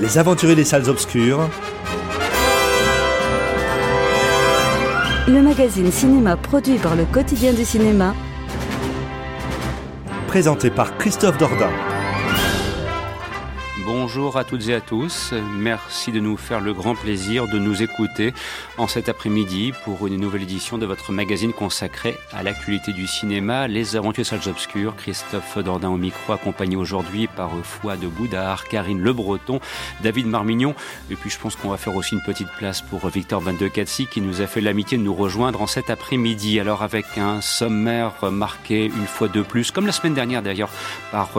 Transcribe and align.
Les 0.00 0.16
aventuriers 0.16 0.54
des 0.54 0.64
salles 0.64 0.88
obscures. 0.88 1.40
Le 5.26 5.42
magazine 5.42 5.90
cinéma 5.90 6.36
produit 6.36 6.78
par 6.78 6.94
le 6.94 7.04
quotidien 7.04 7.52
du 7.52 7.64
cinéma. 7.64 8.14
Présenté 10.28 10.70
par 10.70 10.96
Christophe 10.98 11.36
Dordain. 11.38 11.87
Bonjour 13.90 14.36
à 14.36 14.44
toutes 14.44 14.68
et 14.68 14.74
à 14.74 14.82
tous. 14.82 15.32
Merci 15.56 16.12
de 16.12 16.20
nous 16.20 16.36
faire 16.36 16.60
le 16.60 16.74
grand 16.74 16.94
plaisir 16.94 17.48
de 17.48 17.58
nous 17.58 17.82
écouter 17.82 18.34
en 18.76 18.86
cet 18.86 19.08
après-midi 19.08 19.72
pour 19.82 20.06
une 20.06 20.20
nouvelle 20.20 20.42
édition 20.42 20.76
de 20.76 20.84
votre 20.84 21.10
magazine 21.10 21.54
consacré 21.54 22.18
à 22.34 22.42
l'actualité 22.42 22.92
du 22.92 23.06
cinéma, 23.06 23.66
Les 23.66 23.96
Aventures 23.96 24.26
Salles 24.26 24.46
Obscures. 24.46 24.94
Christophe 24.94 25.56
Dordain 25.56 25.88
au 25.88 25.96
micro, 25.96 26.34
accompagné 26.34 26.76
aujourd'hui 26.76 27.28
par 27.28 27.50
Foi 27.62 27.96
de 27.96 28.08
Boudard, 28.08 28.68
Karine 28.68 29.00
Le 29.00 29.14
Breton, 29.14 29.58
David 30.02 30.26
Marmignon. 30.26 30.74
Et 31.10 31.16
puis 31.16 31.30
je 31.30 31.38
pense 31.38 31.56
qu'on 31.56 31.70
va 31.70 31.78
faire 31.78 31.96
aussi 31.96 32.14
une 32.14 32.22
petite 32.22 32.52
place 32.58 32.82
pour 32.82 33.08
Victor 33.08 33.40
Van 33.40 33.54
de 33.54 33.68
Katsi 33.68 34.06
qui 34.06 34.20
nous 34.20 34.42
a 34.42 34.46
fait 34.46 34.60
l'amitié 34.60 34.98
de 34.98 35.02
nous 35.02 35.14
rejoindre 35.14 35.62
en 35.62 35.66
cet 35.66 35.88
après-midi. 35.88 36.60
Alors 36.60 36.82
avec 36.82 37.06
un 37.16 37.40
sommaire 37.40 38.12
marqué 38.30 38.84
une 38.84 39.06
fois 39.06 39.28
de 39.28 39.40
plus, 39.40 39.70
comme 39.70 39.86
la 39.86 39.92
semaine 39.92 40.12
dernière 40.12 40.42
d'ailleurs, 40.42 40.70
par 41.10 41.30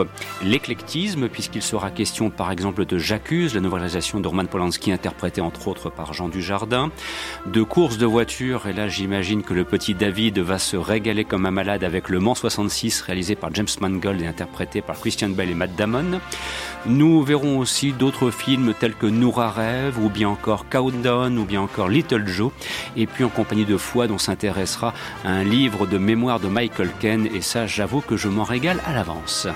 l'éclectisme, 0.42 1.28
puisqu'il 1.28 1.62
sera 1.62 1.92
question 1.92 2.28
par 2.40 2.52
exemple 2.52 2.86
de 2.86 2.96
J'accuse, 2.96 3.54
la 3.54 3.60
nouvelle 3.60 3.80
réalisation 3.80 4.18
de 4.18 4.26
Roman 4.26 4.46
Polanski 4.46 4.92
interprétée 4.92 5.42
entre 5.42 5.68
autres 5.68 5.90
par 5.90 6.14
Jean 6.14 6.30
Dujardin, 6.30 6.90
de 7.44 7.62
courses 7.62 7.98
de 7.98 8.06
voitures, 8.06 8.66
et 8.66 8.72
là 8.72 8.88
j'imagine 8.88 9.42
que 9.42 9.52
le 9.52 9.64
petit 9.64 9.92
David 9.92 10.38
va 10.38 10.58
se 10.58 10.78
régaler 10.78 11.26
comme 11.26 11.44
un 11.44 11.50
malade 11.50 11.84
avec 11.84 12.08
Le 12.08 12.18
Mans 12.18 12.34
66 12.34 13.02
réalisé 13.02 13.34
par 13.34 13.54
James 13.54 13.66
Mangold 13.82 14.22
et 14.22 14.26
interprété 14.26 14.80
par 14.80 14.98
Christian 14.98 15.28
Bale 15.28 15.50
et 15.50 15.54
Matt 15.54 15.76
Damon. 15.76 16.18
Nous 16.86 17.22
verrons 17.22 17.58
aussi 17.58 17.92
d'autres 17.92 18.30
films 18.30 18.72
tels 18.72 18.94
que 18.94 19.04
Noura 19.04 19.50
Rêve, 19.50 19.98
ou 20.02 20.08
bien 20.08 20.30
encore 20.30 20.66
Countdown, 20.70 21.36
ou 21.36 21.44
bien 21.44 21.60
encore 21.60 21.90
Little 21.90 22.26
Joe, 22.26 22.52
et 22.96 23.06
puis 23.06 23.22
en 23.22 23.28
compagnie 23.28 23.66
de 23.66 23.76
foi 23.76 24.06
dont 24.06 24.16
s'intéressera 24.16 24.94
un 25.26 25.44
livre 25.44 25.86
de 25.86 25.98
mémoire 25.98 26.40
de 26.40 26.48
Michael 26.48 26.88
Ken, 27.00 27.26
et 27.26 27.42
ça 27.42 27.66
j'avoue 27.66 28.00
que 28.00 28.16
je 28.16 28.28
m'en 28.28 28.44
régale 28.44 28.80
à 28.86 28.94
l'avance. 28.94 29.46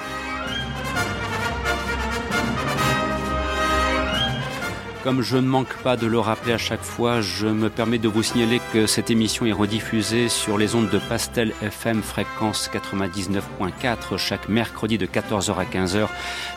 Comme 5.05 5.21
je 5.21 5.37
ne 5.37 5.47
manque 5.47 5.77
pas 5.83 5.99
de 5.99 6.07
le 6.07 6.19
rappeler 6.19 6.55
à 6.55 6.59
chaque 6.59 6.83
fois, 6.83 7.21
je 7.21 7.47
me 7.47 7.69
permets 7.69 7.99
de 7.99 8.09
vous 8.09 8.23
signaler 8.23 8.59
que 8.73 8.87
cette 8.87 9.11
émission 9.11 9.45
est 9.45 9.53
rediffusée 9.53 10.31
sur 10.31 10.57
les 10.57 10.75
ondes 10.75 10.89
de 10.89 10.99
Pastel 10.99 11.53
FM 11.61 12.03
fréquence 12.03 12.71
99.4 12.73 14.17
chaque 14.17 14.49
mercredi 14.49 14.97
de 14.97 15.05
14h 15.05 15.59
à 15.59 15.65
15h, 15.65 16.09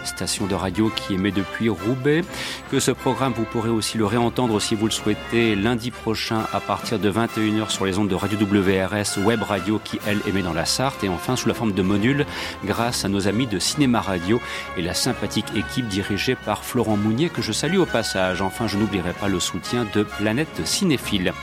station 0.05 0.47
de 0.47 0.55
radio 0.55 0.89
qui 0.95 1.15
émet 1.15 1.31
depuis 1.31 1.67
Roubaix. 1.67 2.23
Que 2.71 2.79
ce 2.79 2.91
programme, 2.91 3.33
vous 3.35 3.43
pourrez 3.43 3.69
aussi 3.69 3.97
le 3.97 4.05
réentendre 4.05 4.61
si 4.61 4.75
vous 4.75 4.85
le 4.85 4.91
souhaitez 4.91 5.53
lundi 5.57 5.91
prochain 5.91 6.45
à 6.53 6.61
partir 6.61 6.99
de 6.99 7.11
21h 7.11 7.69
sur 7.69 7.85
les 7.85 7.97
ondes 7.97 8.07
de 8.07 8.15
Radio 8.15 8.39
WRS 8.39 9.25
Web 9.25 9.43
Radio 9.43 9.81
qui, 9.83 9.99
elle, 10.07 10.21
émet 10.25 10.41
dans 10.41 10.53
la 10.53 10.63
Sarthe 10.63 11.03
et 11.03 11.09
enfin 11.09 11.35
sous 11.35 11.49
la 11.49 11.53
forme 11.53 11.73
de 11.73 11.81
modules 11.81 12.25
grâce 12.63 13.03
à 13.03 13.09
nos 13.09 13.27
amis 13.27 13.47
de 13.47 13.59
Cinéma 13.59 13.99
Radio 13.99 14.39
et 14.77 14.81
la 14.81 14.93
sympathique 14.93 15.47
équipe 15.53 15.89
dirigée 15.89 16.35
par 16.35 16.63
Florent 16.63 16.95
Mounier 16.95 17.27
que 17.27 17.41
je 17.41 17.51
salue 17.51 17.79
au 17.79 17.85
passage. 17.85 18.36
Enfin, 18.45 18.67
je 18.67 18.77
n'oublierai 18.77 19.13
pas 19.13 19.27
le 19.27 19.39
soutien 19.39 19.85
de 19.93 20.03
Planète 20.03 20.65
Cinéphile. 20.65 21.33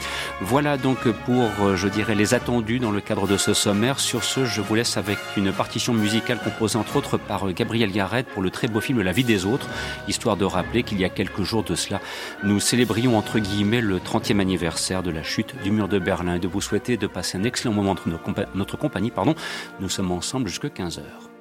Voilà 0.41 0.77
donc 0.77 1.09
pour, 1.09 1.51
euh, 1.61 1.77
je 1.77 1.89
dirais, 1.89 2.15
les 2.15 2.35
attendus 2.35 2.79
dans 2.79 2.91
le 2.91 3.01
cadre 3.01 3.27
de 3.27 3.37
ce 3.37 3.55
sommaire. 3.55 4.01
Sur 4.01 4.25
ce, 4.25 4.45
je 4.45 4.61
vous 4.61 4.75
laisse 4.75 4.97
avec 4.97 5.19
une 5.37 5.53
partition 5.53 5.93
musicale 5.93 6.39
composée 6.43 6.79
entre 6.79 6.97
autres 6.97 7.17
par 7.17 7.49
euh, 7.49 7.53
Gabriel 7.53 7.91
Garrett 7.93 8.27
pour 8.27 8.43
le 8.43 8.51
très 8.51 8.69
beau 8.69 8.81
film 8.81 9.01
La 9.03 9.13
vie 9.13 9.25
des 9.25 9.47
autres, 9.47 9.69
histoire 10.09 10.37
de 10.37 10.45
rappeler 10.45 10.83
qu'il 10.83 10.99
y 11.01 11.05
a 11.05 11.09
quelques 11.09 11.43
jours 11.43 11.65
de 11.65 11.75
cela, 11.75 12.01
nous 12.43 12.61
célébrions 12.61 13.17
entre 13.17 13.39
guillemets 13.39 13.81
le 13.81 13.99
30e 13.99 14.41
anniversaire 14.41 15.03
de 15.03 15.11
la 15.11 15.23
chute 15.23 15.55
du 15.63 15.71
mur 15.71 15.89
de 15.89 15.99
Berlin 15.99 16.37
et 16.37 16.41
de 16.41 16.49
vous 16.49 16.61
souhaiter 16.61 16.97
de 16.97 17.07
passer 17.07 17.39
un 17.39 17.45
excellent 17.45 17.75
moment 17.75 17.93
entre 17.93 18.09
notre 18.55 18.77
compagnie. 18.77 19.11
Pardon. 19.11 19.35
Nous 19.81 19.89
sommes 19.89 20.13
ensemble 20.13 20.49
jusqu'à 20.49 20.71
15 20.71 20.99
heures. 20.99 21.34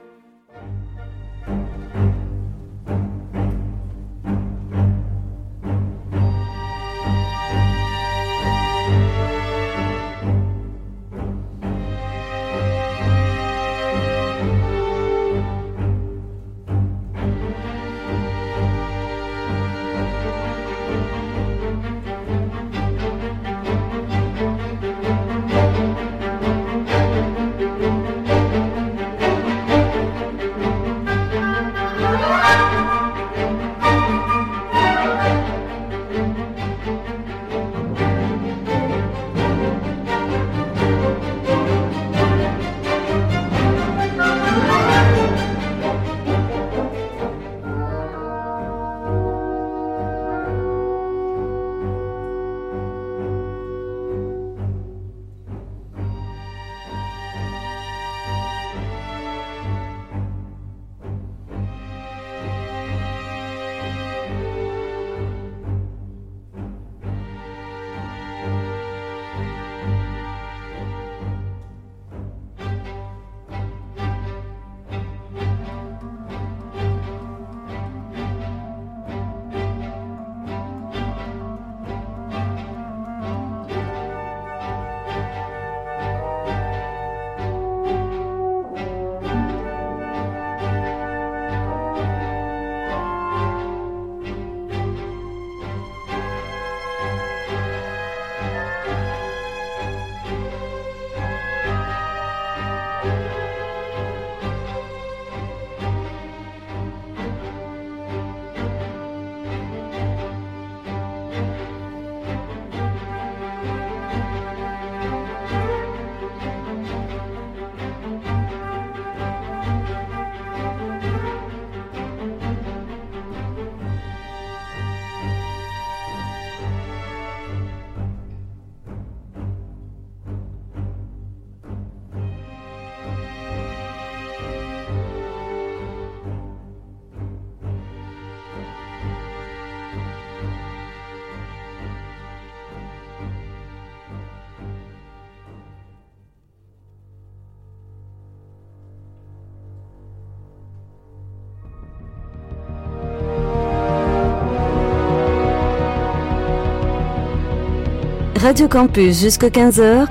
Radio 158.43 158.67
Campus 158.67 159.21
jusqu'à 159.21 159.47
15h. 159.47 160.05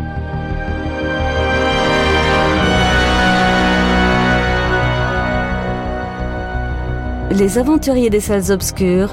Les 7.31 7.59
aventuriers 7.59 8.09
des 8.09 8.21
salles 8.21 8.51
obscures. 8.51 9.11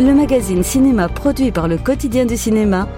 Le 0.00 0.12
magazine 0.12 0.64
cinéma 0.64 1.08
produit 1.08 1.52
par 1.52 1.68
le 1.68 1.78
quotidien 1.78 2.24
du 2.24 2.36
cinéma. 2.36 2.88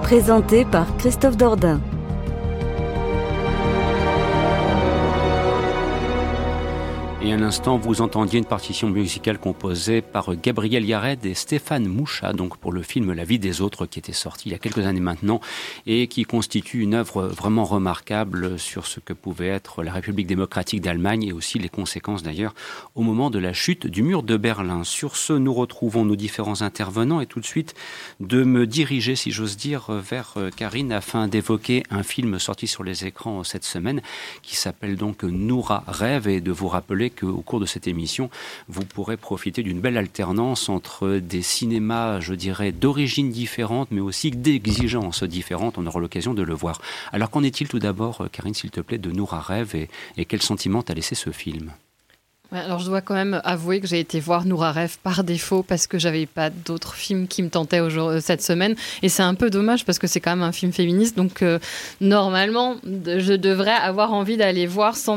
Présenté 0.00 0.64
par 0.64 0.86
Christophe 0.96 1.36
Dordain. 1.36 1.80
Et 7.22 7.34
un 7.34 7.42
instant, 7.42 7.76
vous 7.76 8.00
entendiez 8.00 8.38
une 8.38 8.46
partition 8.46 8.88
musicale 8.88 9.38
composée 9.38 10.00
par 10.00 10.34
Gabriel 10.36 10.86
Yared 10.86 11.26
et 11.26 11.34
Stéphane 11.34 11.86
Moucha, 11.86 12.32
donc 12.32 12.56
pour 12.56 12.72
le 12.72 12.80
film 12.80 13.12
La 13.12 13.24
vie 13.24 13.38
des 13.38 13.60
autres, 13.60 13.84
qui 13.84 13.98
était 13.98 14.14
sorti 14.14 14.48
il 14.48 14.52
y 14.52 14.54
a 14.54 14.58
quelques 14.58 14.86
années 14.86 15.00
maintenant, 15.00 15.42
et 15.86 16.06
qui 16.06 16.22
constitue 16.24 16.80
une 16.80 16.94
œuvre 16.94 17.26
vraiment 17.26 17.66
remarquable 17.66 18.58
sur 18.58 18.86
ce 18.86 19.00
que 19.00 19.12
pouvait 19.12 19.48
être 19.48 19.82
la 19.82 19.92
République 19.92 20.28
démocratique 20.28 20.80
d'Allemagne 20.80 21.24
et 21.24 21.32
aussi 21.34 21.58
les 21.58 21.68
conséquences 21.68 22.22
d'ailleurs 22.22 22.54
au 22.94 23.02
moment 23.02 23.28
de 23.28 23.38
la 23.38 23.52
chute 23.52 23.86
du 23.86 24.02
mur 24.02 24.22
de 24.22 24.38
Berlin. 24.38 24.82
Sur 24.82 25.16
ce, 25.16 25.34
nous 25.34 25.52
retrouvons 25.52 26.06
nos 26.06 26.16
différents 26.16 26.62
intervenants 26.62 27.20
et 27.20 27.26
tout 27.26 27.40
de 27.40 27.46
suite 27.46 27.74
de 28.20 28.44
me 28.44 28.66
diriger, 28.66 29.14
si 29.14 29.30
j'ose 29.30 29.58
dire, 29.58 29.92
vers 29.92 30.36
Karine 30.56 30.90
afin 30.90 31.28
d'évoquer 31.28 31.82
un 31.90 32.02
film 32.02 32.38
sorti 32.38 32.66
sur 32.66 32.82
les 32.82 33.04
écrans 33.04 33.44
cette 33.44 33.64
semaine 33.64 34.00
qui 34.40 34.56
s'appelle 34.56 34.96
donc 34.96 35.22
Noura 35.22 35.84
Rêve 35.86 36.26
et 36.26 36.40
de 36.40 36.50
vous 36.50 36.68
rappeler 36.68 37.09
qu'au 37.10 37.42
cours 37.42 37.60
de 37.60 37.66
cette 37.66 37.86
émission, 37.86 38.30
vous 38.68 38.84
pourrez 38.84 39.16
profiter 39.16 39.62
d'une 39.62 39.80
belle 39.80 39.96
alternance 39.96 40.68
entre 40.68 41.18
des 41.18 41.42
cinémas, 41.42 42.20
je 42.20 42.34
dirais, 42.34 42.72
d'origine 42.72 43.30
différente, 43.30 43.88
mais 43.90 44.00
aussi 44.00 44.30
d'exigences 44.30 45.22
différentes. 45.24 45.78
On 45.78 45.86
aura 45.86 46.00
l'occasion 46.00 46.34
de 46.34 46.42
le 46.42 46.54
voir. 46.54 46.80
Alors 47.12 47.30
qu'en 47.30 47.42
est-il 47.42 47.68
tout 47.68 47.78
d'abord, 47.78 48.26
Karine, 48.32 48.54
s'il 48.54 48.70
te 48.70 48.80
plaît, 48.80 48.98
de 48.98 49.10
Noura 49.10 49.40
Rêve 49.40 49.74
et, 49.74 49.88
et 50.16 50.24
quel 50.24 50.42
sentiment 50.42 50.82
t'a 50.82 50.94
laissé 50.94 51.14
ce 51.14 51.30
film? 51.30 51.72
Alors 52.52 52.80
je 52.80 52.86
dois 52.86 53.00
quand 53.00 53.14
même 53.14 53.40
avouer 53.44 53.80
que 53.80 53.86
j'ai 53.86 54.00
été 54.00 54.18
voir 54.18 54.44
Noura 54.44 54.72
Rêve 54.72 54.96
par 55.02 55.22
défaut 55.22 55.62
parce 55.62 55.86
que 55.86 55.98
j'avais 55.98 56.26
pas 56.26 56.50
d'autres 56.50 56.94
films 56.94 57.28
qui 57.28 57.42
me 57.42 57.48
tentaient 57.48 57.80
euh, 57.80 58.20
cette 58.20 58.42
semaine. 58.42 58.74
Et 59.02 59.08
c'est 59.08 59.22
un 59.22 59.34
peu 59.34 59.50
dommage 59.50 59.84
parce 59.84 60.00
que 60.00 60.08
c'est 60.08 60.18
quand 60.18 60.30
même 60.30 60.42
un 60.42 60.52
film 60.52 60.72
féministe. 60.72 61.16
Donc 61.16 61.42
euh, 61.42 61.60
normalement 62.00 62.76
je 62.84 63.34
devrais 63.34 63.70
avoir 63.70 64.12
envie 64.12 64.36
d'aller 64.36 64.66
voir 64.66 64.96
sans, 64.96 65.16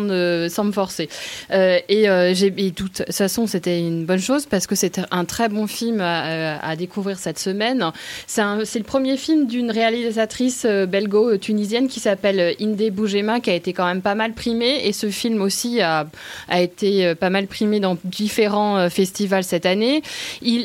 sans 0.49 0.63
me 0.63 0.71
forcer. 0.71 1.09
Euh, 1.51 1.79
et 1.89 2.05
j'ai 2.35 2.51
de 2.51 2.69
toute 2.69 3.03
façon 3.11 3.47
c'était 3.47 3.79
une 3.79 4.05
bonne 4.05 4.19
chose 4.19 4.45
parce 4.45 4.67
que 4.67 4.75
c'était 4.75 5.01
un 5.09 5.25
très 5.25 5.49
bon 5.49 5.65
film 5.67 6.01
à, 6.01 6.75
découvrir 6.75 7.17
cette 7.17 7.39
semaine. 7.39 7.91
C'est 8.27 8.43
le 8.43 8.83
premier 8.83 9.17
film 9.17 9.47
d'une 9.47 9.71
réalisatrice 9.71 10.65
belgo-tunisienne 10.65 11.87
qui 11.87 11.99
s'appelle 11.99 12.55
Inde 12.59 12.91
Boujema 12.91 13.39
qui 13.39 13.49
a 13.49 13.53
été 13.55 13.73
quand 13.73 13.85
même 13.85 14.01
pas 14.01 14.15
mal 14.15 14.33
primée. 14.33 14.87
Et 14.87 14.93
ce 14.93 15.09
film 15.09 15.41
aussi 15.41 15.81
a, 15.81 16.07
a 16.49 16.61
été 16.61 17.15
pas 17.23 17.29
mal 17.29 17.47
primé 17.47 17.79
dans 17.79 17.95
différents 18.03 18.75
euh, 18.75 18.89
festivals 18.89 19.45
cette 19.45 19.65
année. 19.65 20.03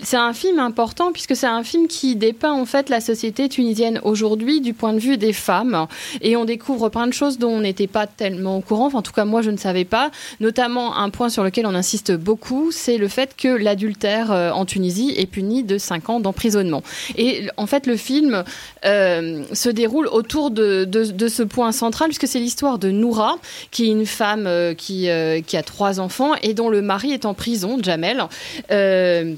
C'est 0.03 0.17
un 0.17 0.33
film 0.33 0.59
important 0.59 1.13
puisque 1.13 1.37
c'est 1.37 1.47
un 1.47 1.63
film 1.63 1.87
qui 1.87 2.17
dépeint 2.17 2.51
en 2.51 2.65
fait 2.65 2.89
la 2.89 3.01
société 3.01 3.49
tunisienne 3.49 4.01
aujourd'hui 4.03 4.61
du 4.61 4.75
point 4.75 4.93
de 4.93 4.99
vue 4.99 5.19
des 5.19 5.33
femmes 5.33 5.87
et 6.21 6.35
on 6.35 6.45
découvre 6.45 6.89
plein 6.89 7.07
de 7.07 7.13
choses 7.13 7.39
dont 7.39 7.51
on 7.51 7.61
n'était 7.61 7.87
pas 7.87 8.09
tellement 8.09 8.57
au 8.57 8.61
courant. 8.61 8.91
en 8.93 9.03
tout 9.03 9.13
cas, 9.13 9.25
moi, 9.25 9.41
je 9.41 9.53
ne 9.53 9.57
savais 9.57 9.85
pas. 9.85 10.11
Notamment 10.41 10.97
un 10.97 11.11
point 11.11 11.29
sur 11.29 11.45
lequel 11.45 11.65
on 11.65 11.77
insiste 11.77 12.11
beaucoup, 12.11 12.73
c'est 12.73 12.99
le 12.99 13.07
fait 13.07 13.37
que 13.37 13.47
l'adultère 13.47 14.33
euh, 14.33 14.51
en 14.51 14.65
Tunisie 14.65 15.15
est 15.17 15.27
puni 15.27 15.63
de 15.63 15.79
5 15.79 16.11
ans 16.11 16.19
d'emprisonnement. 16.19 16.83
Et 17.17 17.47
en 17.57 17.69
fait, 17.69 17.87
le 17.87 17.97
film 17.97 18.43
euh, 18.85 19.45
se 19.53 19.69
déroule 19.69 20.09
autour 20.09 20.51
de, 20.51 20.89
ce 21.29 21.43
point 21.45 21.71
central 21.71 22.09
puisque 22.09 22.27
c'est 22.27 22.41
l'histoire 22.41 22.81
de 22.81 22.91
Noura, 22.91 23.37
qui 23.71 23.85
est 23.85 23.93
une 23.93 24.07
femme 24.07 24.49
qui, 24.77 25.09
a 25.09 25.63
trois 25.65 26.01
enfants 26.01 26.35
dont 26.55 26.69
le 26.69 26.83
mari 26.83 27.13
est 27.13 27.25
en 27.25 27.35
prison, 27.35 27.79
Jamel. 27.83 28.25
Euh, 28.71 29.35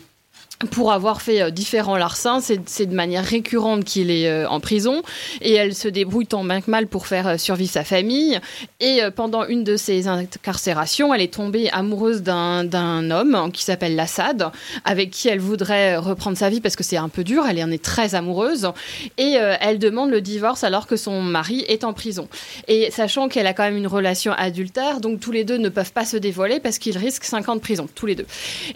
pour 0.69 0.93
avoir 0.93 1.23
fait 1.23 1.41
euh, 1.41 1.51
différents 1.51 1.97
larcins. 1.97 2.41
C'est 2.41 2.87
de 2.87 2.95
manière 2.95 3.25
récurrente 3.25 3.85
qu'il 3.85 4.11
est 4.11 4.29
euh, 4.29 4.49
en 4.49 4.61
prison 4.61 5.03
et 5.41 5.55
elle 5.55 5.75
se 5.75 5.89
débrouille 5.89 6.27
tant 6.27 6.45
bien 6.45 6.61
que 6.61 6.71
mal 6.71 6.87
pour 6.87 7.07
faire 7.07 7.27
euh, 7.27 7.37
survivre 7.39 7.71
sa 7.71 7.85
famille. 7.85 8.39
Et 8.81 9.01
pendant 9.15 9.47
une 9.47 9.65
de 9.65 9.77
ses 9.77 10.09
incarcérations, 10.09 11.15
elle 11.15 11.21
est 11.21 11.35
tombée 11.35 11.71
amoureuse 11.71 12.23
d'un 12.23 13.11
homme 13.11 13.51
qui 13.53 13.62
s'appelle 13.62 13.95
Lassad, 13.95 14.51
avec 14.85 15.11
qui 15.11 15.29
elle 15.29 15.39
voudrait 15.39 15.97
reprendre 15.97 16.37
sa 16.37 16.49
vie 16.49 16.61
parce 16.61 16.77
que 16.77 16.83
c'est 16.83 16.97
un 16.97 17.09
peu 17.09 17.25
dur. 17.25 17.45
Elle 17.49 17.62
en 17.62 17.71
est 17.71 17.83
très 17.83 18.15
amoureuse 18.15 18.71
et 19.19 19.37
elle 19.61 19.79
demande 19.79 20.11
le 20.11 20.21
divorce 20.21 20.65
alors 20.65 20.87
que 20.87 20.97
son 20.97 21.21
mari 21.21 21.65
est 21.69 21.85
en 21.85 21.93
prison. 21.93 22.29
Et 22.69 22.91
sachant 22.91 23.29
qu'elle 23.29 23.47
a 23.47 23.53
quand 23.53 23.65
même 23.65 23.77
une 23.77 23.87
relation 23.87 24.33
adultère, 24.33 25.01
donc 25.01 25.21
tous 25.21 25.33
les 25.33 25.45
deux 25.45 25.59
ne 25.59 25.69
peuvent 25.69 25.93
pas 25.93 26.05
se 26.05 26.17
dévoiler 26.17 26.59
parce 26.59 26.79
qu'ils 26.79 26.99
risquent 26.99 27.25
5 27.25 27.49
ans 27.51 27.57
de 27.57 27.61
prison, 27.61 27.89
tous 27.95 28.07
les 28.07 28.15
deux. 28.15 28.27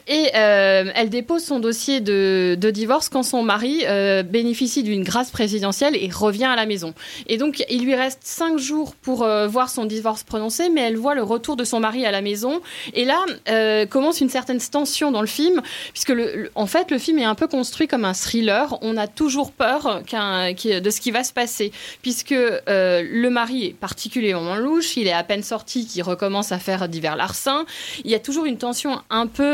Et 0.06 0.30
elle 0.34 1.08
dépose 1.08 1.44
son 1.44 1.60
dossier 1.60 1.73
de, 2.00 2.70
divorce 2.70 3.08
quand 3.08 3.22
son 3.22 3.42
mari 3.42 3.82
euh, 3.86 4.22
bénéficie 4.22 4.82
d'une 4.82 5.04
grâce 5.04 5.30
présidentielle 5.30 5.96
et 5.96 6.08
revient 6.10 6.44
à 6.44 6.56
la 6.56 6.66
maison. 6.66 6.94
Et 7.26 7.36
donc, 7.36 7.64
il 7.68 7.84
lui 7.84 7.94
reste 7.94 8.20
cinq 8.22 8.58
jours 8.58 8.94
pour 8.94 9.22
euh, 9.22 9.46
voir 9.46 9.68
son 9.68 9.84
divorce 9.84 10.22
prononcé, 10.22 10.68
mais 10.70 10.80
elle 10.82 10.96
voit 10.96 11.14
le 11.14 11.22
retour 11.22 11.56
de 11.56 11.64
son 11.64 11.80
mari 11.80 12.06
à 12.06 12.10
la 12.10 12.20
maison. 12.20 12.60
Et 12.94 13.04
là, 13.04 13.24
euh, 13.48 13.86
commence 13.86 14.20
une 14.20 14.28
certaine 14.28 14.60
tension 14.60 15.10
dans 15.10 15.20
le 15.20 15.26
film, 15.26 15.62
puisque 15.92 16.12
en 16.54 16.66
fait, 16.66 16.90
le 16.90 16.98
film 16.98 17.18
est 17.18 17.24
un 17.24 17.34
peu 17.34 17.46
construit 17.46 17.86
comme 17.86 18.04
un 18.04 18.14
thriller. 18.14 18.78
On 18.82 18.96
a 18.96 19.06
toujours 19.06 19.52
peur 19.52 20.02
de 20.04 20.90
ce 20.90 21.00
qui 21.00 21.10
va 21.10 21.24
se 21.24 21.32
passer, 21.32 21.72
puisque 22.02 22.34
le 22.34 23.28
mari 23.28 23.66
est 23.66 23.74
particulièrement 23.74 24.56
louche, 24.56 24.96
il 24.96 25.06
est 25.06 25.12
à 25.12 25.22
peine 25.22 25.42
sorti, 25.42 25.86
qui 25.86 26.02
recommence 26.02 26.52
à 26.52 26.58
faire 26.58 26.88
divers 26.88 27.16
larcins. 27.16 27.66
Il 28.04 28.10
y 28.10 28.14
a 28.14 28.18
toujours 28.18 28.46
une 28.46 28.58
tension 28.58 29.00
un 29.10 29.26
peu 29.26 29.44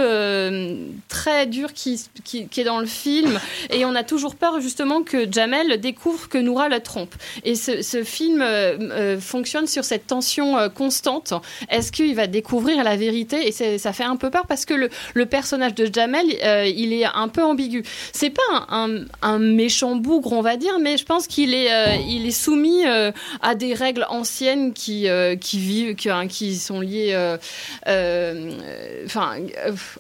très 1.09 1.47
dure 1.47 1.73
qui, 1.73 2.01
qui, 2.25 2.49
est 2.57 2.65
dans 2.65 2.81
le 2.81 2.87
film. 2.87 3.39
Et 3.71 3.85
on 3.85 3.95
a 3.95 4.03
toujours 4.03 4.35
peur 4.35 4.61
justement 4.61 5.03
que 5.03 5.31
Jamel 5.31 5.81
découvre 5.81 6.29
que 6.29 6.39
Noura 6.39 6.69
la 6.69 6.81
trompe. 6.81 7.15
Et 7.45 7.55
ce, 7.55 8.03
film 8.05 8.41
euh, 8.43 8.77
euh, 8.81 9.21
fonctionne 9.21 9.67
sur 9.67 9.85
cette 9.85 10.07
tension 10.07 10.59
euh, 10.59 10.69
constante. 10.69 11.35
Est-ce 11.69 11.93
qu'il 11.93 12.15
va 12.15 12.27
découvrir 12.27 12.83
la 12.85 12.97
vérité? 12.97 13.47
Et 13.47 13.79
ça 13.79 13.93
fait 13.93 14.05
un 14.05 14.17
peu 14.17 14.31
peur 14.31 14.47
parce 14.47 14.65
que 14.65 14.75
le, 14.75 15.27
personnage 15.27 15.75
de 15.75 15.89
Jamel, 15.93 16.27
il 16.67 16.93
est 16.93 17.05
un 17.05 17.29
peu 17.29 17.43
ambigu. 17.43 17.85
C'est 18.13 18.31
pas 18.31 18.67
un, 18.69 19.39
méchant 19.39 19.97
bougre, 19.97 20.33
on 20.33 20.43
va 20.43 20.57
dire, 20.57 20.79
mais 20.81 20.97
je 20.97 21.05
pense 21.05 21.27
qu'il 21.27 21.55
est, 21.55 22.01
il 22.07 22.27
est 22.27 22.31
soumis 22.31 22.85
à 22.85 23.55
des 23.55 23.75
règles 23.75 24.07
anciennes 24.09 24.73
qui, 24.73 25.07
qui 25.41 25.59
vivent, 25.59 25.95
qui, 25.95 26.11
hein, 26.11 26.27
sont 26.59 26.81
liées 26.81 27.15
enfin, 27.87 29.37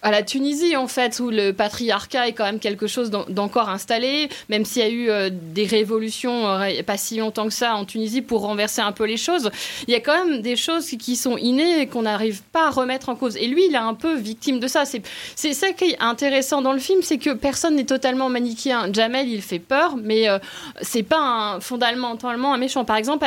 à 0.02 0.10
la 0.10 0.22
Tunisie, 0.22 0.76
en 0.76 0.88
fait, 0.88 1.20
où 1.20 1.30
le 1.30 1.52
patriarcat 1.52 1.99
est 2.12 2.32
quand 2.32 2.44
même 2.44 2.58
quelque 2.58 2.86
chose 2.86 3.10
d'encore 3.10 3.68
installé, 3.68 4.28
même 4.48 4.64
s'il 4.64 4.82
y 4.82 4.84
a 4.84 4.88
eu 4.88 5.10
euh, 5.10 5.30
des 5.32 5.66
révolutions 5.66 6.48
euh, 6.48 6.82
pas 6.86 6.96
si 6.96 7.18
longtemps 7.18 7.46
que 7.46 7.52
ça 7.52 7.74
en 7.74 7.84
Tunisie 7.84 8.22
pour 8.22 8.42
renverser 8.42 8.80
un 8.80 8.92
peu 8.92 9.04
les 9.04 9.16
choses. 9.16 9.50
Il 9.86 9.92
y 9.92 9.94
a 9.94 10.00
quand 10.00 10.24
même 10.24 10.42
des 10.42 10.56
choses 10.56 10.86
qui 10.86 11.16
sont 11.16 11.36
innées 11.36 11.82
et 11.82 11.86
qu'on 11.86 12.02
n'arrive 12.02 12.42
pas 12.52 12.68
à 12.68 12.70
remettre 12.70 13.08
en 13.08 13.16
cause. 13.16 13.36
Et 13.36 13.46
lui, 13.46 13.66
il 13.66 13.74
est 13.74 13.78
un 13.78 13.94
peu 13.94 14.16
victime 14.16 14.60
de 14.60 14.66
ça. 14.66 14.84
C'est 14.84 15.52
ça 15.52 15.72
qui 15.72 15.90
est 15.90 16.00
intéressant 16.00 16.62
dans 16.62 16.72
le 16.72 16.78
film, 16.78 17.00
c'est 17.02 17.18
que 17.18 17.30
personne 17.30 17.76
n'est 17.76 17.84
totalement 17.84 18.28
manichéen. 18.28 18.92
Jamel, 18.92 19.28
il 19.28 19.42
fait 19.42 19.58
peur, 19.58 19.96
mais 19.96 20.28
euh, 20.28 20.38
c'est 20.80 21.02
pas 21.02 21.58
fondamentalement 21.60 22.54
un 22.54 22.58
méchant. 22.58 22.84
Par 22.84 22.96
exemple, 22.96 23.26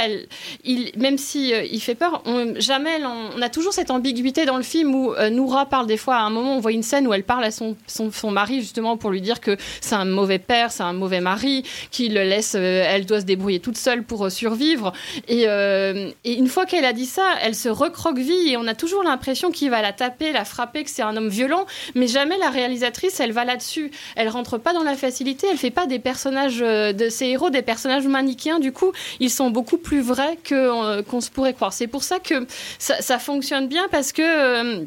même 0.97 1.17
si 1.17 1.51
il 1.51 1.79
fait 1.79 1.95
peur, 1.95 2.21
on, 2.25 2.53
Jamel, 2.59 3.05
on, 3.05 3.41
a 3.41 3.49
toujours 3.49 3.73
cette 3.73 3.91
ambiguïté 3.91 4.45
dans 4.45 4.57
le 4.57 4.63
film 4.63 4.93
où 4.95 5.13
Noura 5.31 5.65
parle 5.65 5.87
des 5.87 5.97
fois 5.97 6.15
à 6.15 6.21
un 6.21 6.29
moment, 6.29 6.55
on 6.57 6.59
voit 6.59 6.71
une 6.71 6.83
scène 6.83 7.07
où 7.07 7.13
elle 7.13 7.23
parle 7.23 7.43
à 7.43 7.51
son, 7.51 7.75
son 7.87 8.31
mari 8.31 8.62
justement 8.63 8.97
pour 8.97 9.11
lui 9.11 9.21
dire 9.21 9.39
que 9.39 9.57
c'est 9.81 9.95
un 9.95 10.05
mauvais 10.05 10.39
père, 10.39 10.71
c'est 10.71 10.83
un 10.83 10.93
mauvais 10.93 11.21
mari, 11.21 11.63
qu'il 11.91 12.13
le 12.13 12.23
laisse, 12.23 12.55
euh, 12.55 12.83
elle 12.87 13.05
doit 13.05 13.21
se 13.21 13.25
débrouiller 13.25 13.59
toute 13.59 13.77
seule 13.77 14.03
pour 14.03 14.25
euh, 14.25 14.29
survivre. 14.29 14.93
Euh, 15.29 16.11
et, 16.23 16.33
une 16.33 16.47
fois 16.47 16.65
qu'elle 16.65 16.85
a 16.85 16.93
dit 16.93 17.05
ça, 17.05 17.23
elle 17.41 17.55
se 17.55 17.69
recroqueville 17.69 18.49
et 18.51 18.57
on 18.57 18.67
a 18.67 18.73
toujours 18.73 19.03
l'impression 19.03 19.51
qu'il 19.51 19.69
va 19.69 19.81
la 19.81 19.93
taper, 19.93 20.31
la 20.31 20.45
frapper, 20.45 20.83
que 20.83 20.89
c'est 20.89 21.01
un 21.01 21.15
homme 21.15 21.29
violent, 21.29 21.65
mais 21.95 22.07
jamais 22.07 22.37
la 22.37 22.49
réalisatrice, 22.49 23.19
elle 23.19 23.31
va 23.31 23.45
là-dessus. 23.45 23.91
Elle 24.15 24.29
rentre 24.29 24.57
pas 24.57 24.73
dans 24.73 24.83
la 24.83 24.95
facilité, 24.95 25.47
elle 25.51 25.57
fait 25.57 25.71
pas 25.71 25.85
des 25.85 25.99
personnages 25.99 26.59
de 26.59 27.09
ses 27.09 27.27
héros, 27.27 27.49
des 27.49 27.61
personnages 27.61 28.07
manichéens. 28.07 28.59
Du 28.59 28.71
coup, 28.71 28.91
ils 29.19 29.29
sont 29.29 29.49
beaucoup 29.49 29.77
plus 29.77 30.01
vrais 30.01 30.37
qu'on 30.47 31.21
se 31.21 31.29
pourrait 31.29 31.53
croire. 31.53 31.73
C'est 31.73 31.87
pour 31.87 32.03
ça 32.03 32.19
que 32.19 32.45
ça 32.79 33.19
fonctionne 33.19 33.67
bien 33.67 33.87
parce 33.91 34.11
que 34.11 34.85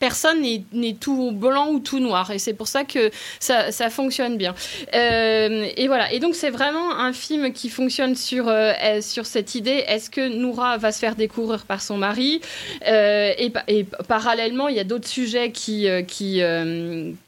personne 0.00 0.40
n'est 0.40 0.96
tout 0.98 1.30
blanc 1.30 1.68
ou 1.68 1.78
tout 1.78 2.00
noir. 2.00 2.32
Et 2.32 2.40
c'est 2.40 2.54
pour 2.54 2.66
ça 2.66 2.82
que 2.84 3.10
ça, 3.38 3.70
fonctionne 3.90 4.36
bien. 4.36 4.54
Euh, 4.94 5.66
et 5.76 5.86
voilà. 5.86 6.12
Et 6.12 6.18
donc, 6.18 6.34
c'est 6.34 6.50
vraiment 6.50 6.96
un 6.96 7.12
film 7.12 7.52
qui 7.52 7.68
fonctionne 7.68 8.16
sur, 8.16 8.48
euh, 8.48 9.00
sur 9.00 9.26
cette 9.26 9.54
idée 9.54 9.84
est-ce 9.86 10.10
que 10.10 10.28
Noura 10.28 10.78
va 10.78 10.90
se 10.90 10.98
faire 10.98 11.14
découvrir 11.16 11.66
par 11.66 11.82
son 11.82 11.98
mari? 11.98 12.40
Euh, 12.88 13.32
et, 13.38 13.52
et, 13.68 13.84
parallèlement, 14.08 14.68
il 14.68 14.76
y 14.76 14.80
a 14.80 14.84
d'autres 14.84 15.08
sujets 15.08 15.52
qui, 15.52 15.86
qui, 16.08 16.42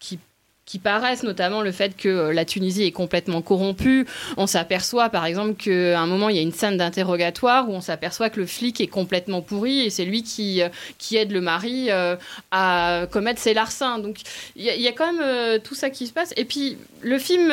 qui 0.00 0.18
qui 0.64 0.78
paraissent, 0.78 1.24
notamment 1.24 1.60
le 1.60 1.72
fait 1.72 1.96
que 1.96 2.08
euh, 2.08 2.32
la 2.32 2.44
Tunisie 2.44 2.84
est 2.84 2.92
complètement 2.92 3.42
corrompue. 3.42 4.06
On 4.36 4.46
s'aperçoit 4.46 5.08
par 5.08 5.26
exemple 5.26 5.54
qu'à 5.54 6.00
un 6.00 6.06
moment, 6.06 6.28
il 6.28 6.36
y 6.36 6.38
a 6.38 6.42
une 6.42 6.52
scène 6.52 6.76
d'interrogatoire 6.76 7.68
où 7.68 7.72
on 7.72 7.80
s'aperçoit 7.80 8.30
que 8.30 8.38
le 8.38 8.46
flic 8.46 8.80
est 8.80 8.86
complètement 8.86 9.42
pourri 9.42 9.80
et 9.80 9.90
c'est 9.90 10.04
lui 10.04 10.22
qui, 10.22 10.62
euh, 10.62 10.68
qui 10.98 11.16
aide 11.16 11.32
le 11.32 11.40
mari 11.40 11.86
euh, 11.90 12.16
à 12.52 13.06
commettre 13.10 13.40
ses 13.40 13.54
larcins. 13.54 13.98
Donc 13.98 14.18
il 14.54 14.64
y, 14.64 14.88
a 14.88 14.92
quand 14.92 15.12
même 15.12 15.60
tout 15.60 15.74
ça 15.74 15.90
qui 15.90 16.06
se 16.06 16.12
passe. 16.12 16.32
Et 16.36 16.44
puis 16.44 16.78
le 17.00 17.18
film, 17.18 17.52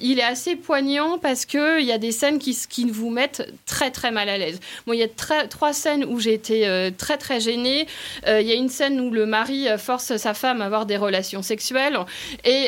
il 0.00 0.18
est 0.18 0.24
assez 0.24 0.56
poignant 0.56 1.18
parce 1.18 1.46
qu'il 1.46 1.84
y 1.84 1.92
a 1.92 1.98
des 1.98 2.12
scènes 2.12 2.38
qui, 2.38 2.56
qui 2.68 2.84
vous 2.90 3.10
mettent 3.10 3.50
très 3.66 3.90
très 3.90 4.10
mal 4.10 4.28
à 4.28 4.36
l'aise. 4.36 4.60
Moi, 4.86 4.96
il 4.96 4.98
y 4.98 5.04
a 5.04 5.46
trois 5.48 5.72
scènes 5.72 6.04
où 6.04 6.20
j'ai 6.20 6.34
été 6.34 6.90
très 6.98 7.16
très 7.16 7.40
gênée. 7.40 7.86
Il 8.26 8.46
y 8.46 8.52
a 8.52 8.54
une 8.54 8.68
scène 8.68 9.00
où 9.00 9.10
le 9.10 9.24
mari 9.24 9.66
force 9.78 10.16
sa 10.16 10.34
femme 10.34 10.60
à 10.60 10.66
avoir 10.66 10.86
des 10.86 10.96
relations 10.96 11.42
sexuelles 11.42 11.98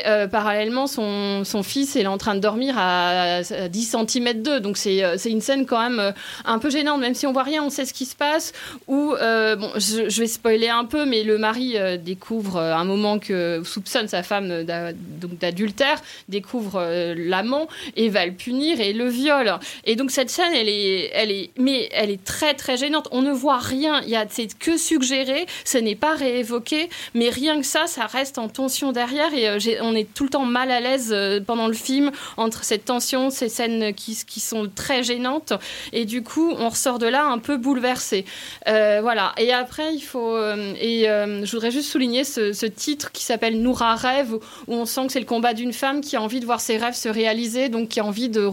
euh, 0.07 0.27
parallèlement, 0.27 0.87
son, 0.87 1.45
fils 1.63 1.97
est 1.97 2.07
en 2.07 2.19
train 2.19 2.35
de 2.35 2.41
dormir 2.41 2.75
à, 2.79 3.43
10 3.43 3.97
cm 4.09 4.43
d'eux. 4.43 4.61
Donc 4.61 4.79
euh, 4.87 5.15
c'est 5.17 5.31
une 5.31 5.41
scène 5.41 5.67
quand 5.67 5.81
même 5.81 6.01
euh, 6.01 6.13
un 6.45 6.59
peu 6.59 6.71
gênante, 6.71 7.01
même 7.01 7.15
si 7.15 7.27
on 7.27 7.33
voit 7.33 7.43
rien, 7.43 7.63
on 7.63 7.71
sait 7.71 7.85
ce 7.85 7.95
qui 7.95 8.05
se 8.05 8.17
passe. 8.17 8.53
Ou, 8.89 9.15
bon, 9.15 9.71
je, 9.77 10.21
vais 10.21 10.27
spoiler 10.27 10.69
un 10.69 10.85
peu, 10.85 11.05
mais 11.05 11.23
le 11.23 11.39
mari 11.39 11.77
découvre 12.03 12.59
un 12.59 12.85
moment 12.85 13.19
que 13.19 13.63
soupçonne 13.65 14.09
sa 14.09 14.23
femme 14.23 14.65
d'adultère, 14.65 16.01
découvre 16.29 17.15
l'amant 17.17 17.69
et 17.97 18.09
va 18.09 18.27
le 18.27 18.33
punir 18.33 18.81
et 18.81 18.93
le 18.93 19.09
viole. 19.09 19.59
Et 19.85 19.97
donc 19.97 20.11
cette 20.11 20.31
scène, 20.31 20.53
elle 20.55 20.69
est, 20.69 21.11
elle 21.13 21.31
est, 21.31 21.51
mais 21.59 21.89
elle 21.93 22.11
est 22.11 22.23
très 22.23 22.55
très 22.55 22.77
gênante. 22.77 23.09
On 23.11 23.23
ne 23.23 23.33
voit 23.33 23.59
rien, 23.59 24.01
il 24.03 24.11
y 24.11 24.17
a 24.17 24.27
c'est 24.29 24.59
que 24.59 24.77
suggéré, 24.77 25.47
ce 25.65 25.79
n'est 25.79 25.95
pas 25.95 26.15
réévoqué, 26.15 26.89
mais 27.15 27.29
rien 27.29 27.61
que 27.61 27.67
ça, 27.67 27.87
ça 27.87 28.07
reste 28.07 28.39
en 28.39 28.49
tension 28.49 28.93
derrière 28.93 29.33
et 29.35 29.49
on 29.81 29.95
est 29.95 30.13
tout 30.13 30.25
le 30.25 30.31
temps 30.31 30.45
mal 30.45 30.71
à 30.71 30.81
l'aise 30.81 31.11
euh, 31.13 31.41
pendant 31.41 31.67
le 31.67 31.75
film 31.75 32.11
entre 32.37 32.65
cette 32.65 32.85
tension, 32.85 33.31
ces 33.31 33.49
scènes 33.49 33.95
qui, 33.95 34.15
sont 34.15 34.71
très 34.75 35.03
gênantes. 35.03 35.53
Et 35.93 36.05
du 36.05 36.23
coup, 36.23 36.53
on 36.59 36.69
ressort 36.69 36.99
de 36.99 37.07
là 37.07 37.25
un 37.25 37.39
peu 37.39 37.57
bouleversé. 37.57 38.25
Euh, 38.69 39.01
voilà. 39.03 39.33
Et 39.39 39.53
après, 39.53 39.95
il 39.95 40.01
faut. 40.01 40.37
Euh, 40.37 40.75
et 40.81 41.05
je 41.05 41.51
voudrais 41.51 41.71
juste 41.71 41.91
souligner 41.91 42.25
ce, 42.25 42.67
titre 42.67 43.13
qui 43.13 43.25
s'appelle 43.25 43.61
Noura 43.61 43.95
rêve, 43.95 44.35
où 44.67 44.75
on 44.75 44.87
sent 44.87 45.07
que 45.07 45.13
c'est 45.13 45.21
le 45.21 45.27
combat 45.27 45.55
d'une 45.55 45.73
femme 45.73 46.01
qui 46.01 46.17
a 46.17 46.23
envie 46.23 46.41
de 46.41 46.47
voir 46.47 46.61
ses 46.61 46.77
rêves 46.77 46.95
se 46.95 47.09
réaliser, 47.09 47.69
donc 47.69 47.89
qui 47.89 48.01
a 48.01 48.05
envie 48.05 48.29
de 48.29 48.49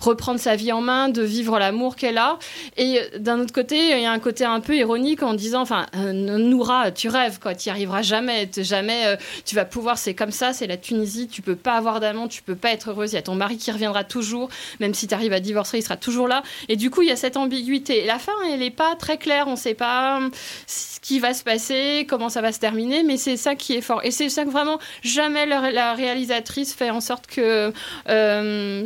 reprendre 0.00 0.40
sa 0.40 0.56
vie 0.56 0.72
en 0.72 0.80
main, 0.80 1.08
de 1.08 1.22
vivre 1.22 1.58
l'amour 1.58 1.96
qu'elle 1.96 2.18
a. 2.18 2.38
Et 2.76 3.00
d'un 3.18 3.40
autre 3.40 3.52
côté, 3.52 3.76
il 3.76 4.02
y 4.02 4.06
a 4.06 4.12
un 4.12 4.18
côté 4.18 4.44
un 4.44 4.60
peu 4.60 4.76
ironique 4.76 5.22
en 5.22 5.34
disant, 5.34 5.62
enfin, 5.62 5.86
Noura, 5.94 6.90
tu 6.90 7.08
rêves, 7.08 7.38
quoi, 7.40 7.54
tu 7.54 7.68
n'y 7.68 7.72
arriveras 7.72 8.02
jamais, 8.02 8.48
jamais, 8.56 9.16
tu 9.44 9.54
vas 9.54 9.64
pouvoir, 9.64 9.98
c'est 9.98 10.14
comme 10.14 10.31
ça, 10.32 10.52
c'est 10.52 10.66
la 10.66 10.76
Tunisie, 10.76 11.28
tu 11.28 11.42
peux 11.42 11.56
pas 11.56 11.74
avoir 11.74 12.00
d'amant, 12.00 12.28
tu 12.28 12.42
peux 12.42 12.56
pas 12.56 12.72
être 12.72 12.90
heureuse, 12.90 13.12
il 13.12 13.16
y 13.16 13.18
a 13.18 13.22
ton 13.22 13.34
mari 13.34 13.56
qui 13.56 13.70
reviendra 13.70 14.04
toujours, 14.04 14.48
même 14.80 14.94
si 14.94 15.06
tu 15.06 15.14
arrives 15.14 15.32
à 15.32 15.40
divorcer, 15.40 15.78
il 15.78 15.82
sera 15.82 15.96
toujours 15.96 16.28
là. 16.28 16.42
Et 16.68 16.76
du 16.76 16.90
coup, 16.90 17.02
il 17.02 17.08
y 17.08 17.12
a 17.12 17.16
cette 17.16 17.36
ambiguïté. 17.36 18.04
la 18.04 18.18
fin, 18.18 18.32
elle 18.50 18.60
n'est 18.60 18.70
pas 18.70 18.96
très 18.96 19.18
claire, 19.18 19.46
on 19.48 19.56
sait 19.56 19.74
pas 19.74 20.20
ce 20.66 21.00
qui 21.00 21.18
va 21.20 21.34
se 21.34 21.42
passer, 21.42 22.06
comment 22.08 22.28
ça 22.28 22.40
va 22.40 22.52
se 22.52 22.58
terminer, 22.58 23.02
mais 23.02 23.16
c'est 23.16 23.36
ça 23.36 23.54
qui 23.54 23.74
est 23.74 23.80
fort. 23.80 24.00
Et 24.04 24.10
c'est 24.10 24.28
ça 24.28 24.44
que 24.44 24.50
vraiment, 24.50 24.78
jamais 25.02 25.46
la, 25.46 25.94
réalisatrice 25.94 26.74
fait 26.74 26.90
en 26.90 27.00
sorte 27.00 27.26
que 27.26 27.72
euh, 28.08 28.84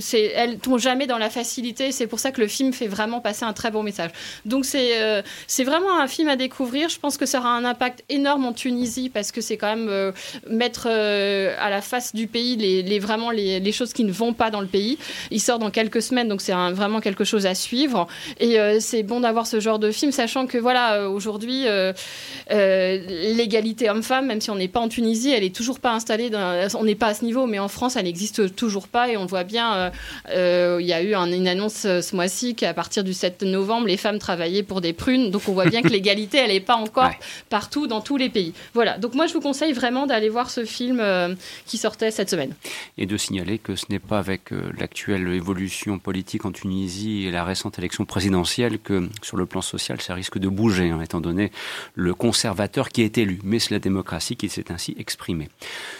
tombe 0.63 0.79
jamais 0.79 1.07
dans 1.07 1.19
la 1.19 1.31
facilité. 1.31 1.93
C'est 1.93 2.07
pour 2.07 2.19
ça 2.19 2.33
que 2.33 2.41
le 2.41 2.49
film 2.49 2.73
fait 2.73 2.89
vraiment 2.89 3.21
passer 3.21 3.45
un 3.45 3.53
très 3.53 3.71
bon 3.71 3.83
message. 3.83 4.11
Donc 4.45 4.65
c'est, 4.65 5.01
euh, 5.01 5.23
c'est 5.47 5.65
vraiment 5.65 5.99
un 5.99 6.09
film 6.09 6.29
à 6.29 6.37
découvrir. 6.37 6.89
Je 6.89 6.99
pense 6.99 7.17
que 7.17 7.27
ça 7.27 7.39
aura 7.39 7.51
un 7.51 7.65
impact 7.65 8.05
énorme 8.09 8.47
en 8.47 8.53
Tunisie 8.53 9.11
parce 9.11 9.33
que 9.33 9.41
c'est 9.41 9.57
quand 9.57 9.75
même 9.75 9.89
euh, 9.89 10.13
mettre 10.49 10.87
euh, 10.91 11.36
à 11.59 11.71
la 11.71 11.81
face 11.81 12.15
du 12.15 12.27
pays 12.27 12.57
les, 12.57 12.99
vraiment 12.99 13.31
les, 13.31 13.73
choses 13.73 13.93
qui 13.93 14.05
ne 14.05 14.13
vont 14.13 14.33
pas 14.33 14.51
dans 14.51 14.61
le 14.61 14.67
pays. 14.67 14.99
Il 15.31 15.41
sort 15.41 15.59
dans 15.59 15.71
quelques 15.71 16.03
semaines, 16.03 16.29
donc 16.29 16.41
c'est 16.41 16.53
vraiment 16.73 17.01
quelque 17.01 17.25
chose 17.25 17.47
à 17.47 17.55
suivre. 17.55 18.07
Et 18.41 18.59
euh, 18.59 18.79
c'est 18.81 19.03
bon 19.03 19.21
d'avoir 19.21 19.47
ce 19.47 19.61
genre 19.61 19.79
de 19.79 19.91
film, 19.91 20.13
sachant 20.13 20.47
que 20.47 20.59
voilà, 20.59 20.95
euh, 20.95 21.09
aujourd'hui, 21.09 21.65
l'égalité 22.49 23.91
homme-femme, 23.91 24.27
même 24.27 24.41
si 24.41 24.51
on 24.51 24.57
n'est 24.57 24.69
pas 24.69 24.81
en 24.81 24.89
Tunisie, 24.89 25.31
elle 25.31 25.45
est 25.45 25.55
toujours 25.55 25.81
pas 25.81 25.93
installée. 25.93 26.31
on 26.79 26.85
n'est 26.85 26.95
pas 26.95 27.09
à 27.09 27.15
ce 27.15 27.25
niveau, 27.25 27.47
mais 27.47 27.59
en 27.59 27.69
France, 27.69 27.97
elle 27.97 28.05
n'existe 28.05 28.55
toujours 28.55 28.89
pas. 28.89 29.09
Et 29.09 29.17
on 29.17 29.27
voit 29.27 29.45
bien, 29.45 29.91
il 30.31 30.87
y 30.87 30.93
a 30.93 31.03
eu 31.03 31.15
une 31.15 31.49
annonce 31.49 31.83
ce 31.83 32.17
mois-ci 32.17 32.55
qu'à 32.55 32.75
partir 32.75 33.05
du 33.05 33.13
7 33.13 33.43
novembre, 33.43 33.87
les 33.87 33.97
femmes 33.97 34.19
travaillaient 34.19 34.63
pour 34.63 34.81
des 34.81 34.93
prunes. 34.93 35.31
Donc 35.31 35.43
on 35.49 35.53
voit 35.53 35.67
bien 35.67 35.83
que 35.83 35.89
l'égalité, 35.89 36.39
elle 36.39 36.53
n'est 36.53 36.61
pas 36.61 36.77
encore 36.77 37.11
partout 37.49 37.87
dans 37.87 38.01
tous 38.01 38.17
les 38.17 38.29
pays. 38.29 38.53
Voilà. 38.75 38.99
Donc 38.99 39.15
moi, 39.15 39.27
je 39.27 39.33
vous 39.33 39.41
conseille 39.41 39.73
vraiment 39.73 40.07
d'aller 40.07 40.29
voir 40.29 40.51
ce 40.51 40.65
film 40.65 41.01
qui 41.67 41.79
sortait 41.79 42.11
cette 42.11 42.31
semaine. 42.31 42.55
Et 42.99 43.07
de 43.07 43.17
signaler 43.17 43.59
que 43.59 43.75
ce 43.75 43.87
n'est 43.91 43.99
pas 43.99 44.19
avec 44.19 44.53
euh, 44.53 44.71
l'actuelle 44.79 45.29
évolution 45.29 45.99
politique 45.99 46.45
en 46.45 46.53
Tunisie 46.53 47.27
et 47.27 47.31
la 47.31 47.45
récente 47.45 47.79
élection 47.79 48.05
présidentielle 48.05 48.79
que 48.79 49.09
sur 49.23 49.37
le 49.37 49.47
plan 49.47 49.61
social 49.61 50.01
ça 50.01 50.15
risque 50.15 50.39
de 50.39 50.49
bouger, 50.49 50.91
hein, 50.91 51.01
étant 51.01 51.21
donné 51.21 51.51
le 51.95 52.15
conservateur 52.15 52.89
qui 52.89 53.03
est 53.03 53.19
élu, 53.19 53.41
mais 53.43 53.59
c'est 53.59 53.73
la 53.73 53.79
démocratie 53.79 54.37
qui 54.37 54.49
s'est 54.49 54.71
ainsi 54.71 54.95
exprimée. 54.99 55.49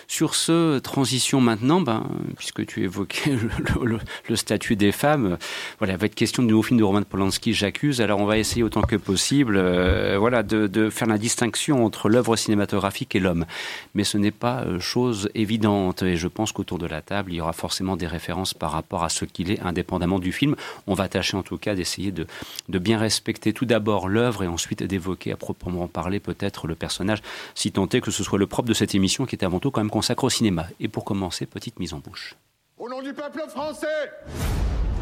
Sur 0.09 0.35
ce, 0.35 0.79
transition 0.79 1.41
maintenant, 1.41 1.81
ben, 1.81 2.07
puisque 2.37 2.65
tu 2.67 2.85
évoquais 2.85 3.37
le, 4.29 4.37
statut 4.37 4.77
des 4.77 4.93
femmes, 4.93 5.39
voilà, 5.79 5.95
il 5.95 5.99
va 5.99 6.07
être 6.07 6.15
question 6.15 6.43
du 6.43 6.51
nouveau 6.51 6.63
film 6.63 6.79
de 6.79 6.85
Roman 6.85 7.03
Polanski, 7.03 7.53
J'accuse. 7.53 8.01
Alors 8.01 8.21
on 8.21 8.27
va 8.27 8.39
essayer 8.39 8.63
autant 8.63 8.83
que 8.83 8.97
possible 8.97 9.57
euh, 9.57 10.17
voilà, 10.19 10.43
de, 10.43 10.91
faire 10.91 11.09
la 11.09 11.19
distinction 11.19 11.85
entre 11.85 12.09
l'œuvre 12.09 12.37
cinématographique 12.37 13.15
et 13.17 13.21
l'homme. 13.21 13.47
Mais 13.95 14.05
ce 14.05 14.19
n'est 14.19 14.31
pas 14.31 14.63
euh, 14.63 14.79
chose 14.81 15.16
évidente 15.35 16.03
et 16.03 16.17
je 16.17 16.29
pense 16.29 16.53
qu'autour 16.53 16.79
de 16.79 16.87
la 16.87 17.03
table, 17.03 17.33
il 17.33 17.37
y 17.37 17.41
aura 17.41 17.53
forcément 17.53 17.97
des 17.97 18.07
références 18.07 18.55
par 18.55 18.73
rapport 18.73 19.05
à 19.05 19.09
ce 19.09 19.25
qu'il 19.25 19.51
est 19.51 19.61
indépendamment 19.61 20.19
du 20.19 20.33
film. 20.33 20.57
On 20.87 20.95
va 20.95 21.09
tâcher 21.09 21.37
en 21.37 21.43
tout 21.43 21.59
cas 21.59 21.75
d'essayer 21.75 22.13
de, 22.13 22.27
de 22.69 22.79
bien 22.79 22.99
respecter 22.99 23.53
tout 23.53 23.67
d'abord 23.67 24.09
l'œuvre 24.09 24.45
et 24.45 24.47
ensuite 24.47 24.83
d'évoquer 24.83 25.33
à 25.33 25.37
proprement 25.37 25.89
parler 25.89 26.21
peut-être 26.21 26.67
le 26.67 26.75
personnage, 26.75 27.23
si 27.55 27.73
tant 27.73 27.89
est 27.89 28.01
que 28.01 28.11
ce 28.11 28.23
soit 28.23 28.39
le 28.39 28.47
propre 28.47 28.69
de 28.69 28.75
cette 28.75 28.95
émission 28.95 29.27
qui 29.27 29.37
est 29.37 29.45
avant 29.45 29.61
tout 29.61 29.71
quand 29.71 29.81
même 29.81 29.91
consacrée 29.91 30.27
au 30.27 30.31
cinéma. 30.31 30.67
Et 30.81 30.89
pour 30.89 31.05
commencer, 31.05 31.47
petite 31.47 31.79
mise 31.79 31.93
en 31.95 31.99
bouche. 31.99 32.37
Au 32.79 32.89
nom 32.89 33.01
du 33.01 33.15
peuple 33.15 33.43
français, 33.49 33.87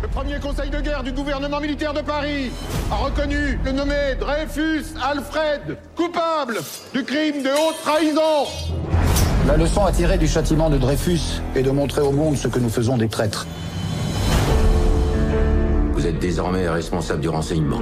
le 0.05 0.09
premier 0.09 0.39
conseil 0.39 0.71
de 0.71 0.81
guerre 0.81 1.03
du 1.03 1.13
gouvernement 1.13 1.61
militaire 1.61 1.95
de 1.95 2.03
Paris 2.03 2.51
a 2.91 2.97
reconnu 2.97 3.59
le 3.65 3.73
nommé 3.73 4.15
Dreyfus 4.21 4.85
Alfred 5.03 5.79
coupable 5.97 6.59
du 6.93 7.03
crime 7.05 7.43
de 7.43 7.49
haute 7.49 7.81
trahison. 7.83 8.45
La 9.47 9.59
leçon 9.59 9.85
à 9.85 9.93
tirer 9.93 10.17
du 10.17 10.27
châtiment 10.27 10.71
de 10.71 10.79
Dreyfus 10.79 11.43
est 11.55 11.63
de 11.63 11.71
montrer 11.71 12.01
au 12.01 12.13
monde 12.13 12.35
ce 12.35 12.49
que 12.49 12.59
nous 12.59 12.71
faisons 12.71 12.97
des 12.97 13.09
traîtres. 13.09 13.47
Vous 15.93 16.07
êtes 16.07 16.19
désormais 16.19 16.67
responsable 16.67 17.21
du 17.21 17.29
renseignement. 17.29 17.81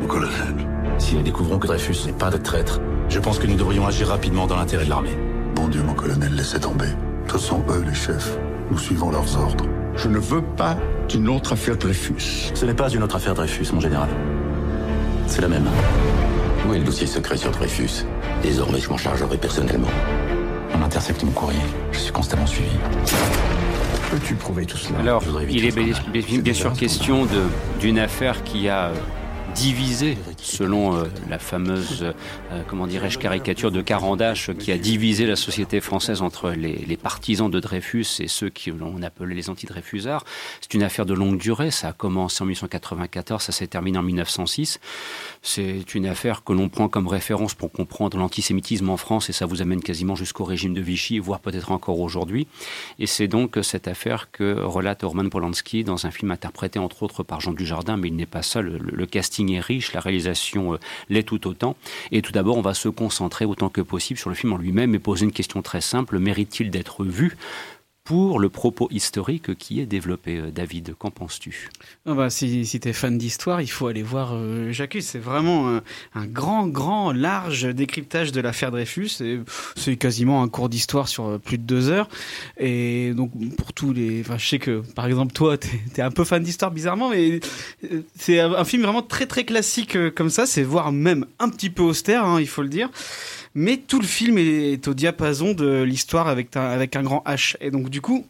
Mon 0.00 0.06
colonel. 0.06 0.54
Si 0.98 1.16
nous 1.16 1.22
découvrons 1.22 1.58
que 1.58 1.66
Dreyfus 1.66 2.06
n'est 2.06 2.12
pas 2.12 2.30
de 2.30 2.36
traître, 2.36 2.80
je 3.08 3.18
pense 3.18 3.40
que 3.40 3.48
nous 3.48 3.56
devrions 3.56 3.84
agir 3.84 4.08
rapidement 4.08 4.46
dans 4.46 4.54
l'intérêt 4.54 4.84
de 4.84 4.90
l'armée. 4.90 5.18
Bon 5.56 5.66
Dieu, 5.66 5.82
mon 5.82 5.94
colonel, 5.94 6.32
laissez 6.34 6.60
tomber. 6.60 6.88
Ce 7.32 7.38
sont 7.38 7.64
eux 7.68 7.84
les 7.84 7.94
chefs. 7.94 8.38
Nous 8.70 8.78
suivons 8.78 9.10
leurs 9.10 9.36
ordres. 9.36 9.66
Je 9.96 10.08
ne 10.08 10.18
veux 10.18 10.42
pas 10.42 10.76
d'une 11.08 11.28
autre 11.28 11.54
affaire 11.54 11.76
Dreyfus. 11.76 12.52
Ce 12.54 12.64
n'est 12.64 12.74
pas 12.74 12.90
une 12.90 13.02
autre 13.02 13.16
affaire 13.16 13.34
Dreyfus, 13.34 13.66
mon 13.72 13.80
général. 13.80 14.08
C'est 15.26 15.42
la 15.42 15.48
même. 15.48 15.66
Où 16.68 16.74
est 16.74 16.78
le 16.78 16.84
dossier 16.84 17.08
secret 17.08 17.36
sur 17.36 17.50
Dreyfus? 17.50 18.04
Désormais, 18.42 18.78
je 18.78 18.88
m'en 18.88 18.96
chargerai 18.96 19.36
personnellement. 19.36 19.88
On 20.74 20.82
intercepte 20.82 21.22
mon 21.24 21.32
courrier. 21.32 21.60
Je 21.92 21.98
suis 21.98 22.12
constamment 22.12 22.46
suivi. 22.46 22.70
Peux-tu 24.10 24.34
prouver 24.34 24.66
tout 24.66 24.76
cela? 24.76 25.00
Alors, 25.00 25.22
il 25.48 25.64
est 25.64 25.74
bien, 25.74 26.40
bien 26.40 26.54
sûr 26.54 26.72
question 26.72 27.26
d'une 27.80 27.98
affaire 27.98 28.44
qui 28.44 28.68
a 28.68 28.92
divisé, 29.56 30.18
selon 30.36 30.96
euh, 30.96 31.04
la 31.30 31.38
fameuse, 31.38 32.04
euh, 32.52 32.62
comment 32.68 32.86
dirais-je, 32.86 33.18
caricature 33.18 33.70
de 33.70 33.80
Carandache 33.80 34.52
qui 34.52 34.70
a 34.70 34.76
divisé 34.76 35.26
la 35.26 35.34
société 35.34 35.80
française 35.80 36.20
entre 36.20 36.50
les, 36.50 36.96
partisans 36.96 37.50
de 37.50 37.58
Dreyfus 37.58 38.06
et 38.20 38.28
ceux 38.28 38.50
qui 38.50 38.70
l'on 38.70 39.02
appelait 39.02 39.34
les 39.34 39.48
anti-Dreyfusards. 39.48 40.24
C'est 40.60 40.74
une 40.74 40.82
affaire 40.82 41.06
de 41.06 41.14
longue 41.14 41.38
durée. 41.38 41.70
Ça 41.70 41.88
a 41.88 41.92
commencé 41.92 42.42
en 42.42 42.46
1894, 42.46 43.42
ça 43.42 43.52
s'est 43.52 43.66
terminé 43.66 43.98
en 43.98 44.02
1906. 44.02 44.78
C'est 45.42 45.94
une 45.94 46.06
affaire 46.06 46.44
que 46.44 46.52
l'on 46.52 46.68
prend 46.68 46.88
comme 46.88 47.08
référence 47.08 47.54
pour 47.54 47.72
comprendre 47.72 48.18
l'antisémitisme 48.18 48.88
en 48.90 48.96
France 48.96 49.30
et 49.30 49.32
ça 49.32 49.46
vous 49.46 49.62
amène 49.62 49.82
quasiment 49.82 50.14
jusqu'au 50.14 50.44
régime 50.44 50.74
de 50.74 50.80
Vichy, 50.80 51.18
voire 51.18 51.40
peut-être 51.40 51.72
encore 51.72 52.00
aujourd'hui. 52.00 52.46
Et 52.98 53.06
c'est 53.06 53.28
donc 53.28 53.58
cette 53.62 53.88
affaire 53.88 54.30
que 54.30 54.60
relate 54.60 55.02
Roman 55.02 55.28
Polanski 55.28 55.84
dans 55.84 56.06
un 56.06 56.10
film 56.10 56.30
interprété 56.30 56.78
entre 56.78 57.02
autres 57.02 57.22
par 57.22 57.40
Jean 57.40 57.52
Dujardin, 57.52 57.96
mais 57.96 58.08
il 58.08 58.16
n'est 58.16 58.26
pas 58.26 58.42
seul. 58.42 58.78
le 58.82 59.06
casting 59.06 59.52
est 59.52 59.60
riche, 59.60 59.92
la 59.92 60.00
réalisation 60.00 60.74
euh, 60.74 60.78
l'est 61.08 61.22
tout 61.22 61.46
autant. 61.46 61.76
Et 62.12 62.22
tout 62.22 62.32
d'abord, 62.32 62.56
on 62.56 62.62
va 62.62 62.74
se 62.74 62.88
concentrer 62.88 63.44
autant 63.44 63.68
que 63.68 63.80
possible 63.80 64.18
sur 64.18 64.30
le 64.30 64.36
film 64.36 64.52
en 64.52 64.56
lui-même 64.56 64.94
et 64.94 64.98
poser 64.98 65.24
une 65.24 65.32
question 65.32 65.62
très 65.62 65.80
simple. 65.80 66.18
Mérite-t-il 66.18 66.70
d'être 66.70 67.04
vu? 67.04 67.36
Pour 68.06 68.38
le 68.38 68.48
propos 68.48 68.88
historique 68.92 69.58
qui 69.58 69.80
est 69.80 69.86
développé. 69.86 70.36
Euh, 70.36 70.50
David, 70.52 70.94
qu'en 70.96 71.10
penses-tu? 71.10 71.68
Ah 72.06 72.14
bah, 72.14 72.30
Si, 72.30 72.64
si 72.64 72.78
tu 72.78 72.88
es 72.88 72.92
fan 72.92 73.18
d'histoire, 73.18 73.60
il 73.60 73.70
faut 73.70 73.88
aller 73.88 74.04
voir 74.04 74.30
euh, 74.32 74.72
C'est 75.00 75.18
vraiment 75.18 75.68
un, 75.68 75.82
un, 76.14 76.26
grand, 76.26 76.68
grand, 76.68 77.12
large 77.12 77.64
décryptage 77.74 78.30
de 78.30 78.40
l'affaire 78.40 78.70
Dreyfus. 78.70 79.10
C'est 79.74 79.96
quasiment 79.96 80.42
un 80.44 80.48
cours 80.48 80.68
d'histoire 80.68 81.08
sur 81.08 81.26
euh, 81.26 81.38
plus 81.38 81.58
de 81.58 81.64
deux 81.64 81.88
heures. 81.88 82.08
Et 82.58 83.12
donc, 83.12 83.32
pour 83.56 83.72
tous 83.72 83.92
les. 83.92 84.20
Enfin, 84.20 84.38
je 84.38 84.46
sais 84.46 84.58
que, 84.60 84.82
par 84.94 85.06
exemple, 85.06 85.32
toi, 85.32 85.58
tu 85.58 85.68
es, 85.96 86.00
un 86.00 86.12
peu 86.12 86.22
fan 86.22 86.44
d'histoire 86.44 86.70
bizarrement, 86.70 87.10
mais 87.10 87.40
euh, 87.90 88.02
c'est 88.16 88.38
un 88.38 88.64
film 88.64 88.84
vraiment 88.84 89.02
très, 89.02 89.26
très 89.26 89.44
classique 89.44 89.98
comme 90.14 90.30
ça. 90.30 90.46
C'est 90.46 90.62
voire 90.62 90.92
même 90.92 91.26
un 91.40 91.48
petit 91.48 91.70
peu 91.70 91.82
austère, 91.82 92.24
hein, 92.24 92.40
il 92.40 92.46
faut 92.46 92.62
le 92.62 92.68
dire 92.68 92.88
mais 93.56 93.78
tout 93.78 93.98
le 93.98 94.06
film 94.06 94.36
est 94.36 94.86
au 94.86 94.92
diapason 94.92 95.54
de 95.54 95.82
l'histoire 95.82 96.28
avec, 96.28 96.54
avec 96.54 96.94
un 96.94 97.02
grand 97.02 97.24
H. 97.26 97.56
Et 97.62 97.70
donc 97.70 97.88
du 97.88 98.02
coup, 98.02 98.26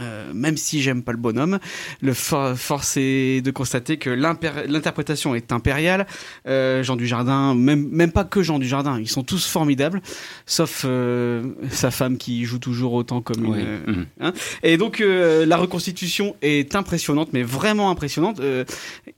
euh, 0.00 0.32
même 0.34 0.56
si 0.56 0.82
j'aime 0.82 1.02
pas 1.02 1.12
le 1.12 1.18
bonhomme, 1.18 1.58
le 2.00 2.14
force 2.14 2.96
est 2.96 3.44
de 3.44 3.50
constater 3.50 3.96
que 3.96 4.10
l'interprétation 4.10 5.34
est 5.34 5.52
impériale. 5.52 6.06
Euh, 6.46 6.82
Jean 6.82 6.96
Dujardin, 6.96 7.54
même 7.54 7.88
même 7.90 8.12
pas 8.12 8.24
que 8.24 8.42
Jean 8.42 8.58
Dujardin, 8.58 9.00
ils 9.00 9.08
sont 9.08 9.22
tous 9.22 9.46
formidables, 9.46 10.02
sauf 10.46 10.84
euh, 10.84 11.42
sa 11.70 11.90
femme 11.90 12.18
qui 12.18 12.44
joue 12.44 12.58
toujours 12.58 12.92
autant 12.94 13.20
comme 13.20 13.44
une. 13.44 13.54
Euh, 13.54 13.78
mhm. 13.86 14.06
hein. 14.20 14.32
Et 14.62 14.76
donc 14.76 15.02
la 15.02 15.56
reconstitution 15.56 16.36
est 16.42 16.74
impressionnante, 16.74 17.30
mais 17.32 17.42
vraiment 17.42 17.90
impressionnante. 17.90 18.40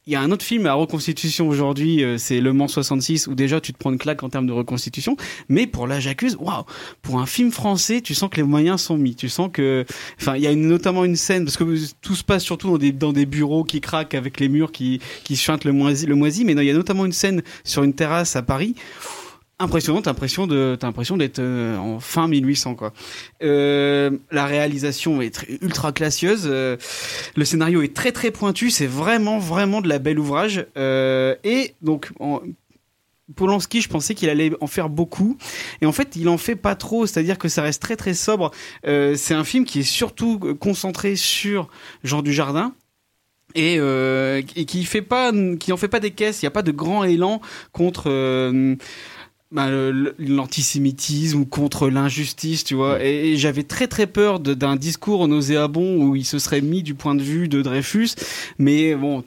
Il 0.07 0.13
y 0.13 0.17
a 0.17 0.21
un 0.21 0.31
autre 0.31 0.45
film 0.45 0.67
à 0.67 0.75
reconstitution 0.75 1.49
aujourd'hui, 1.49 2.03
c'est 2.19 2.41
Le 2.41 2.53
Mans 2.53 2.69
66, 2.69 3.27
où 3.27 3.35
déjà 3.35 3.61
tu 3.61 3.73
te 3.73 3.79
prends 3.79 3.93
une 3.93 3.99
claque 3.99 4.23
en 4.23 4.29
termes 4.29 4.47
de 4.47 4.53
reconstitution, 4.53 5.17
mais 5.49 5.67
pour 5.67 5.87
là 5.87 6.01
j'accuse, 6.01 6.37
waouh, 6.37 6.65
pour 7.03 7.21
un 7.21 7.27
film 7.27 7.51
français, 7.51 8.01
tu 8.01 8.15
sens 8.15 8.31
que 8.31 8.37
les 8.37 8.43
moyens 8.43 8.81
sont 8.81 8.97
mis, 8.97 9.15
tu 9.15 9.29
sens 9.29 9.51
que, 9.53 9.85
enfin 10.21 10.37
il 10.37 10.43
y 10.43 10.47
a 10.47 10.53
une 10.53 10.68
notamment 10.69 11.05
une 11.05 11.17
scène 11.17 11.45
parce 11.45 11.57
que 11.57 11.65
tout 12.01 12.15
se 12.15 12.25
passe 12.25 12.43
surtout 12.43 12.71
dans 12.71 12.79
des, 12.79 12.93
dans 12.93 13.13
des 13.13 13.27
bureaux 13.27 13.65
qui 13.65 13.81
craquent 13.81 14.15
avec 14.15 14.41
les 14.41 14.49
murs 14.49 14.73
qui 14.73 15.01
qui 15.25 15.37
chantent 15.37 15.65
le 15.65 15.73
moisi 15.73 16.07
le 16.07 16.15
moisi 16.15 16.45
mais 16.45 16.55
non, 16.55 16.63
il 16.63 16.67
y 16.67 16.71
a 16.71 16.75
notamment 16.75 17.05
une 17.05 17.13
scène 17.13 17.43
sur 17.65 17.83
une 17.83 17.95
terrasse 17.95 18.37
à 18.37 18.43
Paris. 18.43 18.75
Impressionnante 19.61 20.05
t'as 20.05 20.11
l'impression 20.11 20.47
de 20.47 20.77
t'as 20.79 20.87
l'impression 20.87 21.17
d'être 21.17 21.41
euh, 21.41 21.77
en 21.77 21.99
fin 21.99 22.29
1800 22.29 22.77
quoi. 22.77 22.93
Euh, 23.43 24.11
la 24.31 24.47
réalisation 24.47 25.21
est 25.21 25.45
ultra 25.63 25.91
classieuse. 25.91 26.47
Euh, 26.47 26.77
le 27.35 27.45
scénario 27.45 27.83
est 27.83 27.93
très 27.93 28.13
très 28.13 28.31
pointu. 28.31 28.71
C'est 28.71 28.87
vraiment 28.87 29.41
vraiment 29.41 29.81
de 29.81 29.89
la 29.89 29.99
belle 29.99 30.21
ouvrage. 30.21 30.65
Et 30.77 31.75
donc 31.83 32.13
Polanski, 33.37 33.81
je 33.81 33.89
pensais 33.89 34.15
qu'il 34.15 34.29
allait 34.29 34.53
en 34.61 34.67
faire 34.67 34.89
beaucoup, 34.89 35.37
et 35.81 35.87
en 35.87 35.93
fait, 35.93 36.17
il 36.17 36.29
en 36.29 36.39
fait 36.39 36.57
pas 36.57 36.75
trop. 36.75 37.07
C'est-à-dire 37.07 37.39
que 37.39 37.49
ça 37.49 37.63
reste 37.63 37.83
très 37.83 37.97
très 37.97 38.15
sobre. 38.15 38.51
Euh, 38.87 39.15
c'est 39.17 39.35
un 39.35 39.45
film 39.45 39.65
qui 39.65 39.81
est 39.81 39.91
surtout 39.91 40.39
concentré 40.59 41.17
sur 41.17 41.69
Jean 42.05 42.23
Dujardin, 42.23 42.75
et, 43.55 43.77
euh, 43.79 44.43
et 44.57 44.65
qui 44.65 44.85
fait 44.85 45.03
pas, 45.03 45.33
qui 45.59 45.73
en 45.73 45.77
fait 45.77 45.89
pas 45.89 46.01
des 46.01 46.11
caisses. 46.11 46.43
Il 46.43 46.45
n'y 46.45 46.49
a 46.49 46.53
pas 46.53 46.63
de 46.63 46.73
grand 46.73 47.05
élan 47.05 47.41
contre. 47.73 48.05
Euh, 48.07 48.77
bah, 49.51 49.69
l'antisémitisme 50.19 51.41
ou 51.41 51.47
contre 51.47 51.89
l'injustice, 51.89 52.65
tu 52.65 52.75
vois. 52.75 53.03
Et, 53.03 53.37
j'avais 53.39 53.63
très 53.63 53.87
très 53.87 54.07
peur 54.07 54.41
d'un 54.41 54.77
discours 54.77 55.27
nauséabond 55.27 56.03
où 56.03 56.17
il 56.17 56.27
se 56.27 56.39
serait 56.39 56.61
mis 56.61 56.83
du 56.83 56.95
point 56.95 57.15
de 57.15 57.23
vue 57.23 57.49
de 57.49 57.63
Dreyfus. 57.63 58.11
Mais 58.59 58.95
bon, 58.95 59.25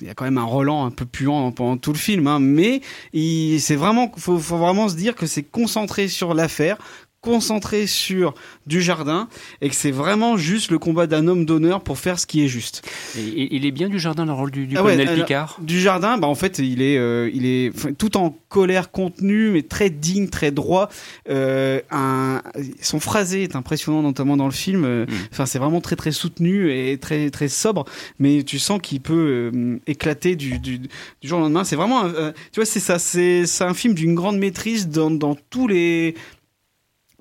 il 0.00 0.08
y 0.08 0.10
a 0.10 0.14
quand 0.14 0.24
même 0.24 0.38
un 0.38 0.44
Roland 0.44 0.84
un 0.84 0.90
peu 0.90 1.06
puant 1.06 1.52
pendant 1.52 1.76
tout 1.76 1.92
le 1.92 1.98
film. 1.98 2.26
Hein. 2.26 2.40
Mais 2.40 2.80
c'est 3.14 3.76
vraiment, 3.76 4.10
faut, 4.16 4.38
faut 4.38 4.56
vraiment 4.56 4.88
se 4.88 4.96
dire 4.96 5.14
que 5.14 5.26
c'est 5.26 5.44
concentré 5.44 6.08
sur 6.08 6.34
l'affaire, 6.34 6.78
concentré 7.26 7.88
sur 7.88 8.34
du 8.68 8.80
jardin 8.80 9.28
et 9.60 9.68
que 9.68 9.74
c'est 9.74 9.90
vraiment 9.90 10.36
juste 10.36 10.70
le 10.70 10.78
combat 10.78 11.08
d'un 11.08 11.26
homme 11.26 11.44
d'honneur 11.44 11.80
pour 11.80 11.98
faire 11.98 12.20
ce 12.20 12.26
qui 12.26 12.44
est 12.44 12.48
juste. 12.48 12.88
Et, 13.18 13.56
il 13.56 13.66
est 13.66 13.72
bien 13.72 13.88
du 13.88 13.98
jardin 13.98 14.24
le 14.24 14.32
rôle 14.32 14.52
du, 14.52 14.68
du 14.68 14.76
ah 14.78 14.82
colonel 14.82 15.12
Picard? 15.12 15.58
Du 15.60 15.80
jardin, 15.80 16.18
bah 16.18 16.28
en 16.28 16.36
fait 16.36 16.60
il 16.60 16.82
est 16.82 16.98
euh, 16.98 17.28
il 17.34 17.44
est 17.44 17.72
tout 17.98 18.16
en 18.16 18.38
colère 18.48 18.92
contenue 18.92 19.50
mais 19.50 19.62
très 19.62 19.90
digne, 19.90 20.28
très 20.28 20.52
droit. 20.52 20.88
Euh, 21.28 21.80
un, 21.90 22.42
son 22.80 23.00
phrasé 23.00 23.42
est 23.42 23.56
impressionnant 23.56 24.02
notamment 24.02 24.36
dans 24.36 24.44
le 24.44 24.52
film. 24.52 24.84
Euh, 24.84 25.04
mm. 25.06 25.14
Enfin 25.32 25.46
c'est 25.46 25.58
vraiment 25.58 25.80
très 25.80 25.96
très 25.96 26.12
soutenu 26.12 26.70
et 26.70 26.96
très 26.98 27.30
très 27.30 27.48
sobre, 27.48 27.86
mais 28.20 28.44
tu 28.44 28.60
sens 28.60 28.80
qu'il 28.80 29.00
peut 29.00 29.50
euh, 29.52 29.80
éclater 29.88 30.36
du, 30.36 30.60
du, 30.60 30.78
du, 30.78 30.88
jour 31.24 31.40
au 31.40 31.42
lendemain. 31.42 31.64
C'est 31.64 31.76
vraiment 31.76 32.04
tu 32.04 32.60
vois 32.60 32.66
c'est 32.66 32.78
ça 32.78 33.00
c'est 33.00 33.44
un 33.62 33.74
film 33.74 33.94
d'une 33.94 34.14
grande 34.14 34.38
maîtrise 34.38 34.88
dans, 34.88 35.10
dans 35.10 35.36
tous 35.50 35.66
les 35.66 36.14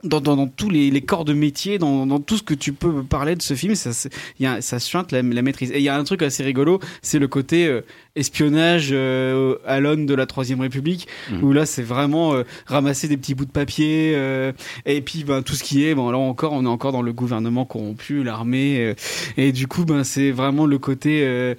dans, 0.05 0.21
dans, 0.21 0.47
tous 0.47 0.69
les, 0.69 0.91
les, 0.91 1.01
corps 1.01 1.25
de 1.25 1.33
métier, 1.33 1.77
dans, 1.77 2.05
dans, 2.05 2.19
tout 2.19 2.37
ce 2.37 2.43
que 2.43 2.53
tu 2.53 2.73
peux 2.73 3.03
parler 3.03 3.35
de 3.35 3.41
ce 3.41 3.53
film, 3.53 3.75
ça, 3.75 3.91
y 4.39 4.45
a, 4.45 4.61
ça 4.61 4.79
suinte 4.79 5.11
la, 5.11 5.21
la 5.21 5.41
maîtrise. 5.41 5.71
Et 5.71 5.77
il 5.77 5.83
y 5.83 5.89
a 5.89 5.97
un 5.97 6.03
truc 6.03 6.21
assez 6.21 6.43
rigolo, 6.43 6.79
c'est 7.01 7.19
le 7.19 7.27
côté 7.27 7.67
euh, 7.67 7.81
espionnage 8.15 8.89
euh, 8.91 9.55
à 9.65 9.79
l'aune 9.79 10.05
de 10.05 10.13
la 10.13 10.25
Troisième 10.25 10.61
République, 10.61 11.07
mmh. 11.29 11.43
où 11.43 11.53
là 11.53 11.65
c'est 11.65 11.83
vraiment 11.83 12.33
euh, 12.33 12.43
ramasser 12.65 13.07
des 13.07 13.17
petits 13.17 13.35
bouts 13.35 13.45
de 13.45 13.51
papier, 13.51 14.13
euh, 14.15 14.53
et 14.85 15.01
puis 15.01 15.23
ben, 15.23 15.41
tout 15.41 15.53
ce 15.53 15.63
qui 15.63 15.85
est, 15.85 15.95
bon 15.95 16.09
là 16.09 16.17
encore, 16.17 16.53
on 16.53 16.65
est 16.65 16.69
encore 16.69 16.91
dans 16.91 17.01
le 17.01 17.13
gouvernement 17.13 17.65
corrompu, 17.65 18.23
l'armée, 18.23 18.95
et 19.37 19.51
du 19.51 19.67
coup 19.67 19.85
ben 19.85 20.03
c'est 20.03 20.31
vraiment 20.31 20.65
le 20.65 20.77
côté 20.77 21.55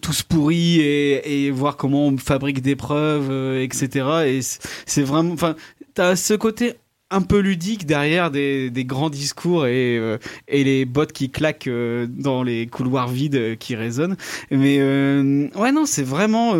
tous 0.00 0.22
pourris 0.22 0.80
et, 0.80 1.46
et, 1.46 1.50
voir 1.50 1.76
comment 1.76 2.06
on 2.06 2.16
fabrique 2.16 2.62
des 2.62 2.76
preuves, 2.76 3.30
etc. 3.58 4.06
Et 4.26 4.40
c'est 4.86 5.02
vraiment, 5.02 5.34
enfin, 5.34 5.56
t'as 5.94 6.16
ce 6.16 6.34
côté 6.34 6.74
un 7.12 7.20
peu 7.22 7.38
ludique 7.38 7.86
derrière 7.86 8.30
des, 8.30 8.70
grands 8.86 9.10
discours 9.10 9.66
et, 9.66 9.98
euh, 9.98 10.18
et 10.48 10.64
les 10.64 10.84
bottes 10.84 11.12
qui 11.12 11.30
claquent 11.30 11.68
euh, 11.68 12.06
dans 12.08 12.42
les 12.42 12.66
couloirs 12.66 13.08
vides 13.08 13.36
euh, 13.36 13.54
qui 13.54 13.76
résonnent. 13.76 14.16
Mais 14.50 14.78
ouais, 14.80 15.72
non, 15.72 15.86
c'est 15.86 16.02
vraiment 16.02 16.54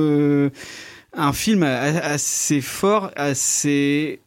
un 1.15 1.33
film 1.33 1.63
assez 1.63 2.61
fort, 2.61 3.11
assez 3.17 4.21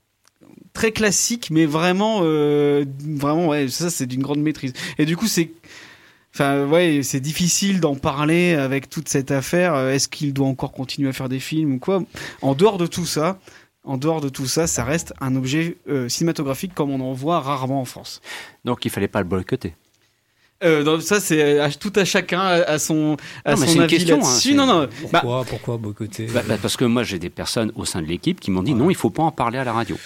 très 0.73 0.91
classique, 0.91 1.49
mais 1.51 1.65
vraiment, 1.65 2.21
vraiment, 2.21 3.47
ouais, 3.47 3.67
ça 3.67 3.89
c'est 3.89 4.05
d'une 4.05 4.21
grande 4.21 4.39
maîtrise. 4.39 4.73
Et 4.97 5.05
du 5.05 5.15
coup, 5.15 5.27
c'est 5.27 5.51
Enfin, 6.33 6.65
ouais, 6.67 6.99
c'est 7.01 7.21
difficile 7.21 7.79
d'en 7.79 7.95
parler 7.95 8.55
avec 8.55 8.89
toute 8.89 9.07
cette 9.07 9.31
affaire. 9.31 9.77
Est-ce 9.87 10.09
qu'il 10.09 10.33
doit 10.33 10.47
encore 10.47 10.73
continuer 10.73 11.07
à 11.07 11.13
faire 11.13 11.29
des 11.29 11.39
films 11.39 11.75
ou 11.75 11.79
quoi? 11.79 12.03
En 12.41 12.55
dehors 12.55 12.77
de 12.77 12.87
tout 12.87 13.05
ça, 13.05 13.39
en 13.85 13.97
dehors 13.97 14.21
de 14.21 14.29
tout 14.29 14.45
ça, 14.45 14.67
ça 14.67 14.83
reste 14.83 15.13
un 15.21 15.35
objet 15.35 15.77
euh, 15.87 16.09
cinématographique 16.09 16.73
comme 16.73 16.91
on 16.91 16.99
en 16.99 17.13
voit 17.13 17.39
rarement 17.39 17.81
en 17.81 17.85
France. 17.85 18.21
Donc 18.63 18.85
il 18.85 18.91
fallait 18.91 19.07
pas 19.07 19.19
le 19.19 19.25
boycotter. 19.25 19.75
Euh, 20.63 20.99
ça 21.01 21.19
c'est 21.19 21.59
tout 21.79 21.91
à 21.95 22.05
chacun 22.05 22.39
à 22.39 22.79
son 22.79 23.17
à 23.43 23.57
son 23.57 23.79
avis 23.79 23.97
question, 23.97 24.21
hein, 24.23 24.55
non 24.55 24.65
non. 24.65 24.87
Pourquoi 25.01 25.21
bah, 25.21 25.43
pourquoi 25.47 25.77
boycotter? 25.77 26.27
Bah, 26.27 26.43
bah, 26.47 26.55
Parce 26.61 26.77
que 26.77 26.85
moi 26.85 27.03
j'ai 27.03 27.19
des 27.19 27.29
personnes 27.29 27.73
au 27.75 27.83
sein 27.83 28.01
de 28.01 28.07
l'équipe 28.07 28.39
qui 28.39 28.51
m'ont 28.51 28.63
dit 28.63 28.73
non 28.73 28.89
il 28.89 28.95
faut 28.95 29.09
pas 29.09 29.23
en 29.23 29.31
parler 29.31 29.57
à 29.57 29.65
la 29.65 29.73
radio. 29.73 29.97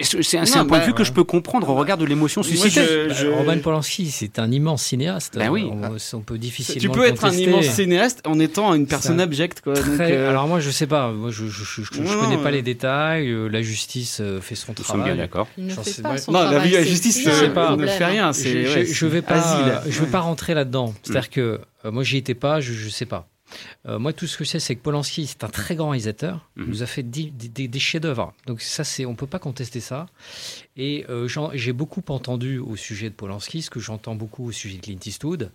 C'est 0.00 0.38
un, 0.56 0.64
point 0.64 0.78
de 0.80 0.84
vue 0.84 0.94
que 0.94 1.04
je 1.04 1.12
peux 1.12 1.24
comprendre 1.24 1.68
au 1.68 1.74
regard 1.74 1.98
de 1.98 2.04
l'émotion 2.04 2.42
suscitée. 2.42 3.08
Bah, 3.08 3.14
Roman 3.36 3.58
Polanski, 3.58 4.10
c'est 4.10 4.38
un 4.38 4.50
immense 4.50 4.82
cinéaste. 4.82 5.36
Ben 5.36 5.50
oui. 5.50 5.68
on, 6.12 6.20
peut 6.20 6.38
difficilement. 6.38 6.80
Tu 6.80 6.88
peux 6.88 7.06
être 7.06 7.24
un 7.24 7.32
immense 7.32 7.66
cinéaste 7.66 8.20
en 8.26 8.38
étant 8.38 8.74
une 8.74 8.86
personne 8.86 9.20
abjecte. 9.20 9.60
Quoi. 9.60 9.74
Euh, 9.76 10.30
alors 10.30 10.46
moi, 10.46 10.60
je 10.60 10.70
sais 10.70 10.86
pas. 10.86 11.10
Moi, 11.10 11.30
je, 11.30 11.46
je, 11.46 11.82
je, 11.82 11.90
connais 11.90 12.38
pas 12.38 12.50
les 12.50 12.62
détails. 12.62 13.28
Euh, 13.28 13.48
la 13.48 13.62
justice 13.62 14.18
euh, 14.20 14.40
fait 14.40 14.54
son 14.54 14.72
travail. 14.72 15.04
bien 15.04 15.16
d'accord. 15.16 15.48
Non, 15.58 15.74
la, 16.42 16.52
la 16.52 16.82
justice 16.82 17.26
ne 17.26 17.86
fait 17.86 18.04
rien. 18.04 18.32
Je, 18.32 19.06
vais 19.06 19.22
pas. 19.22 19.82
Je 19.88 20.00
vais 20.00 20.10
pas 20.10 20.20
rentrer 20.20 20.54
là-dedans. 20.54 20.94
C'est-à-dire 21.02 21.30
que 21.30 21.60
moi, 21.84 22.04
j'y 22.04 22.18
étais 22.18 22.34
pas. 22.34 22.60
Je, 22.60 22.72
je 22.72 22.88
sais 22.88 23.06
pas. 23.06 23.26
Euh, 23.86 23.98
moi, 23.98 24.12
tout 24.12 24.26
ce 24.26 24.36
que 24.36 24.44
je 24.44 24.50
sais, 24.50 24.60
c'est 24.60 24.76
que 24.76 24.82
Polanski, 24.82 25.26
c'est 25.26 25.44
un 25.44 25.48
très 25.48 25.74
grand 25.74 25.90
réalisateur. 25.90 26.48
Il 26.56 26.64
mhm. 26.64 26.68
nous 26.68 26.82
a 26.82 26.86
fait 26.86 27.02
des, 27.02 27.78
chefs-d'œuvre. 27.78 28.34
Donc 28.46 28.60
ça, 28.60 28.84
c'est, 28.84 29.06
on 29.06 29.14
peut 29.14 29.26
pas 29.26 29.38
contester 29.38 29.80
ça. 29.80 30.06
Et 30.76 31.04
euh, 31.08 31.28
j'ai 31.54 31.72
beaucoup 31.72 32.02
entendu 32.08 32.58
au 32.58 32.76
sujet 32.76 33.10
de 33.10 33.14
Polanski, 33.14 33.62
ce 33.62 33.70
que 33.70 33.80
j'entends 33.80 34.14
beaucoup 34.14 34.46
au 34.46 34.52
sujet 34.52 34.76
de 34.76 34.82
Clint 34.82 34.98
Eastwood. 35.04 35.50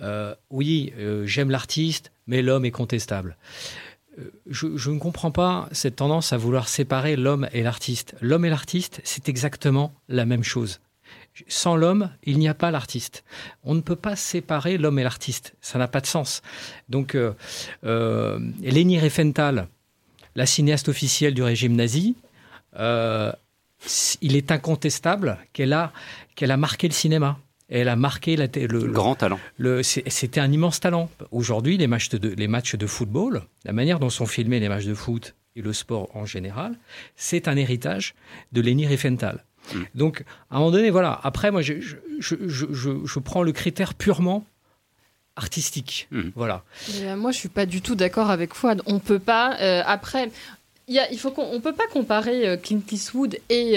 Euh, 0.00 0.34
oui, 0.50 0.92
j'aime 1.24 1.50
l'artiste, 1.50 2.12
mais 2.26 2.42
l'homme 2.42 2.64
est 2.64 2.70
contestable. 2.70 3.36
Je, 4.46 4.76
je, 4.76 4.90
ne 4.92 4.98
comprends 5.00 5.32
pas 5.32 5.68
cette 5.72 5.96
tendance 5.96 6.32
à 6.32 6.36
vouloir 6.36 6.68
séparer 6.68 7.16
l'homme 7.16 7.48
et 7.52 7.62
l'artiste. 7.62 8.14
L'homme 8.20 8.44
et 8.44 8.50
l'artiste, 8.50 9.00
c'est 9.02 9.28
exactement 9.28 9.92
la 10.08 10.24
même 10.24 10.44
chose. 10.44 10.80
Sans 11.48 11.74
l'homme, 11.74 12.10
il 12.22 12.38
n'y 12.38 12.48
a 12.48 12.54
pas 12.54 12.70
l'artiste. 12.70 13.24
On 13.64 13.74
ne 13.74 13.80
peut 13.80 13.96
pas 13.96 14.14
séparer 14.14 14.78
l'homme 14.78 14.98
et 14.98 15.02
l'artiste. 15.02 15.54
Ça 15.60 15.78
n'a 15.78 15.88
pas 15.88 16.00
de 16.00 16.06
sens. 16.06 16.42
Donc, 16.88 17.14
euh, 17.14 17.32
euh, 17.84 18.38
Leni 18.62 19.00
Riefenstahl, 19.00 19.66
la 20.36 20.46
cinéaste 20.46 20.88
officielle 20.88 21.34
du 21.34 21.42
régime 21.42 21.74
nazi, 21.74 22.14
euh, 22.78 23.32
il 24.20 24.36
est 24.36 24.52
incontestable 24.52 25.38
qu'elle 25.52 25.72
a, 25.72 25.92
qu'elle 26.36 26.52
a 26.52 26.56
marqué 26.56 26.86
le 26.86 26.94
cinéma. 26.94 27.38
Elle 27.68 27.88
a 27.88 27.96
marqué 27.96 28.36
la, 28.36 28.46
le, 28.46 28.84
grand 28.92 29.16
talent. 29.16 29.40
C'était 29.82 30.40
un 30.40 30.52
immense 30.52 30.80
talent. 30.80 31.10
Aujourd'hui, 31.32 31.78
les 31.78 31.86
matchs, 31.86 32.10
de, 32.10 32.28
les 32.28 32.46
matchs 32.46 32.76
de 32.76 32.86
football, 32.86 33.42
la 33.64 33.72
manière 33.72 33.98
dont 33.98 34.10
sont 34.10 34.26
filmés 34.26 34.60
les 34.60 34.68
matchs 34.68 34.84
de 34.84 34.94
foot 34.94 35.34
et 35.56 35.62
le 35.62 35.72
sport 35.72 36.14
en 36.14 36.26
général, 36.26 36.78
c'est 37.16 37.48
un 37.48 37.56
héritage 37.56 38.14
de 38.52 38.60
Leni 38.60 38.86
Riefenstahl. 38.86 39.44
Mm. 39.72 39.82
Donc, 39.94 40.24
à 40.50 40.56
un 40.56 40.58
moment 40.58 40.70
donné, 40.70 40.90
voilà. 40.90 41.20
Après, 41.22 41.50
moi, 41.50 41.62
je, 41.62 41.74
je, 41.80 41.96
je, 42.18 42.66
je 43.04 43.18
prends 43.18 43.42
le 43.42 43.52
critère 43.52 43.94
purement 43.94 44.44
artistique. 45.36 46.08
Mm. 46.10 46.30
Voilà. 46.34 46.64
Euh, 46.96 47.16
moi, 47.16 47.32
je 47.32 47.38
suis 47.38 47.48
pas 47.48 47.66
du 47.66 47.80
tout 47.80 47.94
d'accord 47.94 48.30
avec 48.30 48.54
Fouad. 48.54 48.82
On 48.86 48.98
peut 48.98 49.18
pas. 49.18 49.56
Euh, 49.60 49.82
après, 49.86 50.30
il, 50.88 50.98
a, 50.98 51.10
il 51.10 51.18
faut 51.18 51.30
qu'on 51.30 51.46
on 51.52 51.60
peut 51.60 51.72
pas 51.72 51.86
comparer 51.92 52.46
euh, 52.46 52.56
Clint 52.56 52.80
Eastwood 52.90 53.38
et, 53.50 53.74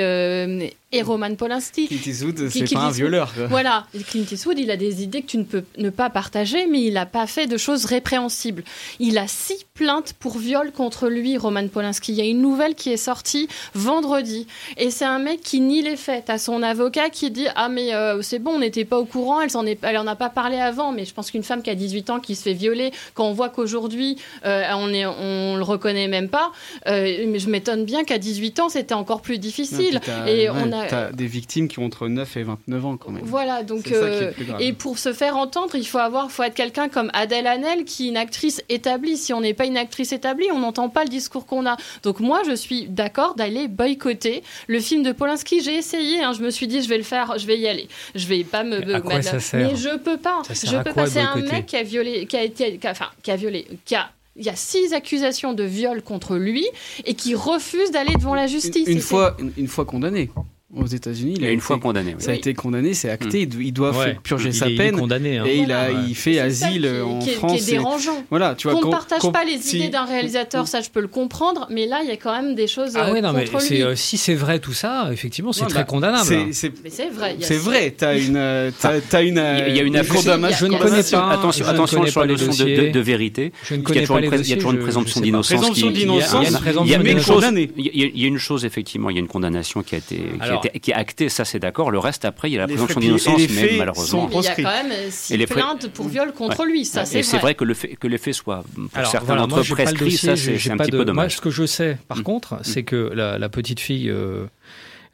et 0.91 1.01
Roman 1.01 1.35
Polanski. 1.35 1.87
Clint 1.87 1.99
Eastwood, 2.05 2.49
c'est 2.49 2.73
pas 2.73 2.85
un 2.85 2.91
violeur. 2.91 3.33
Voilà, 3.49 3.85
Clint 4.07 4.25
Eastwood, 4.31 4.57
il 4.57 4.71
a 4.71 4.77
des 4.77 5.03
idées 5.03 5.21
que 5.21 5.27
tu 5.27 5.37
ne 5.37 5.43
peux 5.43 5.63
ne 5.77 5.89
pas 5.89 6.09
partager, 6.09 6.65
mais 6.67 6.81
il 6.81 6.93
n'a 6.93 7.05
pas 7.05 7.27
fait 7.27 7.45
de 7.47 7.57
choses 7.57 7.85
répréhensibles. 7.85 8.63
Il 8.99 9.17
a 9.17 9.27
six 9.27 9.65
plaintes 9.73 10.13
pour 10.19 10.37
viol 10.37 10.71
contre 10.71 11.09
lui, 11.09 11.37
Roman 11.37 11.67
Polanski. 11.67 12.13
Il 12.13 12.17
y 12.17 12.21
a 12.21 12.25
une 12.25 12.41
nouvelle 12.41 12.75
qui 12.75 12.91
est 12.91 12.97
sortie 12.97 13.47
vendredi, 13.73 14.47
et 14.77 14.89
c'est 14.89 15.05
un 15.05 15.19
mec 15.19 15.41
qui 15.41 15.59
nie 15.59 15.81
les 15.81 15.97
faits. 15.97 16.29
à 16.29 16.37
son 16.37 16.63
avocat 16.63 17.09
qui 17.09 17.31
dit 17.31 17.47
ah 17.55 17.69
mais 17.69 17.93
euh, 17.93 18.21
c'est 18.21 18.39
bon, 18.39 18.51
on 18.51 18.59
n'était 18.59 18.85
pas 18.85 18.97
au 18.97 19.05
courant, 19.05 19.41
elle 19.41 19.49
est, 19.67 19.79
elle 19.83 19.97
en 19.97 20.07
a 20.07 20.15
pas 20.15 20.29
parlé 20.29 20.57
avant, 20.57 20.91
mais 20.91 21.05
je 21.05 21.13
pense 21.13 21.31
qu'une 21.31 21.43
femme 21.43 21.61
qui 21.61 21.69
a 21.69 21.75
18 21.75 22.09
ans 22.09 22.19
qui 22.19 22.35
se 22.35 22.43
fait 22.43 22.53
violer, 22.53 22.91
quand 23.13 23.25
on 23.25 23.33
voit 23.33 23.49
qu'aujourd'hui 23.49 24.17
euh, 24.45 24.63
on 24.75 24.93
est, 24.93 25.05
on 25.05 25.57
le 25.57 25.63
reconnaît 25.63 26.07
même 26.07 26.29
pas, 26.29 26.51
euh, 26.87 26.96
mais 27.01 27.39
je 27.39 27.49
m'étonne 27.49 27.86
bien 27.86 28.03
qu'à 28.03 28.17
18 28.17 28.60
ans 28.60 28.69
c'était 28.69 28.93
encore 28.93 29.21
plus 29.21 29.39
difficile. 29.39 29.99
et 30.27 30.49
on 30.49 30.71
a 30.71 30.86
T'as 30.88 31.12
des 31.12 31.27
victimes 31.27 31.67
qui 31.67 31.79
ont 31.79 31.86
entre 31.86 32.07
9 32.07 32.38
et 32.38 32.43
29 32.43 32.86
ans 32.86 32.97
quand 32.97 33.12
même. 33.12 33.23
Voilà, 33.23 33.63
donc. 33.63 33.91
Euh, 33.91 34.31
et 34.60 34.73
pour 34.73 34.99
se 34.99 35.13
faire 35.13 35.38
entendre, 35.38 35.75
il 35.75 35.86
faut, 35.86 35.97
avoir, 35.97 36.31
faut 36.31 36.43
être 36.43 36.53
quelqu'un 36.53 36.89
comme 36.89 37.10
Adèle 37.13 37.47
Hanel, 37.47 37.83
qui 37.86 38.05
est 38.05 38.10
une 38.10 38.17
actrice 38.17 38.62
établie. 38.69 39.17
Si 39.17 39.33
on 39.33 39.41
n'est 39.41 39.53
pas 39.53 39.65
une 39.65 39.77
actrice 39.77 40.12
établie, 40.12 40.47
on 40.51 40.60
n'entend 40.60 40.89
pas 40.89 41.03
le 41.03 41.10
discours 41.10 41.45
qu'on 41.45 41.65
a. 41.65 41.77
Donc 42.03 42.19
moi, 42.19 42.41
je 42.47 42.53
suis 42.53 42.88
d'accord 42.88 43.36
d'aller 43.36 43.67
boycotter 43.67 44.43
le 44.67 44.79
film 44.79 45.03
de 45.03 45.12
Polanski. 45.12 45.62
J'ai 45.62 45.75
essayé, 45.75 46.21
hein, 46.23 46.33
je 46.33 46.41
me 46.41 46.49
suis 46.49 46.67
dit, 46.67 46.81
je 46.81 46.89
vais 46.89 46.97
le 46.97 47.03
faire, 47.03 47.38
je 47.38 47.47
vais 47.47 47.57
y 47.57 47.67
aller. 47.67 47.88
Je 48.15 48.27
vais 48.27 48.43
pas 48.43 48.63
me. 48.63 48.79
Mais, 48.79 49.01
quoi 49.01 49.21
ça 49.21 49.39
sert 49.39 49.67
mais 49.67 49.75
je 49.75 49.97
peux 49.97 50.17
pas. 50.17 50.41
je 50.49 50.77
peux 50.83 50.93
pas. 50.93 51.07
C'est 51.07 51.19
un 51.19 51.36
mec 51.36 51.65
qui 51.65 51.75
a 51.75 51.83
violé, 51.83 52.25
qui 52.25 52.38
a 52.38 52.43
été, 52.43 52.79
enfin, 52.86 53.07
qui 53.23 53.31
a 53.31 53.36
violé, 53.36 53.67
qui 53.86 53.95
a 53.95 54.10
il 54.38 54.45
y 54.45 54.50
a 54.50 54.56
six 54.56 54.93
accusations 54.93 55.54
de 55.54 55.63
viol 55.63 56.02
contre 56.02 56.38
lui 56.38 56.65
et 57.06 57.15
qui 57.15 57.36
refuse 57.36 57.91
d'aller 57.91 58.13
devant 58.15 58.36
la 58.36 58.47
justice. 58.47 58.88
Une, 58.88 59.02
fois, 59.02 59.36
une, 59.58 59.67
fois 59.67 59.86
condamné 59.86 60.30
aux 60.75 60.86
États-Unis. 60.86 61.36
Il, 61.38 61.45
a 61.45 61.51
une 61.51 61.62
fois 61.62 61.80
condamné. 61.80 62.15
Ça 62.19 62.32
a 62.32 62.34
été 62.34 62.53
condamné, 62.53 62.93
c'est 62.93 63.10
acté. 63.10 63.45
Hmm. 63.45 63.62
Il 63.62 63.71
doit 63.71 63.93
purger 64.21 64.51
sa 64.51 64.65
peine. 64.65 64.97
condamné, 64.97 65.38
hein. 65.38 65.45
Et 65.47 65.60
il, 65.60 65.71
a, 65.71 65.91
il 65.91 66.15
fait 66.15 66.39
asile 66.39 66.88
en 67.06 67.21
France. 67.21 67.53
Qui 67.53 67.58
est 67.58 67.71
dérangeant. 67.71 68.25
Voilà, 68.30 68.56
tu 68.56 68.67
vois. 68.67 68.80
Qu'on 68.80 68.88
ne 68.88 68.91
partage 68.91 69.32
pas 69.32 69.45
les 69.45 69.75
idées 69.75 69.89
d'un 69.89 70.06
réalisateur, 70.06 70.67
ça 70.67 70.82
je 70.82 70.89
peux 70.89 70.99
le 70.99 71.08
comprendre, 71.08 71.67
mais 71.69 71.86
là 71.86 71.99
il 72.03 72.10
y 72.10 72.12
a 72.12 72.17
quand 72.17 72.34
même 72.34 72.53
des 72.56 72.67
choses. 72.67 72.93
Ah 72.95 73.12
oui, 73.13 73.21
non, 73.21 73.34
mais 73.34 73.45
euh, 73.82 73.95
si 73.95 74.17
c'est 74.17 74.36
vrai 74.36 74.60
tout 74.60 74.73
ça, 74.73 75.10
effectivement, 75.12 75.53
c'est 75.53 75.65
très 75.65 75.86
condamnable. 75.86 76.30
Mais 76.30 76.51
c'est 76.51 77.10
vrai. 77.10 77.38
C'est 77.39 77.58
vrai. 77.58 77.93
T'as 77.97 78.17
une, 78.17 78.38
euh, 78.38 78.71
as, 78.84 79.21
une. 79.21 79.41
Il 79.67 79.75
y 79.75 79.80
a 79.80 79.84
une 79.84 80.03
condamnation. 80.06 80.67
Je 80.67 80.71
ne 80.73 80.77
connais 80.77 81.03
pas. 81.03 81.32
Attention, 81.32 81.65
attention 81.65 82.06
sur 82.08 82.21
la 82.21 82.27
notion 82.27 82.51
de 82.51 82.99
vérité. 82.99 83.53
Je 83.63 83.75
ne 83.75 83.82
connais 83.82 84.06
pas 84.06 84.19
Il 84.19 84.49
y 84.49 84.53
a 84.53 84.56
toujours 84.58 84.71
une 84.71 84.80
présomption 84.80 85.21
d'innocence. 85.21 85.77
Il 85.77 86.89
y 86.89 86.93
a 86.93 86.99
une 86.99 87.19
chose. 87.19 87.45
Il 87.77 88.21
y 88.21 88.25
a 88.25 88.27
une 88.27 88.38
chose 88.38 88.65
effectivement. 88.65 89.10
Il 89.10 89.13
y 89.13 89.19
a 89.19 89.21
une 89.21 89.27
condamnation 89.27 89.82
qui 89.82 89.95
a 89.95 89.99
été 89.99 90.17
qui 90.59 90.91
est 90.91 90.93
actée 90.93 91.29
ça 91.29 91.45
c'est 91.45 91.59
d'accord. 91.59 91.91
Le 91.91 91.99
reste, 91.99 92.25
après, 92.25 92.49
il 92.49 92.53
y 92.53 92.57
a 92.57 92.61
la 92.61 92.67
présomption 92.67 92.99
d'innocence, 92.99 93.41
mais 93.49 93.77
malheureusement. 93.77 94.29
Il 94.31 94.41
y 94.41 94.47
a 94.47 94.55
quand 94.55 94.63
même 94.63 94.93
six 95.09 95.37
plaintes 95.45 95.87
pour 95.89 96.07
viol 96.07 96.33
contre 96.33 96.65
lui, 96.65 96.85
ça 96.85 97.05
c'est 97.05 97.21
vrai. 97.21 97.23
C'est 97.23 97.37
vrai 97.37 97.55
que 97.55 97.63
le 97.63 97.73
fait 97.73 97.95
que 97.95 98.07
les 98.07 98.17
faits 98.17 98.33
soient, 98.33 98.63
pour 98.75 99.05
certains 99.05 99.35
d'entre 99.35 99.59
eux, 99.59 99.63
prescrits, 99.63 100.17
ça 100.17 100.35
c'est 100.35 100.71
un 100.71 100.77
petit 100.77 100.91
peu 100.91 101.05
dommage. 101.05 101.25
Moi, 101.25 101.29
ce 101.29 101.41
que 101.41 101.49
je 101.49 101.65
sais, 101.65 101.97
par 102.07 102.19
mm. 102.19 102.23
contre, 102.23 102.59
c'est 102.63 102.83
que 102.83 103.11
la 103.13 103.49
petite 103.49 103.79
fille, 103.79 104.09
euh, 104.09 104.45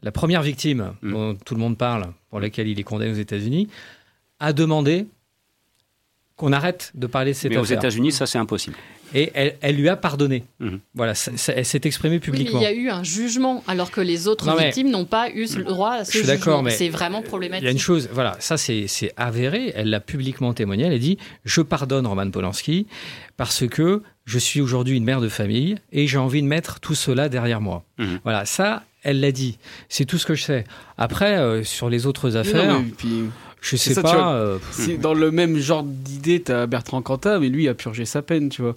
la 0.02 0.12
première 0.12 0.42
victime 0.42 0.94
mm. 1.02 1.12
dont 1.12 1.36
tout 1.36 1.56
le 1.56 1.60
monde 1.60 1.78
parle, 1.78 2.08
pour 2.30 2.40
laquelle 2.40 2.68
il 2.68 2.80
est 2.80 2.84
condamné 2.84 3.12
aux 3.12 3.16
États-Unis, 3.16 3.68
a 4.40 4.54
demandé 4.54 5.08
qu'on 6.36 6.52
arrête 6.52 6.92
de 6.96 7.08
parler 7.08 7.32
de 7.32 7.38
cette 7.38 7.52
Mais 7.52 7.58
aux 7.58 7.64
États-Unis, 7.64 8.12
ça 8.12 8.26
c'est 8.26 8.40
impossible 8.40 8.76
et 9.14 9.32
elle, 9.62 9.76
lui 9.76 9.90
a 9.90 9.96
pardonné. 9.96 10.44
Mhm. 10.60 10.80
Voilà, 10.96 11.14
elle 11.48 11.66
s'est 11.66 11.82
exprimée 11.84 12.20
publiquement. 12.20 12.60
il 12.60 12.64
y 12.64 12.66
a 12.66 12.74
eu 12.74 12.90
un 12.90 13.04
jugement, 13.04 13.64
alors 13.68 13.92
que 13.92 14.02
les 14.02 14.28
autres 14.28 14.56
victimes 14.58 14.90
n'ont 14.90 15.06
pas 15.06 15.30
eu 15.30 15.46
le 15.56 15.64
droit 15.64 15.94
à 15.94 16.06
ce 16.06 16.18
jugement. 16.18 16.64
C'est 16.70 16.90
vraiment 16.90 17.22
problématique. 17.22 17.64
Il 17.64 17.66
y 17.66 17.70
a 17.70 17.72
une 17.72 17.80
chose, 17.80 18.10
voilà, 18.12 18.36
ça 18.40 18.58
c'est 18.58 19.14
avéré. 19.18 19.74
Elle 19.76 19.90
l'a 19.90 20.00
publiquement 20.00 20.54
témoigné. 20.54 20.86
Elle 20.86 20.94
a 20.94 21.00
dit 21.00 21.18
Je 21.46 21.62
pardonne 21.62 22.08
Roman 22.08 22.30
Polanski 22.30 22.88
parce 23.38 23.68
que 23.68 24.02
je 24.26 24.40
suis 24.40 24.62
aujourd'hui 24.62 24.98
une 24.98 25.04
mère 25.04 25.22
de 25.22 25.30
famille 25.30 25.78
et 25.92 26.08
j'ai 26.08 26.18
envie 26.18 26.42
de 26.42 26.48
mettre 26.48 26.80
tout 26.80 26.96
cela 26.96 27.30
derrière 27.30 27.62
moi. 27.62 27.84
Mhm. 27.98 28.20
Voilà, 28.24 28.46
ça, 28.46 28.84
elle 29.04 29.20
l'a 29.20 29.32
dit. 29.32 29.58
C'est 29.90 30.06
tout 30.06 30.18
ce 30.18 30.26
que 30.26 30.36
je 30.36 30.44
sais. 30.44 30.64
Après, 30.98 31.38
euh, 31.38 31.64
sur 31.64 31.90
les 31.90 32.06
autres 32.06 32.38
affaires. 32.38 32.82
Je 33.64 33.78
sais 33.78 34.02
pas. 34.02 34.34
Euh, 34.36 34.60
dans 35.00 35.14
le 35.14 35.32
même 35.32 35.58
genre 35.58 35.84
d'idée, 35.84 36.42
t'as 36.42 36.66
Bertrand 36.68 37.02
Cantat, 37.02 37.40
mais 37.40 37.48
lui 37.48 37.64
il 37.64 37.70
a 37.70 37.74
purgé 37.74 38.04
sa 38.04 38.22
peine, 38.22 38.50
tu 38.50 38.62
vois. 38.62 38.76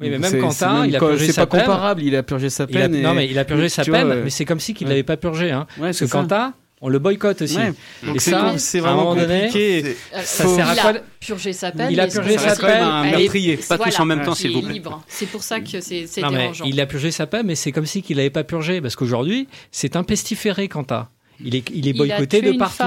Oui, 0.00 0.10
mais 0.10 0.18
même 0.18 0.40
Quentin, 0.40 0.84
il 0.86 0.96
a 0.96 0.98
purgé 0.98 1.28
sa 1.32 1.46
peine. 1.46 1.60
C'est 1.60 1.64
pas 1.64 1.72
comparable, 1.72 2.02
il 2.02 2.16
a 2.16 2.22
purgé 2.24 2.50
sa 2.50 2.66
peine. 2.66 3.00
Non, 3.00 3.14
mais 3.14 3.28
il 3.30 3.38
a 3.38 3.44
purgé 3.44 3.68
sa 3.68 3.84
peine, 3.84 4.22
mais 4.24 4.30
c'est 4.30 4.44
comme 4.44 4.60
si 4.60 4.74
qu'il 4.74 4.88
l'avait 4.88 5.04
pas 5.04 5.16
purgé, 5.16 5.52
hein. 5.52 5.66
Parce 5.78 6.00
que 6.00 6.04
Quentin, 6.06 6.52
on 6.80 6.88
le 6.88 6.98
boycotte 6.98 7.42
aussi. 7.42 7.58
Et 8.14 8.18
ça, 8.18 8.58
c'est 8.58 8.80
vraiment 8.80 9.14
compliqué. 9.14 9.96
ça 10.22 10.46
sert 10.46 10.68
à 10.68 10.74
quoi 10.76 10.92
Il 10.92 10.98
a 10.98 11.00
purgé 11.20 11.52
sa 11.52 11.70
peine. 11.70 11.90
Il 11.92 12.00
a 12.00 12.08
purgé 12.08 12.38
sa 12.38 12.56
peine. 12.56 13.58
Pas 13.68 13.78
tous 13.78 14.00
en 14.00 14.04
même 14.04 14.22
temps, 14.24 14.34
s'il 14.34 14.52
vous 14.52 14.62
plaît. 14.62 14.82
C'est 15.08 15.26
pour 15.26 15.44
ça 15.44 15.60
que 15.60 15.80
c'est 15.80 16.06
dérangeant. 16.16 16.64
Il 16.64 16.80
a 16.80 16.86
purgé 16.86 17.12
sa 17.12 17.28
peine, 17.28 17.46
mais 17.46 17.54
c'est 17.54 17.70
comme 17.70 17.86
si 17.86 18.02
qu'il 18.02 18.16
n'avait 18.16 18.30
pas 18.30 18.44
purgé, 18.44 18.80
parce 18.80 18.96
qu'aujourd'hui, 18.96 19.46
c'est 19.70 19.94
un 19.94 20.02
pestiféré, 20.02 20.66
Quentin. 20.66 21.08
Il 21.44 21.56
est, 21.56 21.68
il 21.74 21.88
est 21.88 21.92
boycotté 21.92 22.42
de 22.42 22.52
partout. 22.52 22.82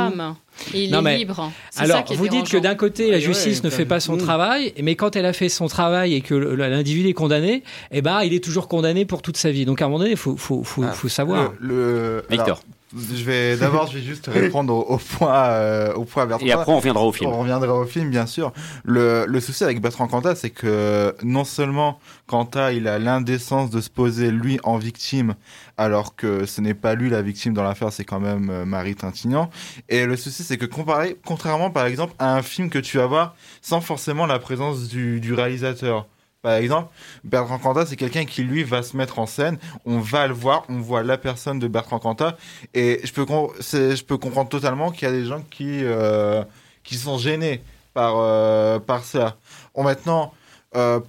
Et 0.74 0.86
il 0.86 0.94
est 0.94 1.18
libre. 1.18 1.52
Alors, 1.78 2.04
vous 2.14 2.28
dites 2.28 2.50
que 2.50 2.58
d'un 2.58 2.76
côté, 2.76 3.12
la 3.12 3.20
justice 3.20 3.64
ne 3.64 3.70
fait 3.70 3.86
pas 3.86 4.00
son 4.00 4.18
travail, 4.18 4.74
mais 4.82 4.96
quand 4.96 5.16
elle 5.16 5.26
a 5.26 5.34
fait 5.34 5.50
son 5.50 5.68
travail 5.68 6.14
et 6.14 6.22
que 6.22 6.34
l'individu 6.36 7.10
est 7.10 7.14
condamné, 7.14 7.64
eh 7.92 8.02
ben, 8.02 8.22
il 8.22 8.34
est 8.34 8.44
toujours 8.44 8.68
condamné 8.68 9.06
pour 9.06 9.22
toute 9.22 9.38
sa 9.38 9.52
vie. 9.52 9.66
Donc, 9.66 9.82
à 9.82 9.86
un 9.86 9.88
moment 9.88 10.00
donné, 10.00 10.12
il 10.12 10.18
faut, 10.18 10.38
faut, 10.38 10.64
faut, 10.64 10.84
ah, 10.84 10.92
faut, 10.92 11.10
savoir. 11.10 11.54
Le, 11.60 12.24
Victor. 12.30 12.62
je 12.94 13.24
vais 13.24 13.58
d'abord, 13.58 13.88
je 13.88 13.98
vais 13.98 14.04
juste 14.04 14.28
répondre 14.28 14.74
au, 14.74 14.98
point, 14.98 15.46
euh, 15.50 15.94
au 15.94 16.06
point 16.06 16.26
Bertrand. 16.26 16.46
Et 16.46 16.52
après, 16.52 16.72
on 16.72 16.78
reviendra 16.78 17.04
au 17.04 17.12
film. 17.12 17.32
On 17.32 17.40
reviendra 17.40 17.74
au 17.74 17.86
film, 17.86 18.10
bien 18.10 18.26
sûr. 18.26 18.52
Le, 18.84 19.26
le 19.28 19.40
souci 19.40 19.64
avec 19.64 19.82
Bertrand 19.82 20.08
Cantat, 20.08 20.36
c'est 20.36 20.50
que 20.50 21.16
non 21.24 21.44
seulement 21.44 22.00
Cantat, 22.28 22.74
il 22.74 22.88
a 22.88 23.00
l'indécence 23.00 23.70
de 23.70 23.82
se 23.82 23.90
poser 23.90 24.32
lui 24.32 24.60
en 24.64 24.78
victime 24.78 25.36
alors 25.78 26.16
que 26.16 26.46
ce 26.46 26.60
n'est 26.60 26.74
pas 26.74 26.96
lui 26.96 27.10
la 27.10 27.22
victime 27.22 27.54
dans 27.54 27.64
l'affaire, 27.64 27.94
c'est 27.94 28.04
quand 28.04 28.20
même 28.20 28.50
euh, 28.50 28.66
Marie 28.66 28.96
Tintignan. 28.96 29.50
Et 29.90 30.06
le 30.06 30.18
souci, 30.18 30.44
c'est 30.44 30.58
que 30.58 30.66
comparé, 30.66 31.18
contrairement 31.24 31.70
par 31.70 31.86
exemple 31.86 32.14
à 32.20 32.36
un 32.36 32.42
film 32.42 32.70
que 32.70 32.80
tu 32.80 32.98
vas 32.98 33.06
voir 33.06 33.36
sans 33.62 33.80
forcément 33.80 34.26
la 34.26 34.40
présence 34.40 34.88
du, 34.88 35.34
réalisateur. 35.34 36.08
Par 36.42 36.54
exemple, 36.54 36.90
Bertrand 37.24 37.60
Cantat, 37.60 37.88
c'est 37.88 37.96
quelqu'un 37.96 38.26
qui, 38.26 38.44
lui, 38.44 38.64
va 38.64 38.82
se 38.82 38.96
mettre 38.96 39.20
en 39.20 39.26
scène. 39.26 39.58
On 39.86 40.00
va 40.00 40.28
le 40.28 40.34
voir, 40.34 40.64
on 40.70 40.80
voit 40.80 41.04
la 41.04 41.18
personne 41.18 41.60
de 41.60 41.68
Bertrand 41.68 42.00
Cantat. 42.00 42.38
Et 42.74 43.02
je 43.04 43.12
peux, 43.12 43.26
je 43.60 44.04
peux 44.04 44.18
comprendre 44.18 44.48
totalement 44.48 44.92
qu'il 44.92 45.08
y 45.08 45.12
a 45.12 45.14
des 45.14 45.26
gens 45.26 45.42
qui, 45.42 45.84
euh, 45.84 46.44
qui 46.84 46.96
sont 46.96 47.18
gênés 47.18 47.62
par, 47.94 48.16
euh, 48.18 48.80
par 48.80 49.04
ça. 49.04 49.38
Bon, 49.76 49.84
maintenant, 49.84 50.34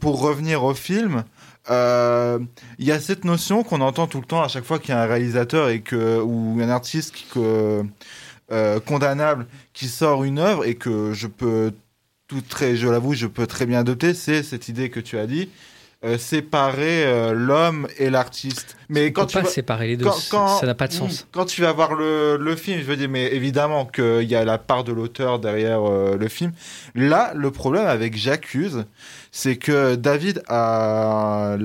pour 0.00 0.20
revenir 0.22 0.64
au 0.64 0.74
film, 0.74 1.24
il 1.68 1.74
euh, 1.74 2.38
y 2.78 2.92
a 2.92 3.00
cette 3.00 3.24
notion 3.24 3.62
qu'on 3.62 3.82
entend 3.82 4.06
tout 4.06 4.20
le 4.20 4.26
temps 4.26 4.42
à 4.42 4.48
chaque 4.48 4.64
fois 4.64 4.78
qu'il 4.78 4.90
y 4.90 4.92
a 4.92 5.02
un 5.02 5.06
réalisateur 5.06 5.68
et 5.68 5.80
que 5.80 6.18
ou 6.20 6.58
un 6.62 6.68
artiste 6.70 7.14
qui, 7.14 7.26
euh, 7.36 8.80
condamnable 8.86 9.46
qui 9.74 9.88
sort 9.88 10.24
une 10.24 10.38
œuvre 10.38 10.64
et 10.64 10.76
que 10.76 11.12
je 11.12 11.26
peux 11.26 11.74
tout 12.26 12.40
très, 12.40 12.76
je 12.76 12.88
l'avoue, 12.88 13.14
je 13.14 13.26
peux 13.26 13.46
très 13.46 13.66
bien 13.66 13.80
adopter, 13.80 14.14
c'est 14.14 14.42
cette 14.42 14.68
idée 14.68 14.90
que 14.90 15.00
tu 15.00 15.18
as 15.18 15.26
dit. 15.26 15.50
Euh, 16.04 16.16
séparer 16.16 17.32
l'homme 17.34 17.88
et 17.98 18.08
l'artiste. 18.08 18.76
Mais 18.88 19.10
quand 19.12 19.26
tu 19.26 19.36
pas 19.36 19.42
vas... 19.42 19.48
séparer 19.48 19.88
les 19.88 19.96
deux, 19.96 20.08
ça 20.10 20.60
n'a 20.62 20.74
pas 20.76 20.86
de 20.86 20.92
sens. 20.92 21.26
Quand 21.32 21.44
tu 21.44 21.62
vas 21.62 21.72
voir 21.72 21.94
le, 21.94 22.36
le 22.36 22.56
film, 22.56 22.78
je 22.78 22.84
veux 22.84 22.96
dire, 22.96 23.08
mais 23.08 23.34
évidemment 23.34 23.84
qu'il 23.84 24.22
y 24.22 24.36
a 24.36 24.44
la 24.44 24.58
part 24.58 24.84
de 24.84 24.92
l'auteur 24.92 25.40
derrière 25.40 25.80
le 25.82 26.28
film. 26.28 26.52
Là, 26.94 27.32
le 27.34 27.50
problème 27.50 27.86
avec 27.86 28.16
J'accuse, 28.16 28.84
c'est 29.32 29.56
que 29.56 29.96
David 29.96 30.42
a, 30.46 31.56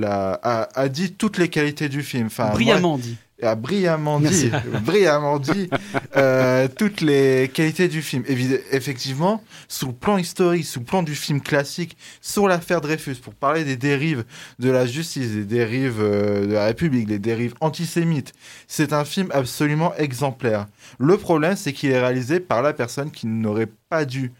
a, 0.74 0.90
dit 0.90 1.14
toutes 1.14 1.38
les 1.38 1.50
qualités 1.50 1.88
du 1.88 2.02
film. 2.02 2.26
Enfin, 2.26 2.50
brillamment 2.50 2.98
dit. 2.98 3.18
A 3.44 3.56
brillamment 3.56 4.20
dit, 4.20 4.52
brillamment 4.86 5.40
dit 5.40 5.70
euh, 6.16 6.68
toutes 6.78 7.02
les 7.02 7.50
qualités 7.54 7.88
du 7.88 8.02
film. 8.02 8.24
effectivement, 8.72 9.44
sous 9.68 9.88
le 9.88 9.94
plan 9.94 10.18
historique, 10.18 10.66
sous 10.66 10.80
le 10.80 10.86
plan 10.86 11.04
du 11.04 11.16
film 11.16 11.42
classique, 11.42 11.98
sur 12.22 12.48
l'affaire 12.48 12.82
Dreyfus, 12.82 13.16
pour 13.16 13.34
parler 13.34 13.64
des 13.64 13.78
dérives 13.78 14.24
de 14.60 14.70
la 14.70 14.86
justice, 14.86 15.32
des 15.32 15.46
dérives 15.46 16.02
euh, 16.02 16.48
de 16.48 16.54
la 16.54 16.66
République, 16.66 17.08
des 17.08 17.20
dérives 17.20 17.54
antisémites, 17.62 18.34
c'est 18.68 18.94
un 18.94 19.06
film 19.06 19.30
absolument 19.34 19.94
exemplaire. 19.96 20.68
Le 21.00 21.18
problème, 21.18 21.56
c'est 21.56 21.74
qu'il 21.74 21.92
est 21.92 22.00
réalisé 22.00 22.40
par 22.40 22.62
la 22.62 22.74
personne 22.74 23.12
qui 23.12 23.28
n'aurait 23.28 23.70
pas 23.90 24.06
dû 24.06 24.32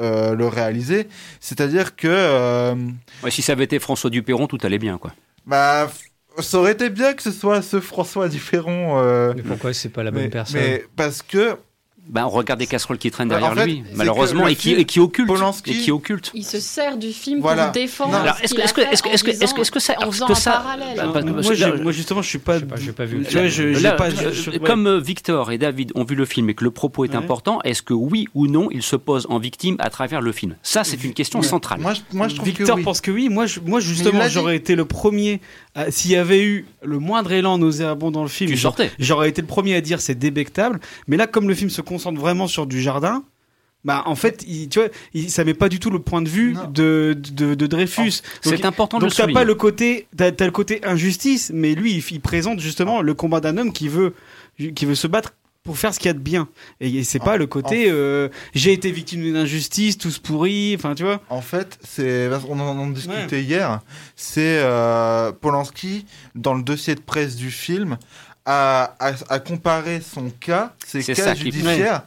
euh, 0.00 0.34
le 0.34 0.46
réaliser. 0.46 1.08
C'est-à-dire 1.40 1.94
que. 1.94 2.08
Euh, 2.08 2.74
si 3.28 3.42
ça 3.42 3.52
avait 3.52 3.64
été 3.64 3.78
François 3.78 4.08
Dupéron, 4.08 4.46
tout 4.46 4.58
allait 4.62 4.78
bien, 4.78 4.96
quoi. 4.96 5.12
Bah, 5.46 5.90
Ça 6.38 6.58
aurait 6.58 6.72
été 6.72 6.90
bien 6.90 7.12
que 7.12 7.22
ce 7.22 7.32
soit 7.32 7.60
ce 7.62 7.80
François 7.80 8.28
différent. 8.28 9.00
Euh, 9.02 9.32
mais 9.36 9.42
pourquoi 9.42 9.72
c'est 9.74 9.88
pas 9.88 10.02
la 10.02 10.10
bonne 10.10 10.30
personne 10.30 10.60
Mais 10.60 10.84
parce 10.96 11.22
que 11.22 11.56
bah, 12.10 12.26
on 12.26 12.30
regarde 12.30 12.58
des 12.58 12.66
casseroles 12.66 12.98
qui 12.98 13.10
traînent 13.10 13.28
derrière 13.28 13.54
lui, 13.54 13.84
malheureusement, 13.94 14.48
et 14.48 14.56
qui, 14.56 14.72
et 14.72 14.84
qui 14.84 14.98
occultent. 14.98 15.28
Polanski, 15.28 15.70
et 15.70 15.74
qui 15.74 15.90
occulte. 15.92 16.32
Il 16.34 16.44
se 16.44 16.58
sert 16.58 16.96
du 16.96 17.12
film 17.12 17.40
pour 17.40 17.54
défendre. 17.72 18.16
Alors, 18.16 18.36
est-ce 18.42 18.54
que, 18.54 18.60
est-ce 18.60 18.72
que, 18.74 18.80
est-ce 18.80 19.02
que, 19.02 19.08
est-ce 19.08 19.22
que, 19.22 19.30
est-ce 19.30 19.54
que, 19.54 19.60
est-ce 19.60 19.70
que 19.70 19.78
ça, 19.78 19.94
en 19.98 20.10
faisant 20.10 20.26
un 20.28 20.34
parallèle. 20.34 20.96
Bah, 20.96 21.22
moi, 21.22 21.42
moi, 21.82 21.92
justement, 21.92 22.22
je 22.22 22.28
suis 22.28 22.38
pas. 22.38 22.58
J'ai 22.76 22.92
pas, 22.92 23.04
vu. 23.04 23.24
Comme 24.64 24.86
euh, 24.86 24.98
Victor 24.98 25.52
et 25.52 25.58
David 25.58 25.92
ont 25.94 26.04
vu 26.04 26.16
le 26.16 26.24
film 26.24 26.50
et 26.50 26.54
que 26.54 26.64
le 26.64 26.72
propos 26.72 27.04
est 27.04 27.10
ouais. 27.10 27.16
important, 27.16 27.60
est-ce 27.62 27.82
que 27.82 27.94
oui 27.94 28.26
ou 28.34 28.48
non, 28.48 28.68
il 28.72 28.82
se 28.82 28.96
pose 28.96 29.26
en 29.30 29.38
victime 29.38 29.76
à 29.78 29.90
travers 29.90 30.20
le 30.20 30.32
film? 30.32 30.56
Ça, 30.62 30.82
c'est 30.82 31.02
une 31.04 31.14
question 31.14 31.42
centrale. 31.42 31.80
Moi, 31.80 31.94
je, 31.94 32.00
moi, 32.12 32.28
je 32.28 32.34
trouve 32.34 32.48
Victor 32.48 32.74
que 32.74 32.80
oui. 32.80 32.84
pense 32.84 33.00
que 33.00 33.10
oui. 33.10 33.28
Moi, 33.28 33.46
je, 33.46 33.60
moi 33.60 33.78
justement, 33.78 34.28
j'aurais 34.28 34.56
été 34.56 34.74
le 34.74 34.84
premier. 34.84 35.40
S'il 35.90 36.10
y 36.10 36.16
avait 36.16 36.42
eu 36.42 36.66
le 36.82 36.98
moindre 36.98 37.32
élan 37.32 37.58
nauséabond 37.58 38.10
dans 38.10 38.22
le 38.22 38.28
film. 38.28 38.54
J'aurais 38.98 39.28
été 39.28 39.40
le 39.40 39.46
premier 39.46 39.74
à 39.74 39.80
dire 39.80 40.00
c'est 40.00 40.14
débectable. 40.14 40.80
Mais 41.06 41.16
là, 41.16 41.26
comme 41.26 41.48
le 41.48 41.54
film 41.54 41.70
se 41.70 41.80
concentre 41.80 42.20
vraiment 42.20 42.46
sur 42.46 42.66
du 42.66 42.80
jardin. 42.80 43.24
Bah, 43.82 44.02
en 44.04 44.14
fait, 44.14 44.44
il, 44.46 44.68
tu 44.68 44.78
vois, 44.78 44.88
il, 45.14 45.30
ça 45.30 45.42
met 45.42 45.54
pas 45.54 45.70
du 45.70 45.80
tout 45.80 45.88
le 45.88 46.00
point 46.00 46.20
de 46.20 46.28
vue 46.28 46.54
de, 46.70 47.16
de, 47.32 47.54
de, 47.54 47.66
Dreyfus. 47.66 48.20
C'est 48.42 48.66
important 48.66 48.98
de 48.98 49.04
donc 49.04 49.10
le 49.10 49.16
t'as 49.16 49.22
souligner. 49.22 49.34
pas 49.40 49.44
le 49.44 49.54
côté, 49.54 50.06
t'as 50.14 50.30
as 50.38 50.44
le 50.44 50.50
côté 50.50 50.84
injustice, 50.84 51.50
mais 51.54 51.74
lui, 51.74 51.94
il, 51.94 52.04
il 52.10 52.20
présente 52.20 52.60
justement 52.60 53.00
le 53.00 53.14
combat 53.14 53.40
d'un 53.40 53.56
homme 53.56 53.72
qui 53.72 53.88
veut, 53.88 54.12
qui 54.74 54.84
veut 54.84 54.94
se 54.94 55.06
battre 55.06 55.32
pour 55.62 55.78
faire 55.78 55.92
ce 55.92 55.98
qu'il 55.98 56.08
y 56.08 56.10
a 56.10 56.14
de 56.14 56.18
bien. 56.18 56.48
Et, 56.80 57.04
c'est 57.04 57.18
pas 57.18 57.36
le 57.36 57.46
côté, 57.46 57.90
euh, 57.90 58.28
j'ai 58.54 58.72
été 58.72 58.90
victime 58.90 59.22
d'une 59.22 59.36
injustice, 59.36 59.98
tous 59.98 60.18
pourris, 60.18 60.74
enfin, 60.76 60.94
tu 60.94 61.02
vois. 61.02 61.20
En 61.28 61.42
fait, 61.42 61.78
c'est, 61.86 62.28
on 62.48 62.58
en, 62.58 62.78
en 62.78 62.86
discutait 62.88 63.36
ouais. 63.36 63.42
hier, 63.42 63.80
c'est 64.16 64.58
euh, 64.60 65.32
Polanski, 65.32 66.06
dans 66.34 66.54
le 66.54 66.62
dossier 66.62 66.94
de 66.94 67.00
presse 67.00 67.36
du 67.36 67.50
film, 67.50 67.98
a, 68.46 68.94
a, 68.98 69.12
a 69.28 69.38
comparé 69.38 70.00
son 70.00 70.30
cas, 70.30 70.74
ses 70.86 71.02
cas 71.02 71.34
judiciaires. 71.34 72.02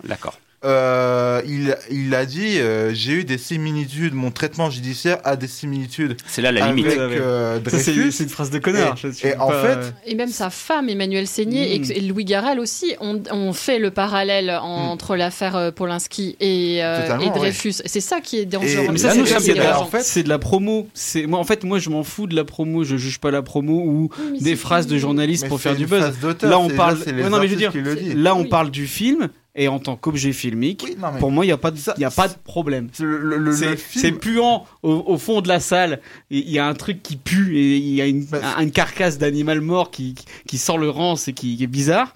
Euh, 0.66 1.42
il, 1.46 1.76
il 1.92 2.16
a 2.16 2.26
dit 2.26 2.60
euh, 2.60 2.94
j'ai 2.94 3.14
eu 3.14 3.24
des 3.26 3.38
similitudes, 3.38 4.14
mon 4.14 4.32
traitement 4.32 4.70
judiciaire 4.70 5.20
a 5.26 5.36
des 5.36 5.48
similitudes. 5.48 6.16
C'est 6.26 6.42
là 6.42 6.52
la 6.52 6.68
limite. 6.68 6.88
Avec, 6.88 7.20
euh, 7.20 7.60
Dreyfus. 7.60 8.12
C'est 8.12 8.24
une 8.24 8.30
phrase 8.30 8.50
de 8.50 8.60
connard. 8.60 8.96
Et, 9.24 9.28
et 9.28 9.38
en 9.38 9.50
fait, 9.50 9.94
et 10.06 10.16
même 10.16 10.30
sa 10.30 10.50
femme 10.50 10.88
Emmanuel 10.88 11.28
Seigné 11.28 11.80
mm. 11.80 11.92
et 11.92 12.02
Louis 12.02 12.24
Garrel 12.24 12.60
aussi 12.60 12.96
ont, 13.02 13.54
fait 13.54 13.78
le 13.78 13.92
parallèle 13.92 14.50
entre 14.62 15.16
mm. 15.16 15.18
l'affaire 15.18 15.74
Polanski 15.74 16.38
et, 16.40 16.78
et 16.78 17.30
Dreyfus. 17.36 17.68
Ouais. 17.68 17.84
C'est 17.86 18.02
ça 18.02 18.22
qui 18.22 18.40
est 18.40 18.46
dangereux. 18.46 18.86
Et, 18.86 18.90
mais 18.90 18.98
ça, 18.98 19.12
c'est 19.12 19.54
de, 19.54 19.62
en 19.62 19.86
fait, 19.86 20.24
de 20.24 20.30
la 20.30 20.40
promo. 20.40 20.88
C'est 20.94 21.26
moi 21.26 21.40
en 21.40 21.44
fait 21.44 21.64
moi 21.64 21.80
je 21.80 21.90
m'en 21.90 22.04
fous 22.04 22.28
de 22.28 22.36
la 22.36 22.46
promo. 22.46 22.84
Je 22.84 22.96
juge 22.96 23.20
pas 23.20 23.32
la 23.32 23.42
promo 23.42 23.82
ou 23.86 24.10
oui, 24.32 24.40
des 24.40 24.56
phrases 24.56 24.88
de 24.88 24.98
journalistes 24.98 25.48
pour 25.48 25.60
faire 25.60 25.76
du 25.76 25.88
buzz. 25.88 26.14
Là 26.42 26.58
on 26.58 26.70
parle. 26.70 27.00
non 27.30 27.40
mais 27.40 27.48
je 27.48 27.56
veux 27.56 27.58
dire, 27.58 27.74
là 28.16 28.34
on 28.36 28.46
parle 28.46 28.72
du 28.72 28.88
film 28.88 29.30
et 29.56 29.68
en 29.68 29.80
tant 29.80 29.96
qu'objet 29.96 30.34
filmique, 30.34 30.84
oui, 30.88 30.96
non, 31.00 31.20
pour 31.20 31.32
moi, 31.32 31.46
il 31.46 31.50
n'y 31.50 31.54
a, 31.54 31.58
pas 31.58 31.70
de, 31.70 31.78
y 31.98 32.04
a 32.04 32.12
pas 32.12 32.28
de 32.28 32.34
problème. 32.44 32.90
C'est 32.94 34.12
puant 34.12 34.66
au, 34.82 35.04
au, 35.06 35.18
fond 35.18 35.42
de 35.42 35.48
la 35.48 35.60
salle. 35.60 36.00
Il 36.32 36.50
y 36.50 36.58
a 36.58 36.68
un 36.68 36.74
truc 36.74 37.04
qui 37.04 37.18
pue 37.18 37.58
et 37.58 37.78
il 37.78 37.94
y 37.94 38.02
a 38.02 38.08
une, 38.08 38.26
bah, 38.26 38.42
une 38.60 38.72
carcasse 38.72 39.20
d'animal 39.20 39.62
mort 39.62 39.92
qui, 39.92 40.16
qui 40.48 40.58
sort 40.58 40.80
le 40.80 40.90
rance 40.90 41.28
et 41.28 41.34
qui, 41.34 41.56
qui 41.56 41.64
est 41.64 41.68
bizarre. 41.68 42.16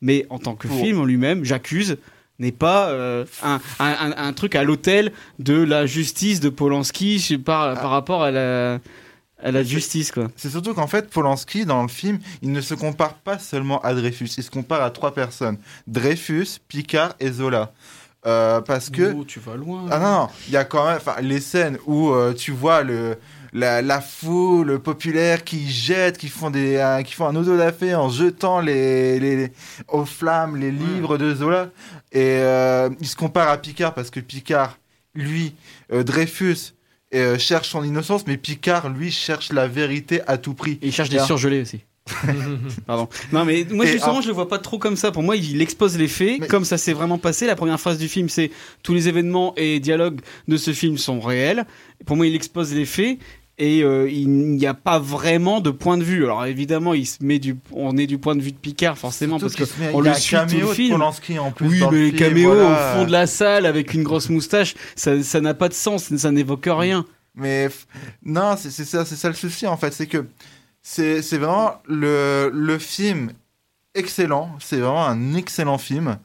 Mais 0.00 0.26
en 0.30 0.38
tant 0.38 0.54
que 0.54 0.68
oh. 0.68 0.82
film 0.82 1.00
en 1.00 1.04
lui-même, 1.04 1.44
j'accuse 1.44 1.98
n'est 2.38 2.52
pas 2.52 2.88
euh, 2.90 3.24
un, 3.42 3.60
un, 3.80 4.14
un, 4.16 4.32
truc 4.32 4.54
à 4.54 4.62
l'hôtel 4.62 5.12
de 5.40 5.54
la 5.54 5.86
justice 5.86 6.40
de 6.40 6.48
Polanski 6.48 7.36
par, 7.44 7.62
ah. 7.62 7.74
par 7.74 7.90
rapport 7.90 8.22
à 8.22 8.30
la 8.30 8.78
à 9.42 9.50
la 9.50 9.62
justice 9.62 10.12
quoi. 10.12 10.28
C'est 10.36 10.50
surtout 10.50 10.74
qu'en 10.74 10.86
fait 10.86 11.10
Polanski 11.10 11.64
dans 11.64 11.82
le 11.82 11.88
film, 11.88 12.18
il 12.42 12.52
ne 12.52 12.60
se 12.60 12.74
compare 12.74 13.14
pas 13.14 13.38
seulement 13.38 13.80
à 13.80 13.94
Dreyfus, 13.94 14.30
il 14.36 14.42
se 14.42 14.50
compare 14.50 14.82
à 14.82 14.90
trois 14.90 15.14
personnes 15.14 15.58
Dreyfus, 15.86 16.58
Picard 16.68 17.14
et 17.20 17.30
Zola. 17.30 17.72
Euh, 18.26 18.60
parce 18.60 18.90
que 18.90 19.14
oh, 19.16 19.24
tu 19.24 19.38
vas 19.38 19.54
loin. 19.54 19.86
Ah 19.92 19.98
non, 20.00 20.10
non, 20.10 20.28
il 20.48 20.52
y 20.52 20.56
a 20.56 20.64
quand 20.64 20.84
même 20.86 20.98
les 21.22 21.40
scènes 21.40 21.78
où 21.86 22.10
euh, 22.10 22.34
tu 22.34 22.50
vois 22.50 22.82
le 22.82 23.16
la, 23.52 23.82
la, 23.82 24.00
foule 24.00 24.78
populaire 24.78 25.44
qui 25.44 25.70
jette, 25.70 26.18
qui 26.18 26.28
font 26.28 26.50
des, 26.50 26.76
euh, 26.76 27.02
qui 27.02 27.14
font 27.14 27.26
un 27.26 27.36
autodafé 27.36 27.94
en 27.94 28.08
jetant 28.08 28.60
les, 28.60 29.18
les, 29.20 29.36
les, 29.36 29.52
aux 29.88 30.04
flammes 30.04 30.56
les 30.56 30.70
livres 30.70 31.12
ouais. 31.12 31.18
de 31.18 31.34
Zola. 31.34 31.70
Et 32.12 32.38
euh, 32.40 32.90
il 33.00 33.06
se 33.06 33.16
compare 33.16 33.48
à 33.48 33.58
Picard 33.58 33.94
parce 33.94 34.10
que 34.10 34.20
Picard, 34.20 34.78
lui, 35.14 35.54
euh, 35.92 36.02
Euh, 37.14 37.38
cherche 37.38 37.70
son 37.70 37.84
innocence, 37.84 38.26
mais 38.26 38.36
Picard, 38.36 38.90
lui, 38.90 39.10
cherche 39.10 39.52
la 39.52 39.66
vérité 39.66 40.20
à 40.26 40.36
tout 40.36 40.54
prix. 40.54 40.78
Et 40.82 40.88
il 40.88 40.92
cherche 40.92 41.08
des 41.08 41.20
surgelés 41.20 41.62
aussi. 41.62 41.80
Pardon. 42.86 43.08
Non, 43.32 43.44
mais 43.44 43.66
moi, 43.70 43.86
et 43.86 43.88
justement, 43.88 44.18
en... 44.18 44.20
je 44.20 44.28
le 44.28 44.34
vois 44.34 44.48
pas 44.48 44.58
trop 44.58 44.78
comme 44.78 44.96
ça. 44.96 45.10
Pour 45.10 45.22
moi, 45.22 45.36
il 45.36 45.60
expose 45.62 45.96
les 45.96 46.08
faits, 46.08 46.40
mais... 46.40 46.46
comme 46.46 46.64
ça 46.64 46.78
s'est 46.78 46.92
vraiment 46.92 47.18
passé. 47.18 47.46
La 47.46 47.56
première 47.56 47.80
phase 47.80 47.98
du 47.98 48.08
film, 48.08 48.28
c'est 48.28 48.50
tous 48.82 48.94
les 48.94 49.08
événements 49.08 49.54
et 49.56 49.80
dialogues 49.80 50.20
de 50.48 50.56
ce 50.56 50.72
film 50.72 50.98
sont 50.98 51.20
réels. 51.20 51.66
Pour 52.06 52.16
moi, 52.16 52.26
il 52.26 52.34
expose 52.34 52.74
les 52.74 52.86
faits. 52.86 53.18
Et 53.60 53.82
euh, 53.82 54.08
il 54.08 54.28
n'y 54.28 54.66
a 54.66 54.74
pas 54.74 55.00
vraiment 55.00 55.60
de 55.60 55.70
point 55.70 55.98
de 55.98 56.04
vue. 56.04 56.24
Alors 56.24 56.44
évidemment, 56.46 56.94
il 56.94 57.06
se 57.06 57.24
met 57.24 57.40
du, 57.40 57.56
on 57.72 57.96
est 57.96 58.06
du 58.06 58.16
point 58.16 58.36
de 58.36 58.40
vue 58.40 58.52
de 58.52 58.56
Picard 58.56 58.96
forcément 58.96 59.40
parce 59.40 59.56
que 59.56 59.64
on 59.92 60.00
le 60.00 60.14
suit 60.14 60.36
tout 60.48 60.60
le 60.60 60.66
film. 60.68 61.02
En 61.02 61.50
plus 61.50 61.66
oui, 61.66 61.82
mais 61.90 61.98
les 61.98 62.06
film, 62.06 62.18
caméos 62.18 62.54
voilà. 62.54 62.94
au 62.94 62.98
fond 62.98 63.04
de 63.04 63.10
la 63.10 63.26
salle 63.26 63.66
avec 63.66 63.94
une 63.94 64.04
grosse 64.04 64.28
moustache, 64.28 64.74
ça, 64.94 65.20
ça 65.24 65.40
n'a 65.40 65.54
pas 65.54 65.68
de 65.68 65.74
sens, 65.74 66.14
ça 66.16 66.30
n'évoque 66.30 66.68
rien. 66.68 67.04
Mais 67.34 67.68
non, 68.24 68.56
c'est 68.56 68.70
ça, 68.70 69.04
c'est 69.04 69.16
ça 69.16 69.28
le 69.28 69.34
souci 69.34 69.66
en 69.66 69.76
fait, 69.76 69.92
c'est 69.92 70.06
que 70.06 70.26
c'est 70.80 71.20
c'est 71.22 71.38
vraiment 71.38 71.82
le 71.86 72.50
le 72.54 72.78
film 72.78 73.32
excellent, 73.94 74.54
c'est 74.60 74.78
vraiment 74.78 75.06
un 75.06 75.34
excellent 75.34 75.78
film, 75.78 76.18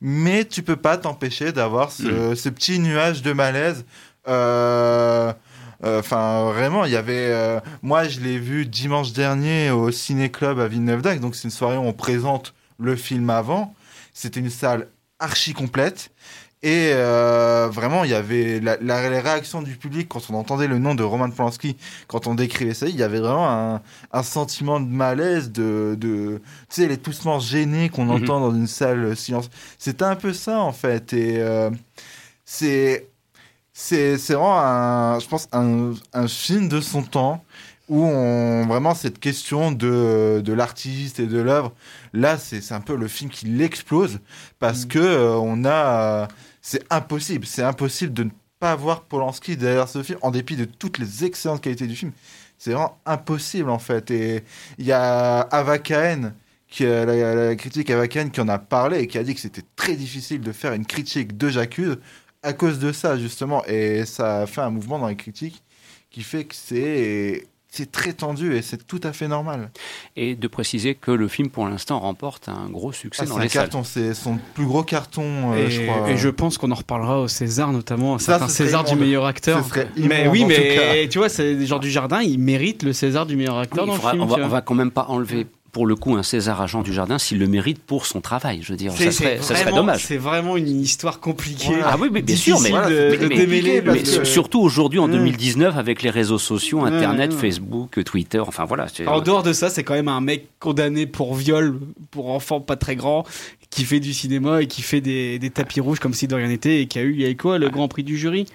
mais 0.00 0.44
tu 0.44 0.62
peux 0.62 0.76
pas 0.76 0.96
t'empêcher 0.96 1.50
d'avoir 1.50 1.90
ce, 1.90 2.32
mmh. 2.32 2.36
ce, 2.36 2.48
petit 2.48 2.78
nuage 2.78 3.22
de 3.22 3.32
malaise. 3.32 3.84
Euh, 4.28 5.32
Enfin, 5.98 6.44
vraiment, 6.52 6.84
il 6.84 6.92
y 6.92 6.96
avait. 6.96 7.30
Euh, 7.30 7.60
moi, 7.82 8.08
je 8.08 8.20
l'ai 8.20 8.38
vu 8.38 8.66
dimanche 8.66 9.12
dernier 9.12 9.70
au 9.70 9.90
Ciné 9.90 10.30
Club 10.30 10.58
à 10.60 10.68
Villeneuve-d'Agde. 10.68 11.20
Donc, 11.20 11.34
c'est 11.36 11.44
une 11.44 11.50
soirée 11.50 11.76
où 11.76 11.86
on 11.92 11.92
présente 11.92 12.54
le 12.78 12.96
film 12.96 13.30
avant. 13.30 13.74
C'était 14.12 14.40
une 14.40 14.50
salle 14.50 14.88
archi 15.18 15.52
complète. 15.52 16.10
Et 16.62 16.90
euh, 16.94 17.68
vraiment, 17.70 18.02
il 18.04 18.10
y 18.10 18.14
avait 18.14 18.60
la, 18.60 18.76
la, 18.80 19.08
les 19.10 19.20
réactions 19.20 19.62
du 19.62 19.76
public 19.76 20.08
quand 20.08 20.22
on 20.30 20.34
entendait 20.34 20.66
le 20.66 20.78
nom 20.78 20.94
de 20.94 21.04
Roman 21.04 21.30
Polanski, 21.30 21.76
quand 22.08 22.26
on 22.26 22.34
décrivait 22.34 22.74
ça, 22.74 22.88
il 22.88 22.96
y 22.96 23.02
avait 23.02 23.20
vraiment 23.20 23.48
un, 23.48 23.82
un 24.10 24.22
sentiment 24.22 24.80
de 24.80 24.88
malaise, 24.88 25.52
de, 25.52 25.96
de 26.00 26.40
tu 26.70 26.82
sais, 26.82 26.88
les 26.88 26.96
toussements 26.96 27.38
gênés 27.40 27.88
qu'on 27.90 28.06
mm 28.06 28.10
-hmm. 28.10 28.22
entend 28.22 28.40
dans 28.40 28.54
une 28.54 28.66
salle 28.66 29.16
silence. 29.16 29.48
C'était 29.78 30.04
un 30.04 30.16
peu 30.16 30.32
ça, 30.32 30.58
en 30.60 30.72
fait. 30.72 31.12
Et 31.12 31.36
euh, 31.38 31.70
c'est 32.44 33.06
c'est 33.78 34.16
vraiment 34.32 34.58
un, 34.58 35.18
je 35.20 35.28
pense, 35.28 35.48
un, 35.52 35.92
un, 36.14 36.28
film 36.28 36.66
de 36.66 36.80
son 36.80 37.02
temps 37.02 37.44
où 37.90 38.02
on 38.02 38.66
vraiment 38.66 38.94
cette 38.94 39.18
question 39.18 39.70
de, 39.70 40.40
de 40.42 40.52
l'artiste 40.54 41.20
et 41.20 41.26
de 41.26 41.38
l'œuvre. 41.38 41.74
Là, 42.14 42.38
c'est 42.38 42.72
un 42.72 42.80
peu 42.80 42.96
le 42.96 43.06
film 43.06 43.30
qui 43.30 43.44
l'explose 43.44 44.18
parce 44.58 44.86
mmh. 44.86 44.88
que 44.88 44.98
euh, 44.98 45.36
on 45.36 45.66
a, 45.66 46.26
c'est 46.62 46.84
impossible, 46.88 47.44
c'est 47.44 47.62
impossible 47.62 48.14
de 48.14 48.24
ne 48.24 48.30
pas 48.60 48.74
voir 48.74 49.02
Polanski 49.02 49.58
derrière 49.58 49.90
ce 49.90 50.02
film 50.02 50.18
en 50.22 50.30
dépit 50.30 50.56
de 50.56 50.64
toutes 50.64 50.96
les 50.96 51.26
excellentes 51.26 51.60
qualités 51.60 51.86
du 51.86 51.96
film. 51.96 52.12
C'est 52.56 52.70
vraiment 52.70 52.96
impossible 53.04 53.68
en 53.68 53.78
fait. 53.78 54.10
Et 54.10 54.42
il 54.78 54.86
y 54.86 54.92
a 54.92 55.40
Ava 55.40 55.78
Cahen, 55.78 56.32
qui, 56.70 56.84
la, 56.84 57.04
la, 57.04 57.54
critique 57.56 57.90
Ava 57.90 58.08
Cahen 58.08 58.30
qui 58.30 58.40
en 58.40 58.48
a 58.48 58.58
parlé 58.58 59.00
et 59.00 59.06
qui 59.06 59.18
a 59.18 59.22
dit 59.22 59.34
que 59.34 59.40
c'était 59.40 59.64
très 59.76 59.96
difficile 59.96 60.40
de 60.40 60.52
faire 60.52 60.72
une 60.72 60.86
critique 60.86 61.36
de 61.36 61.50
J'accuse 61.50 61.98
à 62.46 62.52
cause 62.52 62.78
de 62.78 62.92
ça, 62.92 63.18
justement. 63.18 63.64
Et 63.66 64.06
ça 64.06 64.42
a 64.42 64.46
fait 64.46 64.60
un 64.60 64.70
mouvement 64.70 64.98
dans 64.98 65.08
les 65.08 65.16
critiques 65.16 65.62
qui 66.10 66.22
fait 66.22 66.44
que 66.44 66.54
c'est 66.54 67.46
c'est 67.68 67.92
très 67.92 68.14
tendu 68.14 68.56
et 68.56 68.62
c'est 68.62 68.86
tout 68.86 69.00
à 69.02 69.12
fait 69.12 69.28
normal. 69.28 69.70
Et 70.14 70.34
de 70.34 70.48
préciser 70.48 70.94
que 70.94 71.10
le 71.10 71.28
film, 71.28 71.50
pour 71.50 71.68
l'instant, 71.68 71.98
remporte 71.98 72.48
un 72.48 72.70
gros 72.70 72.92
succès 72.92 73.24
ah, 73.26 73.28
dans 73.28 73.38
les 73.38 73.48
carton, 73.48 73.84
C'est 73.84 74.14
son 74.14 74.38
plus 74.54 74.64
gros 74.64 74.82
carton, 74.82 75.52
euh, 75.52 75.66
et, 75.66 75.70
je 75.70 75.82
crois. 75.82 76.08
Et 76.08 76.16
je 76.16 76.30
pense 76.30 76.56
qu'on 76.56 76.70
en 76.70 76.76
reparlera 76.76 77.20
au 77.20 77.28
César, 77.28 77.72
notamment. 77.72 78.18
Ça, 78.18 78.42
un 78.42 78.48
César 78.48 78.84
du 78.84 78.96
meilleur 78.96 79.26
acteur. 79.26 79.62
Mais 79.98 80.26
oui, 80.28 80.46
mais 80.46 81.06
tu 81.10 81.18
vois, 81.18 81.28
c'est 81.28 81.66
genre 81.66 81.80
du 81.80 81.90
jardin, 81.90 82.22
il 82.22 82.38
mérite 82.38 82.82
le 82.82 82.94
César 82.94 83.26
du 83.26 83.36
meilleur 83.36 83.58
acteur 83.58 83.84
oui, 83.84 83.90
dans 83.90 83.96
faudra, 83.96 84.12
le 84.12 84.18
film. 84.20 84.30
On 84.30 84.36
va, 84.36 84.44
on 84.46 84.48
va, 84.48 84.62
quand 84.62 84.74
même 84.74 84.90
pas 84.90 85.06
enlever 85.08 85.46
pour 85.76 85.86
le 85.86 85.94
coup 85.94 86.16
un 86.16 86.22
César 86.22 86.66
Jean 86.66 86.80
du 86.80 86.90
Jardin 86.90 87.18
s'il 87.18 87.38
le 87.38 87.48
mérite 87.48 87.78
pour 87.78 88.06
son 88.06 88.22
travail. 88.22 88.60
Je 88.62 88.72
veux 88.72 88.78
dire, 88.78 88.92
ça 88.92 89.10
serait, 89.10 89.42
ça 89.42 89.54
serait 89.54 89.72
dommage. 89.72 90.06
C'est 90.06 90.16
vraiment 90.16 90.56
une 90.56 90.80
histoire 90.80 91.20
compliquée. 91.20 91.66
Voilà. 91.66 91.90
Ah 91.90 91.96
oui, 92.00 92.08
mais 92.10 92.22
bien 92.22 92.34
sûr, 92.34 92.58
mais, 92.60 92.70
de, 92.70 93.26
démêler 93.26 93.82
mais, 93.82 94.02
que... 94.02 94.24
surtout 94.24 94.60
aujourd'hui 94.60 94.98
en 95.00 95.06
2019 95.06 95.76
avec 95.76 96.00
les 96.00 96.08
réseaux 96.08 96.38
sociaux, 96.38 96.80
Internet. 96.80 97.34
Facebook, 97.34 98.02
Twitter, 98.04 98.38
enfin 98.38 98.64
voilà. 98.64 98.86
En 99.06 99.20
dehors 99.20 99.42
de 99.42 99.52
ça, 99.52 99.68
c'est 99.68 99.84
quand 99.84 99.92
même 99.92 100.08
un 100.08 100.22
mec 100.22 100.46
condamné 100.60 101.04
pour 101.04 101.34
viol 101.34 101.78
pour 102.10 102.30
enfants 102.30 102.62
pas 102.62 102.76
très 102.76 102.96
grands 102.96 103.24
qui 103.68 103.84
fait 103.84 104.00
du 104.00 104.14
cinéma 104.14 104.62
et 104.62 104.68
qui 104.68 104.80
fait 104.80 105.02
des, 105.02 105.38
des 105.38 105.50
tapis 105.50 105.80
rouges 105.80 106.00
comme 106.00 106.14
si 106.14 106.26
de 106.26 106.34
rien 106.34 106.48
n'était 106.48 106.80
et 106.80 106.86
qui 106.86 106.98
a 106.98 107.02
eu, 107.02 107.12
il 107.12 107.20
y 107.20 107.26
a 107.26 107.34
quoi, 107.34 107.58
le 107.58 107.68
Grand 107.68 107.88
Prix 107.88 108.02
du 108.02 108.16
jury? 108.16 108.46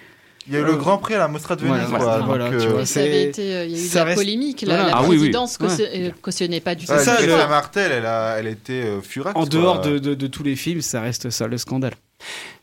Il 0.48 0.54
y 0.54 0.56
a 0.56 0.60
eu 0.60 0.64
le 0.64 0.74
Grand 0.76 0.98
Prix 0.98 1.14
à 1.14 1.18
la 1.18 1.28
Mostra 1.28 1.54
de 1.56 1.62
Venise. 1.62 1.82
Voilà, 1.88 2.04
quoi, 2.04 2.18
voilà, 2.26 2.50
donc, 2.50 2.60
tu 2.60 2.66
euh, 2.66 2.70
vois, 2.72 2.86
Ça 2.86 3.00
avait 3.00 3.22
été, 3.24 3.42
euh, 3.54 3.64
il 3.64 3.70
y 3.72 3.80
a 3.80 3.84
eu 3.84 3.88
de 3.88 3.94
la 3.94 4.04
reste- 4.04 4.18
polémique. 4.18 4.62
La, 4.62 4.74
Voilà. 4.74 4.90
la 4.90 4.96
Ah 4.96 5.02
oui, 5.02 5.08
oui. 5.10 5.16
présidence 5.18 5.56
caution- 5.56 5.84
euh, 5.94 6.10
cautionnait 6.20 6.60
pas 6.60 6.74
du 6.74 6.86
tout. 6.86 6.92
ouais, 6.92 6.98
ça, 6.98 7.46
Martel, 7.48 7.92
elle, 7.92 8.06
a, 8.06 8.36
elle 8.38 8.48
était 8.48 8.72
euh, 8.82 9.00
furax. 9.00 9.36
En 9.36 9.40
quoi. 9.40 9.48
dehors 9.48 9.80
de, 9.80 9.98
de- 9.98 10.14
de 10.14 10.26
tous 10.26 10.42
les 10.42 10.56
films, 10.56 10.80
ça 10.82 11.00
reste 11.00 11.30
ça 11.30 11.46
le 11.46 11.58
scandale. 11.58 11.94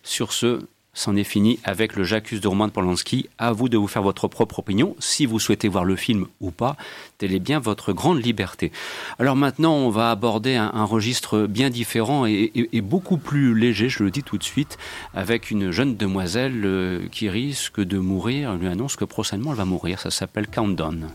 Sur 0.04 0.34
ce, 0.34 0.60
c'en 0.94 1.16
est 1.16 1.24
fini 1.24 1.60
avec 1.64 1.96
le 1.96 2.04
J'accuse 2.04 2.42
de 2.42 2.48
Roman 2.48 2.70
Polanski. 2.70 3.30
À 3.38 3.52
vous 3.52 3.70
de 3.70 3.78
vous 3.78 3.88
faire 3.88 4.02
votre 4.02 4.28
propre 4.28 4.60
opinion. 4.60 4.96
Si 5.00 5.26
vous 5.26 5.40
souhaitez 5.40 5.68
voir 5.68 5.86
le 5.86 5.96
film 5.96 6.26
ou 6.42 6.52
pas, 6.52 6.76
telle 7.18 7.34
est 7.34 7.40
bien 7.40 7.60
votre 7.60 7.94
grande 7.94 8.24
liberté. 8.24 8.72
Alors 9.20 9.36
maintenant, 9.36 9.76
on 9.76 9.90
va 9.90 10.12
aborder 10.12 10.56
un, 10.56 10.84
registre 10.84 11.46
bien 11.48 11.70
différent 11.70 12.26
et 12.26 12.82
beaucoup 12.82 13.18
plus 13.18 13.54
léger, 13.54 13.90
je 13.90 14.04
le 14.04 14.12
dis 14.12 14.24
tout 14.24 14.38
de 14.38 14.44
suite, 14.44 14.78
avec 15.14 15.52
une 15.52 15.72
jeune 15.72 15.96
demoiselle 15.96 16.62
euh, 16.66 17.08
qui 17.12 17.30
risque 17.30 17.80
de 17.80 17.98
mourir. 18.00 18.52
On 18.52 18.58
lui 18.58 18.68
annonce 18.68 18.96
que 18.96 19.06
prochainement 19.06 19.52
elle 19.52 19.58
va 19.58 19.66
mourir. 19.66 20.00
Ça 20.00 20.12
s'appelle 20.12 20.48
Countdown. 20.48 21.08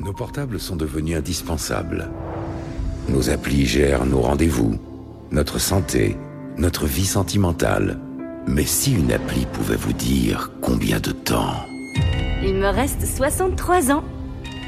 Nos 0.00 0.12
portables 0.12 0.60
sont 0.60 0.76
devenus 0.76 1.16
indispensables. 1.16 2.10
Nos 3.08 3.30
applis 3.30 3.66
gèrent 3.66 4.04
nos 4.04 4.20
rendez-vous, 4.20 4.78
notre 5.30 5.58
santé, 5.58 6.16
notre 6.58 6.86
vie 6.86 7.06
sentimentale. 7.06 8.00
Mais 8.46 8.64
si 8.64 8.94
une 8.94 9.12
appli 9.12 9.44
pouvait 9.46 9.76
vous 9.76 9.92
dire 9.92 10.50
combien 10.62 11.00
de 11.00 11.10
temps 11.12 11.66
Il 12.42 12.54
me 12.54 12.68
reste 12.68 13.04
63 13.06 13.90
ans. 13.92 14.04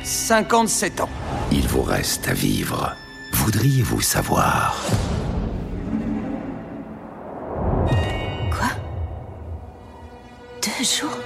57 0.04 1.00
ans. 1.00 1.08
il 1.52 1.66
vous 1.68 1.82
reste 1.82 2.28
à 2.28 2.32
vivre, 2.34 2.92
voudriez-vous 3.32 4.00
savoir 4.00 4.76
Quoi? 8.50 8.68
Deux 10.62 10.84
jours? 10.84 11.18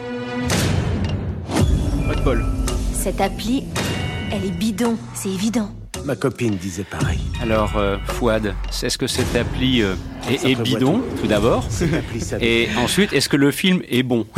Pas 2.08 2.14
de 2.14 2.20
bol. 2.22 2.44
Cette 2.92 3.20
appli, 3.20 3.64
elle 4.32 4.44
est 4.44 4.50
bidon, 4.50 4.96
c'est 5.14 5.28
évident. 5.30 5.70
Ma 6.04 6.16
copine 6.16 6.56
disait 6.56 6.84
pareil. 6.84 7.20
Alors, 7.42 7.72
euh, 7.76 7.96
Fouad, 8.06 8.54
est-ce 8.82 8.98
que 8.98 9.06
cette 9.06 9.34
appli 9.36 9.82
euh, 9.82 9.94
est, 10.28 10.54
bidon, 10.60 10.98
tout. 10.98 11.22
tout 11.22 11.26
d'abord 11.28 11.64
Cette 11.70 11.94
appli 11.94 12.20
savait. 12.20 12.44
Et 12.64 12.68
ensuite, 12.76 13.12
est-ce 13.12 13.28
que 13.28 13.36
le 13.36 13.50
film 13.50 13.82
est 13.88 14.02
bon? 14.02 14.26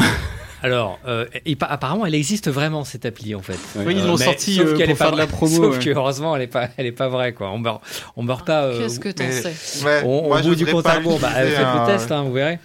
Alors, 0.62 0.98
euh, 1.06 1.26
et 1.44 1.58
apparemment, 1.60 2.06
elle 2.06 2.14
existe 2.14 2.50
vraiment 2.50 2.84
cette 2.84 3.04
appli 3.04 3.34
en 3.34 3.42
fait. 3.42 3.58
Oui, 3.76 3.96
ils 3.98 4.06
l'ont 4.06 4.16
mais 4.16 4.24
sorti, 4.24 4.54
sauf 4.54 4.68
euh, 4.68 4.76
qu'elle 4.78 4.86
pour 4.86 4.94
est 4.94 4.98
pas 4.98 5.04
faire 5.04 5.12
de 5.12 5.18
la 5.18 5.26
vraie. 5.26 5.32
promo, 5.36 5.56
Sauf 5.56 5.76
ouais. 5.76 5.84
que 5.84 5.90
heureusement, 5.90 6.34
elle 6.36 6.40
est 6.42 6.46
pas, 6.46 6.68
elle 6.78 6.86
est 6.86 6.92
pas 6.92 7.08
vraie 7.08 7.34
quoi. 7.34 7.50
On 7.50 7.58
meurt, 7.58 7.82
on 8.16 8.22
meurt 8.22 8.46
pas. 8.46 8.62
euh, 8.62 8.78
Qu'est-ce 8.78 8.98
que 8.98 9.10
t'en 9.10 9.30
sais? 9.30 9.52
Ouais, 9.84 10.00
on, 10.06 10.28
moi, 10.28 10.38
au 10.38 10.42
je 10.42 10.48
bout 10.48 10.54
du 10.54 10.64
compte 10.64 10.86
à 10.86 10.94
rebours, 10.94 11.18
bah, 11.20 11.28
faites 11.34 11.58
le 11.58 11.64
hein, 11.66 11.84
test, 11.86 12.10
hein, 12.12 12.22
vous 12.22 12.32
verrez. 12.32 12.58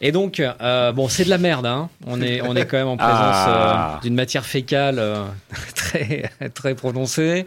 Et 0.00 0.10
donc, 0.10 0.40
euh, 0.40 0.90
bon, 0.90 1.08
c'est 1.08 1.22
de 1.24 1.30
la 1.30 1.38
merde. 1.38 1.66
Hein. 1.66 1.90
On 2.08 2.20
est, 2.20 2.40
on 2.42 2.56
est 2.56 2.66
quand 2.66 2.76
même 2.76 2.88
en 2.88 2.96
présence 2.96 3.14
Ah. 3.20 3.98
euh, 3.98 4.00
d'une 4.02 4.16
matière 4.16 4.44
fécale 4.44 4.96
euh, 4.98 5.22
très, 5.76 6.32
très 6.54 6.74
prononcée. 6.74 7.46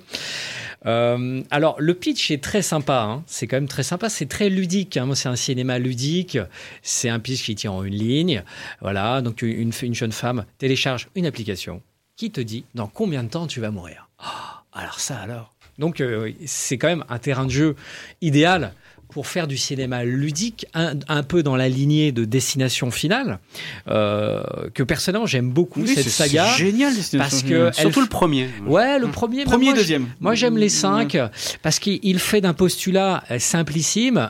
Euh, 0.85 1.41
alors, 1.51 1.75
le 1.79 1.93
pitch 1.93 2.31
est 2.31 2.43
très 2.43 2.61
sympa. 2.61 3.01
hein. 3.01 3.23
C'est 3.27 3.47
quand 3.47 3.57
même 3.57 3.67
très 3.67 3.83
sympa. 3.83 4.09
C'est 4.09 4.27
très 4.27 4.49
ludique. 4.49 4.97
hein. 4.97 5.09
C'est 5.15 5.29
un 5.29 5.35
cinéma 5.35 5.79
ludique. 5.79 6.37
C'est 6.81 7.09
un 7.09 7.19
pitch 7.19 7.43
qui 7.43 7.55
tient 7.55 7.71
en 7.71 7.83
une 7.83 7.95
ligne. 7.95 8.43
Voilà. 8.81 9.21
Donc, 9.21 9.41
une, 9.41 9.71
une 9.81 9.95
jeune 9.95 10.11
femme 10.11 10.45
télécharge 10.57 11.09
une 11.15 11.25
application 11.25 11.81
qui 12.15 12.31
te 12.31 12.41
dit 12.41 12.63
dans 12.75 12.87
combien 12.87 13.23
de 13.23 13.29
temps 13.29 13.47
tu 13.47 13.59
vas 13.59 13.71
mourir. 13.71 14.09
Ah, 14.19 14.63
alors 14.73 14.99
ça, 14.99 15.17
alors. 15.17 15.53
Donc, 15.77 16.01
euh, 16.01 16.31
c'est 16.45 16.77
quand 16.77 16.87
même 16.87 17.05
un 17.09 17.19
terrain 17.19 17.45
de 17.45 17.51
jeu 17.51 17.75
idéal 18.21 18.73
pour 19.09 19.27
faire 19.27 19.47
du 19.47 19.57
cinéma 19.57 20.03
ludique, 20.03 20.65
un, 20.73 20.93
un 21.07 21.23
peu 21.23 21.41
dans 21.43 21.55
la 21.55 21.69
lignée 21.69 22.11
de 22.11 22.25
Destination 22.25 22.91
Finale, 22.91 23.39
euh, 23.87 24.43
que 24.73 24.83
personnellement 24.83 25.25
j'aime 25.25 25.49
beaucoup 25.49 25.81
Oui, 25.81 25.87
cette 25.95 26.09
saga. 26.09 26.45
c'est 26.51 26.65
génial, 26.65 26.93
parce 27.17 27.41
que 27.43 27.71
Surtout 27.73 27.99
elle- 27.99 28.03
le 28.03 28.09
premier. 28.09 28.49
Ouais, 28.65 28.99
le 28.99 29.07
premier. 29.07 29.45
Premier 29.45 29.65
moi, 29.67 29.73
deuxième. 29.75 30.07
Moi, 30.19 30.35
j'aime 30.35 30.57
les 30.57 30.69
cinq 30.69 31.17
parce 31.61 31.79
qu'il 31.79 31.99
il 32.03 32.19
fait 32.19 32.41
d'un 32.41 32.53
postulat 32.53 33.23
euh, 33.31 33.39
simplissime 33.39 34.29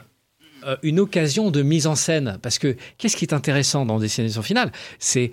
euh, 0.65 0.75
une 0.83 0.99
occasion 0.99 1.49
de 1.51 1.61
mise 1.61 1.87
en 1.87 1.95
scène. 1.95 2.37
Parce 2.41 2.59
que 2.59 2.75
qu'est-ce 2.97 3.15
qui 3.17 3.25
est 3.25 3.33
intéressant 3.33 3.85
dans 3.85 3.99
Destination 3.99 4.41
Finale? 4.41 4.71
C'est 4.99 5.31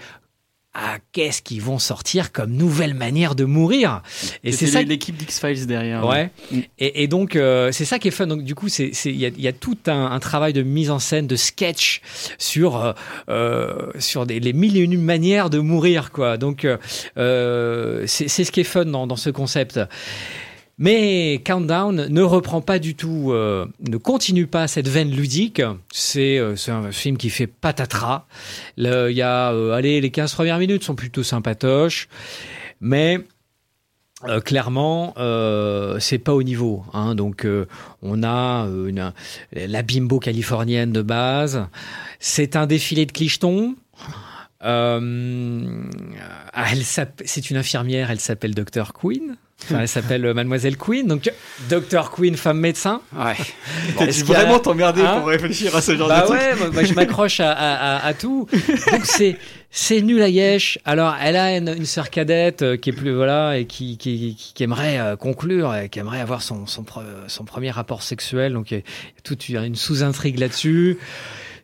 ah, 0.74 0.96
qu'est-ce 1.12 1.40
qu'ils 1.40 1.62
vont 1.62 1.78
sortir 1.78 2.32
comme 2.32 2.50
nouvelle 2.52 2.94
manière 2.94 3.34
de 3.36 3.44
mourir 3.44 4.02
Et 4.42 4.50
c'est 4.52 4.66
ça. 4.66 4.82
l'équipe 4.82 5.16
d'X-Files 5.16 5.66
derrière. 5.66 6.04
Ouais. 6.04 6.30
Et, 6.78 7.04
et 7.04 7.06
donc, 7.08 7.36
euh, 7.36 7.70
c'est 7.72 7.84
ça 7.84 7.98
qui 8.00 8.08
est 8.08 8.10
fun. 8.10 8.26
Donc, 8.26 8.42
du 8.42 8.54
coup, 8.56 8.68
c'est 8.68 8.90
c'est- 8.92 9.10
il 9.12 9.16
y 9.20 9.42
y 9.42 9.48
a 9.48 9.52
tout 9.52 9.78
un, 9.86 10.06
un 10.06 10.18
travail 10.18 10.52
de 10.52 10.62
mise 10.62 10.90
en 10.90 10.98
scène, 10.98 11.26
de 11.28 11.36
sketch 11.36 12.00
sur, 12.38 12.76
euh, 12.82 12.92
euh, 13.28 13.90
sur 14.00 14.26
des, 14.26 14.40
les 14.40 14.52
mille 14.52 14.76
et 14.76 14.80
une 14.80 15.00
manières 15.00 15.48
de 15.50 15.58
mourir, 15.60 16.10
quoi. 16.10 16.36
Donc, 16.38 16.64
euh, 16.64 16.76
euh, 17.18 18.04
c'est 18.06 18.28
c'est 18.28 18.44
ce 18.44 18.50
qui 18.50 18.60
est 18.60 18.64
fun 18.64 18.84
dans, 18.86 19.06
dans 19.06 19.16
ce 19.16 19.30
concept. 19.30 19.78
Mais 20.76 21.40
Countdown 21.44 22.08
ne 22.08 22.22
reprend 22.22 22.60
pas 22.60 22.78
du 22.78 22.96
tout, 22.96 23.30
euh, 23.30 23.66
ne 23.88 23.96
continue 23.96 24.46
pas 24.46 24.66
cette 24.66 24.88
veine 24.88 25.10
ludique. 25.10 25.62
C'est 25.92 26.38
euh, 26.38 26.56
un 26.68 26.90
film 26.90 27.16
qui 27.16 27.30
fait 27.30 27.46
patatras. 27.46 28.26
Il 28.76 28.84
y 29.10 29.22
a, 29.22 29.52
euh, 29.52 29.72
allez, 29.72 30.00
les 30.00 30.10
15 30.10 30.34
premières 30.34 30.58
minutes 30.58 30.82
sont 30.82 30.96
plutôt 30.96 31.22
sympatoches, 31.22 32.08
mais 32.80 33.20
euh, 34.26 34.40
clairement, 34.40 35.14
euh, 35.18 35.98
c'est 36.00 36.18
pas 36.18 36.32
au 36.32 36.42
niveau. 36.42 36.84
Hein, 36.92 37.14
donc, 37.14 37.44
euh, 37.44 37.66
on 38.02 38.22
a 38.22 38.66
euh, 38.66 38.86
une, 38.86 39.12
la 39.52 39.82
bimbo 39.82 40.18
californienne 40.18 40.92
de 40.92 41.02
base. 41.02 41.66
C'est 42.20 42.56
un 42.56 42.66
défilé 42.66 43.06
de 43.06 43.12
clichetons. 43.12 43.76
Euh, 44.64 45.84
c'est 47.24 47.50
une 47.50 47.58
infirmière, 47.58 48.10
elle 48.10 48.20
s'appelle 48.20 48.54
Dr. 48.54 48.92
Queen. 48.94 49.36
Enfin, 49.62 49.80
elle 49.80 49.88
s'appelle 49.88 50.26
euh, 50.26 50.34
Mademoiselle 50.34 50.76
Queen. 50.76 51.06
Donc, 51.06 51.30
Dr. 51.70 52.10
Queen, 52.10 52.36
femme 52.36 52.58
médecin. 52.58 53.00
Ouais. 53.16 53.34
T'as 53.96 54.06
dû 54.06 54.12
qu'il 54.12 54.28
y 54.28 54.34
a- 54.34 54.40
vraiment 54.40 54.58
t'emmerder 54.58 55.00
Hein 55.02 55.18
pour 55.20 55.28
réfléchir 55.28 55.74
à 55.74 55.80
ce 55.80 55.96
genre 55.96 56.08
bah 56.08 56.20
de 56.22 56.26
truc. 56.26 56.38
ouais, 56.38 56.54
moi, 56.56 56.70
moi, 56.70 56.84
je 56.84 56.92
m'accroche 56.92 57.40
à, 57.40 57.52
à- 57.52 58.06
à- 58.06 58.14
tout. 58.14 58.46
Donc 58.92 59.04
c'est 59.06 59.38
c'est 59.70 60.02
nul 60.02 60.20
à 60.22 60.28
yesh. 60.28 60.78
Alors 60.84 61.14
elle 61.20 61.36
a 61.36 61.56
une, 61.56 61.68
une 61.68 61.86
sœur 61.86 62.10
cadette 62.10 62.62
euh, 62.62 62.76
qui 62.76 62.90
est 62.90 62.92
plus 62.92 63.14
voilà 63.14 63.56
et 63.58 63.64
qui 63.64 63.96
qui, 63.96 64.36
qui, 64.36 64.52
qui 64.54 64.62
aimerait 64.62 64.98
euh, 65.00 65.16
conclure, 65.16 65.74
et 65.74 65.88
qui 65.88 65.98
aimerait 65.98 66.20
avoir 66.20 66.42
son 66.42 66.66
son, 66.66 66.82
pre- 66.82 67.02
son 67.28 67.44
premier 67.44 67.70
rapport 67.70 68.02
sexuel. 68.02 68.52
Donc 68.52 68.70
il 68.70 68.78
y 68.78 68.80
a 68.80 68.82
toute 69.22 69.48
une 69.48 69.76
sous-intrigue 69.76 70.38
là-dessus. 70.38 70.98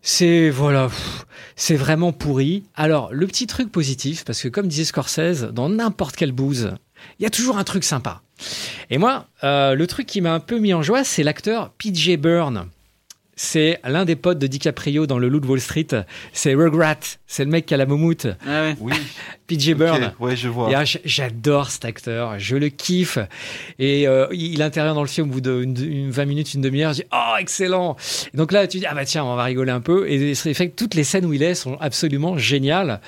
C'est 0.02 0.48
voilà, 0.48 0.88
c'est 1.56 1.76
vraiment 1.76 2.12
pourri. 2.12 2.64
Alors 2.74 3.10
le 3.12 3.26
petit 3.26 3.46
truc 3.46 3.70
positif, 3.70 4.24
parce 4.24 4.40
que 4.40 4.48
comme 4.48 4.66
disait 4.66 4.84
Scorsese, 4.84 5.42
dans 5.52 5.68
n'importe 5.68 6.16
quelle 6.16 6.32
bouse, 6.32 6.70
il 7.18 7.22
y 7.22 7.26
a 7.26 7.30
toujours 7.30 7.58
un 7.58 7.64
truc 7.64 7.84
sympa. 7.84 8.22
Et 8.90 8.98
moi, 8.98 9.26
euh, 9.44 9.74
le 9.74 9.86
truc 9.86 10.06
qui 10.06 10.20
m'a 10.20 10.32
un 10.32 10.40
peu 10.40 10.58
mis 10.58 10.72
en 10.74 10.82
joie, 10.82 11.04
c'est 11.04 11.22
l'acteur 11.22 11.70
PJ 11.78 12.16
Byrne. 12.16 12.66
C'est 13.42 13.80
l'un 13.84 14.04
des 14.04 14.16
potes 14.16 14.38
de 14.38 14.46
DiCaprio 14.46 15.06
dans 15.06 15.18
Le 15.18 15.26
Loup 15.30 15.40
de 15.40 15.46
Wall 15.46 15.62
Street. 15.62 15.86
C'est 16.34 16.52
Rugrat. 16.54 16.96
C'est 17.26 17.42
le 17.46 17.50
mec 17.50 17.64
qui 17.64 17.72
a 17.72 17.78
la 17.78 17.86
moumoute. 17.86 18.26
Ah 18.46 18.62
ouais. 18.64 18.76
Oui. 18.80 18.92
PJ 19.46 19.72
Byrne. 19.72 20.12
Ok, 20.18 20.20
ouais, 20.20 20.36
je 20.36 20.48
vois. 20.48 20.68
Ah, 20.76 20.84
J'adore 21.06 21.70
cet 21.70 21.86
acteur, 21.86 22.38
je 22.38 22.56
le 22.56 22.68
kiffe. 22.68 23.18
Et 23.78 24.06
euh, 24.06 24.26
il 24.32 24.60
intervient 24.60 24.92
dans 24.92 25.00
le 25.00 25.08
film 25.08 25.30
au 25.30 25.32
bout 25.32 25.40
de 25.40 25.62
une- 25.62 25.74
une 25.90 26.10
20 26.10 26.24
minutes, 26.26 26.52
une 26.52 26.60
demi-heure. 26.60 26.92
Je 26.92 27.00
dis 27.00 27.08
Oh, 27.14 27.34
excellent 27.40 27.96
Et 28.34 28.36
donc 28.36 28.52
là, 28.52 28.66
tu 28.66 28.78
dis 28.78 28.84
Ah 28.84 28.94
bah 28.94 29.06
tiens, 29.06 29.24
on 29.24 29.34
va 29.36 29.44
rigoler 29.44 29.72
un 29.72 29.80
peu. 29.80 30.06
Et 30.10 30.34
c'est 30.34 30.52
fait 30.52 30.68
que 30.68 30.76
toutes 30.76 30.92
les 30.94 31.04
scènes 31.04 31.24
où 31.24 31.32
il 31.32 31.42
est 31.42 31.54
sont 31.54 31.78
absolument 31.80 32.36
géniales. 32.36 33.00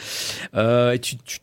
Euh, 0.54 0.92
et 0.92 0.98
tu, 0.98 1.16
tu- 1.18 1.40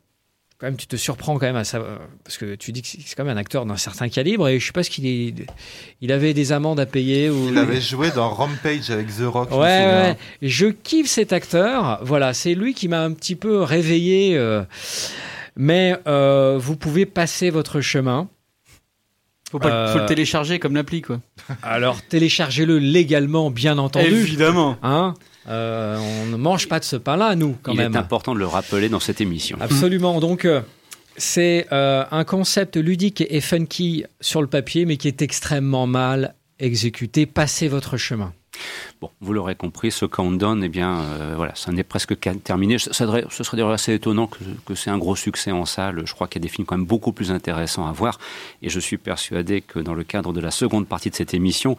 quand 0.60 0.68
même, 0.68 0.76
tu 0.76 0.88
te 0.88 0.96
surprends 0.98 1.36
quand 1.40 1.46
même 1.46 1.56
à 1.56 1.64
ça. 1.64 1.82
Parce 2.24 2.38
que 2.38 2.56
tu 2.56 2.72
dis 2.74 2.82
que 2.82 2.88
c'est 2.90 3.16
quand 3.16 3.24
même 3.24 3.38
un 3.38 3.40
acteur 3.40 3.66
d'un 3.66 3.78
certain 3.78 4.10
calibre. 4.10 4.48
Et 4.50 4.60
je 4.60 4.66
sais 4.66 4.72
pas 4.74 4.84
ce 4.84 4.90
qu'il 4.90 5.06
est. 5.08 5.34
Il 6.02 6.12
avait 6.12 6.34
des 6.34 6.52
amendes 6.52 6.80
à 6.82 6.86
payer. 6.86 7.30
Ou... 7.30 7.48
Il 7.50 7.58
avait 7.58 7.80
joué 7.82 8.12
dans 8.12 8.30
Rampage 8.30 8.90
avec 8.90 9.08
The 9.08 9.22
Rock. 9.24 9.50
je 9.52 9.56
Ouais, 9.56 9.68
souviens. 9.84 10.02
ouais. 10.12 10.18
Je 10.42 10.66
kiffe 10.68 11.08
cet 11.08 11.32
acteur. 11.34 12.00
Voilà, 12.04 12.34
c'est 12.34 12.56
lui 12.56 12.74
qui 12.74 12.88
m'a 12.90 13.02
un 13.04 13.14
petit 13.14 13.36
peu 13.36 13.62
réveillé. 13.64 14.36
euh, 14.38 14.64
mais 15.56 15.96
euh, 16.08 16.58
vous 16.60 16.76
pouvez 16.76 17.06
passer 17.06 17.50
votre 17.50 17.80
chemin. 17.82 18.28
Faut, 19.52 19.60
pas, 19.60 19.70
Euh, 19.72 19.94
faut 19.94 20.00
le 20.00 20.06
télécharger 20.06 20.60
comme 20.60 20.76
l'appli, 20.76 21.02
quoi. 21.02 21.20
Alors 21.64 22.02
téléchargez-le 22.04 22.78
légalement, 22.80 23.50
bien 23.50 23.78
entendu. 23.78 24.06
Évidemment. 24.08 24.78
Hein 24.84 25.16
Euh, 25.50 25.98
on 25.98 26.26
ne 26.28 26.38
mange 26.38 26.68
pas 26.68 26.80
de 26.80 26.84
ce 26.86 26.96
pain-là, 26.96 27.36
nous, 27.36 27.56
quand 27.64 27.72
Il 27.74 27.78
même. 27.78 27.94
est 27.94 27.98
important 27.98 28.34
de 28.34 28.40
le 28.40 28.48
rappeler 28.48 28.90
dans 28.90 29.00
cette 29.00 29.20
émission. 29.22 29.58
Absolument. 29.60 30.20
Donc, 30.20 30.46
euh, 30.46 30.62
c'est 31.18 31.68
euh, 31.72 32.04
un 32.12 32.24
concept 32.24 32.78
ludique 32.78 33.24
et 33.30 33.42
funky 33.42 34.06
sur 34.22 34.42
le 34.42 34.48
papier, 34.48 34.86
mais 34.86 34.98
qui 34.98 35.08
est 35.08 35.22
extrêmement 35.22 35.88
mal 35.88 36.36
exécuté. 36.60 37.26
Passez 37.26 37.68
votre 37.68 37.98
chemin. 37.98 38.34
Bon, 39.00 39.10
vous 39.22 39.32
l'aurez 39.32 39.56
compris, 39.56 39.90
ce 39.92 40.06
countdown, 40.06 40.62
eh 40.64 40.70
bien, 40.70 41.00
euh, 41.00 41.34
voilà, 41.36 41.56
ça 41.56 41.72
n'est 41.72 41.84
presque 41.84 42.20
qu'à 42.20 42.34
terminé. 42.36 42.78
Ça 42.78 42.92
ce 42.92 43.44
serait 43.44 43.58
d'ailleurs 43.58 43.72
assez 43.72 43.94
étonnant 43.94 44.28
que, 44.28 44.40
que 44.66 44.76
c'est 44.76 44.90
un 44.90 44.98
gros 44.98 45.16
succès 45.16 45.52
en 45.52 45.66
salle. 45.66 46.02
Je 46.06 46.14
crois 46.14 46.28
qu'il 46.28 46.42
y 46.42 46.44
a 46.44 46.48
des 46.48 46.54
films 46.54 46.66
quand 46.66 46.78
même 46.78 46.86
beaucoup 46.86 47.14
plus 47.14 47.32
intéressants 47.32 47.88
à 47.88 47.94
voir. 47.94 48.20
Et 48.62 48.70
je 48.70 48.80
suis 48.80 48.98
persuadé 48.98 49.62
que 49.62 49.80
dans 49.80 49.94
le 49.94 50.04
cadre 50.04 50.34
de 50.34 50.42
la 50.42 50.52
seconde 50.52 50.88
partie 50.88 51.10
de 51.10 51.16
cette 51.16 51.34
émission, 51.34 51.78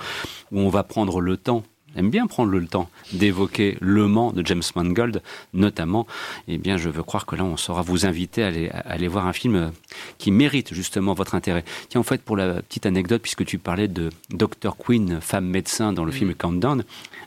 où 0.52 0.60
on 0.60 0.70
va 0.70 0.82
prendre 0.82 1.20
le 1.20 1.36
temps 1.36 1.62
aime 1.96 2.10
bien 2.10 2.26
prendre 2.26 2.50
le 2.50 2.66
temps 2.66 2.90
d'évoquer 3.12 3.76
Le 3.80 4.06
Mans 4.08 4.32
de 4.32 4.46
James 4.46 4.62
Mangold, 4.74 5.22
notamment, 5.54 6.06
eh 6.48 6.58
bien, 6.58 6.76
je 6.76 6.88
veux 6.88 7.02
croire 7.02 7.26
que 7.26 7.36
là, 7.36 7.44
on 7.44 7.56
saura 7.56 7.82
vous 7.82 8.06
inviter 8.06 8.42
à 8.42 8.48
aller, 8.48 8.68
à 8.70 8.78
aller 8.78 9.08
voir 9.08 9.26
un 9.26 9.32
film 9.32 9.72
qui 10.18 10.30
mérite 10.30 10.74
justement 10.74 11.14
votre 11.14 11.34
intérêt. 11.34 11.64
Tiens, 11.88 12.00
en 12.00 12.04
fait, 12.04 12.22
pour 12.22 12.36
la 12.36 12.62
petite 12.62 12.86
anecdote, 12.86 13.22
puisque 13.22 13.44
tu 13.44 13.58
parlais 13.58 13.88
de 13.88 14.10
Dr. 14.30 14.76
Quinn, 14.76 15.20
femme 15.20 15.46
médecin 15.46 15.92
dans 15.92 16.04
le 16.04 16.12
film 16.12 16.34
Countdown, 16.34 16.84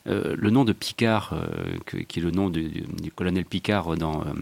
euh, 0.08 0.36
le 0.38 0.50
nom 0.50 0.66
de 0.66 0.74
Picard, 0.74 1.34
euh, 1.34 2.04
qui 2.08 2.20
est 2.20 2.24
le 2.24 2.32
nom 2.32 2.50
du, 2.50 2.70
du 3.02 3.12
colonel 3.12 3.46
Picard 3.46 3.96
dans 3.96 4.22
euh, 4.22 4.34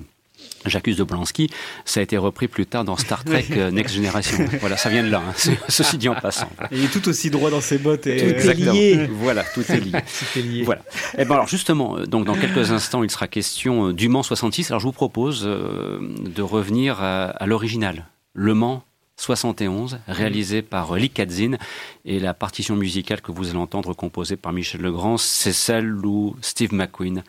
J'accuse 0.66 0.96
de 0.96 1.04
Blansky, 1.04 1.50
ça 1.86 2.02
a 2.02 2.04
été 2.04 2.18
repris 2.18 2.48
plus 2.48 2.68
tard 2.68 2.86
dans 2.86 2.96
Star 2.96 3.24
Trek 3.24 3.46
euh, 3.52 3.72
Next 3.72 3.96
Generation. 3.96 4.38
Voilà, 4.60 4.78
ça 4.78 4.90
vient 4.90 5.04
de 5.04 5.10
là, 5.10 5.24
hein. 5.28 5.34
ceci 5.68 5.98
dit 5.98 6.08
en 6.08 6.16
passant. 6.16 6.50
Il 6.72 6.84
est 6.84 6.88
tout 6.88 7.08
aussi 7.10 7.32
droit 7.32 7.50
dans 7.50 7.62
ses 7.62 7.80
bottes. 7.80 8.06
Et... 8.06 8.18
Tout 8.18 8.50
est 8.50 8.54
lié. 8.54 9.10
Voilà, 9.12 9.44
tout 9.44 9.64
est 9.70 9.80
lié. 9.80 9.92
tout 10.20 10.40
est 10.40 10.44
lié. 10.44 10.64
Voilà. 10.64 10.82
Et 11.18 11.26
ben 11.26 11.36
alors 11.36 11.48
justement, 11.48 11.98
euh, 11.98 12.06
donc 12.06 12.26
dans 12.26 12.36
quelques 12.36 12.72
instants, 12.72 13.04
il 13.04 13.10
sera 13.10 13.28
question 13.28 13.88
euh, 13.88 13.94
du 13.94 14.08
Mans 14.08 14.24
66. 14.24 14.70
Alors 14.70 14.80
je 14.80 14.86
vous 14.86 14.92
propose 14.92 15.44
euh, 15.46 16.00
de 16.00 16.42
revenir 16.42 17.02
à, 17.02 17.26
à 17.26 17.46
l'original, 17.48 18.06
Le 18.34 18.54
Mans 18.54 18.84
71, 19.18 20.00
réalisé 20.08 20.62
par 20.62 20.96
Lee 20.96 21.10
Katzin. 21.10 21.58
Et 22.06 22.20
la 22.20 22.34
partition 22.34 22.76
musicale 22.76 23.22
que 23.22 23.32
vous 23.32 23.50
allez 23.50 23.58
entendre, 23.58 23.94
composée 23.94 24.36
par 24.36 24.54
Michel 24.54 24.82
Legrand, 24.82 25.18
c'est 25.18 25.54
celle 25.54 25.94
où 26.06 26.36
Steve 26.42 26.74
McQueen 26.74 27.24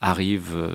arrive 0.00 0.52
euh, 0.54 0.72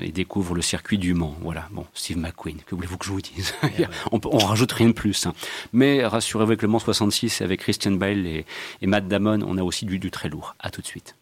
et 0.00 0.12
découvre 0.12 0.54
le 0.54 0.62
circuit 0.62 0.98
du 0.98 1.12
Mans. 1.14 1.36
Voilà, 1.40 1.68
bon, 1.72 1.84
Steve 1.94 2.16
McQueen, 2.18 2.58
que 2.64 2.74
voulez-vous 2.74 2.96
que 2.98 3.04
je 3.06 3.10
vous 3.10 3.20
dise? 3.20 3.52
On, 4.12 4.20
on 4.24 4.38
rajoute 4.38 4.72
rien 4.72 4.88
de 4.88 4.92
plus. 4.92 5.26
hein. 5.26 5.34
Mais 5.72 6.06
rassurez-vous, 6.06 6.48
avec 6.50 6.62
le 6.62 6.68
Mans 6.68 6.78
66, 6.78 7.42
avec 7.42 7.60
Christian 7.60 7.92
Bale 7.92 8.26
et, 8.26 8.46
et 8.80 8.86
Matt 8.86 9.08
Damon, 9.08 9.40
on 9.46 9.58
a 9.58 9.62
aussi 9.62 9.84
du, 9.84 9.98
du 9.98 10.10
très 10.10 10.28
lourd. 10.28 10.54
À 10.60 10.70
tout 10.70 10.80
de 10.80 10.86
suite. 10.86 11.17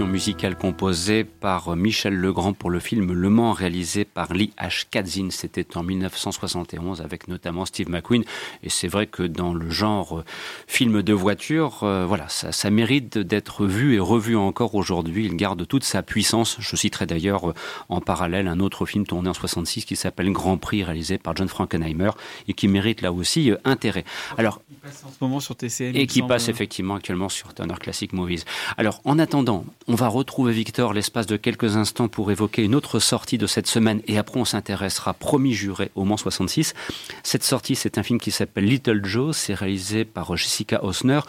Musicale 0.00 0.56
composée 0.56 1.24
par 1.24 1.76
Michel 1.76 2.14
Legrand 2.14 2.52
pour 2.52 2.70
le 2.70 2.80
film 2.80 3.12
Le 3.12 3.28
Mans, 3.28 3.52
réalisé 3.52 4.04
par 4.04 4.32
Lee 4.32 4.52
H. 4.60 4.86
Katzin. 4.90 5.28
C'était 5.30 5.76
en 5.76 5.82
1971 5.82 7.00
avec 7.00 7.28
notamment 7.28 7.64
Steve 7.64 7.88
McQueen. 7.88 8.24
Et 8.62 8.70
c'est 8.70 8.88
vrai 8.88 9.06
que 9.06 9.22
dans 9.22 9.54
le 9.54 9.70
genre 9.70 10.18
euh, 10.18 10.24
film 10.66 11.02
de 11.02 11.12
voiture, 11.12 11.84
euh, 11.84 12.04
voilà, 12.06 12.28
ça, 12.28 12.50
ça 12.50 12.70
mérite 12.70 13.18
d'être 13.18 13.66
vu 13.66 13.94
et 13.94 13.98
revu 14.00 14.36
encore 14.36 14.74
aujourd'hui. 14.74 15.26
Il 15.26 15.36
garde 15.36 15.66
toute 15.66 15.84
sa 15.84 16.02
puissance. 16.02 16.56
Je 16.58 16.76
citerai 16.76 17.06
d'ailleurs 17.06 17.50
euh, 17.50 17.54
en 17.88 18.00
parallèle 18.00 18.48
un 18.48 18.60
autre 18.60 18.86
film 18.86 19.06
tourné 19.06 19.28
en 19.28 19.34
66 19.34 19.84
qui 19.84 19.96
s'appelle 19.96 20.32
Grand 20.32 20.58
Prix, 20.58 20.82
réalisé 20.82 21.18
par 21.18 21.36
John 21.36 21.48
Frankenheimer 21.48 22.10
et 22.48 22.54
qui 22.54 22.68
mérite 22.68 23.02
là 23.02 23.12
aussi 23.12 23.50
euh, 23.50 23.56
intérêt. 23.64 24.04
Alors, 24.38 24.60
Il 24.70 24.76
passe 24.76 25.04
en 25.04 25.10
ce 25.10 25.16
moment 25.20 25.40
sur 25.40 25.56
TCM. 25.56 25.94
et 25.94 26.06
qui 26.06 26.22
passe 26.22 26.48
effectivement 26.48 26.94
actuellement 26.96 27.28
sur 27.28 27.54
Turner 27.54 27.74
Classic 27.78 28.12
Movies. 28.12 28.44
Alors, 28.76 29.00
en 29.04 29.18
attendant, 29.18 29.64
on 29.86 29.94
va 29.94 30.08
retrouver 30.08 30.52
Victor 30.52 30.92
l'espace 30.92 31.26
de 31.26 31.36
quelques 31.36 31.76
instants 31.76 32.08
pour 32.08 32.30
évoquer 32.30 32.62
une 32.62 32.74
autre 32.74 32.98
sortie 32.98 33.38
de 33.38 33.46
cette 33.46 33.66
semaine 33.66 34.00
et 34.06 34.18
après 34.18 34.40
on 34.40 34.44
s'intéressera, 34.44 35.14
promis 35.14 35.52
juré, 35.52 35.90
au 35.94 36.04
Mans 36.04 36.16
66. 36.16 36.74
Cette 37.22 37.42
sortie, 37.44 37.74
c'est 37.74 37.98
un 37.98 38.02
film 38.02 38.18
qui 38.18 38.30
s'appelle 38.30 38.64
Little 38.64 39.04
Joe, 39.04 39.36
c'est 39.36 39.54
réalisé 39.54 40.04
par 40.04 40.36
Jessica 40.36 40.82
Osner. 40.84 41.20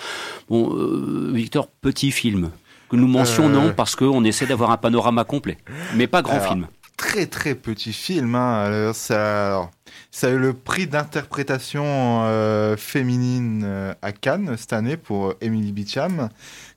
Bon, 0.50 0.74
euh, 0.74 1.32
Victor, 1.34 1.68
petit 1.68 2.12
film 2.12 2.52
que 2.90 2.96
nous 2.96 3.08
mentionnons 3.08 3.68
Euh. 3.68 3.74
parce 3.74 3.96
qu'on 3.96 4.24
essaie 4.24 4.46
d'avoir 4.46 4.72
un 4.72 4.78
panorama 4.78 5.24
complet, 5.24 5.58
mais 5.96 6.08
pas 6.08 6.22
grand 6.22 6.36
Alors, 6.36 6.48
film. 6.48 6.68
Très 6.98 7.26
très 7.26 7.56
petit 7.56 7.94
film. 7.94 8.36
Hein. 8.36 8.64
Alors, 8.66 8.96
ça, 8.96 9.48
alors, 9.48 9.72
ça 10.12 10.28
a 10.28 10.30
eu 10.32 10.38
le 10.38 10.54
prix 10.54 10.88
d'interprétation 10.88 11.84
euh, 11.86 12.78
féminine 12.78 13.64
euh, 13.66 13.94
à 14.02 14.12
Cannes 14.12 14.56
cette 14.58 14.74
année 14.74 14.98
pour 14.98 15.28
euh, 15.28 15.38
Emily 15.42 15.72
Beecham, 15.72 16.30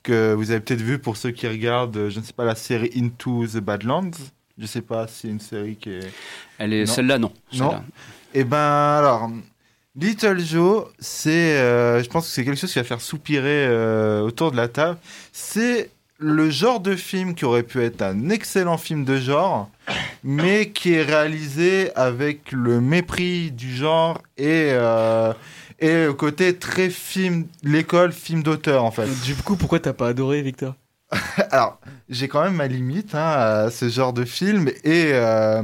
que 0.03 0.35
vous 0.35 0.51
avez 0.51 0.61
peut-être 0.61 0.83
vu 0.83 0.99
pour 0.99 1.16
ceux 1.16 1.31
qui 1.31 1.47
regardent, 1.47 1.97
euh, 1.97 2.11
je 2.11 2.19
ne 2.19 2.25
sais 2.25 2.33
pas, 2.33 2.45
la 2.45 2.57
série 2.57 2.91
Into 2.97 3.47
the 3.47 3.59
Badlands. 3.59 4.11
Je 4.57 4.62
ne 4.62 4.66
sais 4.66 4.83
pas 4.83 5.07
si 5.07 5.21
c'est 5.21 5.29
une 5.29 5.41
série 5.41 5.77
qui 5.77 5.91
est... 5.91 6.12
Elle 6.59 6.73
est 6.73 6.87
celle-là, 6.87 7.19
non. 7.19 7.33
Non. 7.53 7.81
Eh 8.35 8.43
ben 8.43 8.59
alors, 8.59 9.31
Little 9.95 10.41
Joe, 10.41 10.87
c'est, 10.99 11.57
euh, 11.59 12.03
je 12.03 12.09
pense 12.09 12.27
que 12.27 12.33
c'est 12.33 12.45
quelque 12.45 12.59
chose 12.59 12.73
qui 12.73 12.79
va 12.79 12.85
faire 12.85 13.01
soupirer 13.01 13.66
euh, 13.66 14.21
autour 14.23 14.51
de 14.51 14.57
la 14.57 14.69
table. 14.69 14.99
C'est 15.33 15.91
le 16.19 16.51
genre 16.51 16.81
de 16.81 16.97
film 16.97 17.35
qui 17.35 17.45
aurait 17.45 17.62
pu 17.62 17.83
être 17.83 18.03
un 18.03 18.31
excellent 18.31 18.77
film 18.77 19.05
de 19.05 19.16
genre, 19.19 19.71
mais 20.25 20.71
qui 20.71 20.95
est 20.95 21.03
réalisé 21.03 21.95
avec 21.97 22.53
le 22.53 22.81
mépris 22.81 23.53
du 23.53 23.75
genre 23.75 24.21
et 24.37 24.71
euh, 24.73 25.33
et 25.79 26.07
le 26.07 26.12
côté 26.12 26.57
très 26.57 26.91
film, 26.91 27.47
l'école 27.62 28.12
film 28.12 28.43
d'auteur 28.43 28.85
en 28.85 28.91
fait. 28.91 29.09
Du 29.25 29.35
coup, 29.37 29.57
pourquoi 29.57 29.79
t'as 29.79 29.93
pas 29.93 30.09
adoré, 30.09 30.43
Victor? 30.43 30.75
Alors, 31.51 31.81
j'ai 32.09 32.29
quand 32.29 32.43
même 32.43 32.55
ma 32.55 32.66
limite 32.66 33.14
hein, 33.14 33.64
à 33.66 33.71
ce 33.71 33.89
genre 33.89 34.12
de 34.12 34.25
film 34.25 34.69
et 34.85 35.11
euh, 35.12 35.62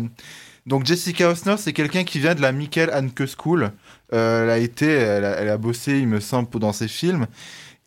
Donc 0.67 0.87
Jessica 0.87 1.29
Osner, 1.31 1.57
c'est 1.59 1.73
quelqu'un 1.73 2.05
qui 2.05 2.21
vient 2.21 2.35
de 2.35 2.41
la 2.41 2.53
Michael 2.53 2.91
Hanke 2.95 3.27
School. 3.27 3.73
Euh, 4.13 4.45
elle 4.45 4.51
a 4.51 4.59
été, 4.59 4.87
elle 4.87 5.25
a, 5.25 5.31
elle 5.33 5.49
a 5.49 5.59
bossé, 5.59 5.99
il 5.99 6.07
me 6.07 6.21
semble, 6.21 6.49
dans 6.61 6.73
ses 6.73 6.89
films. 6.89 7.27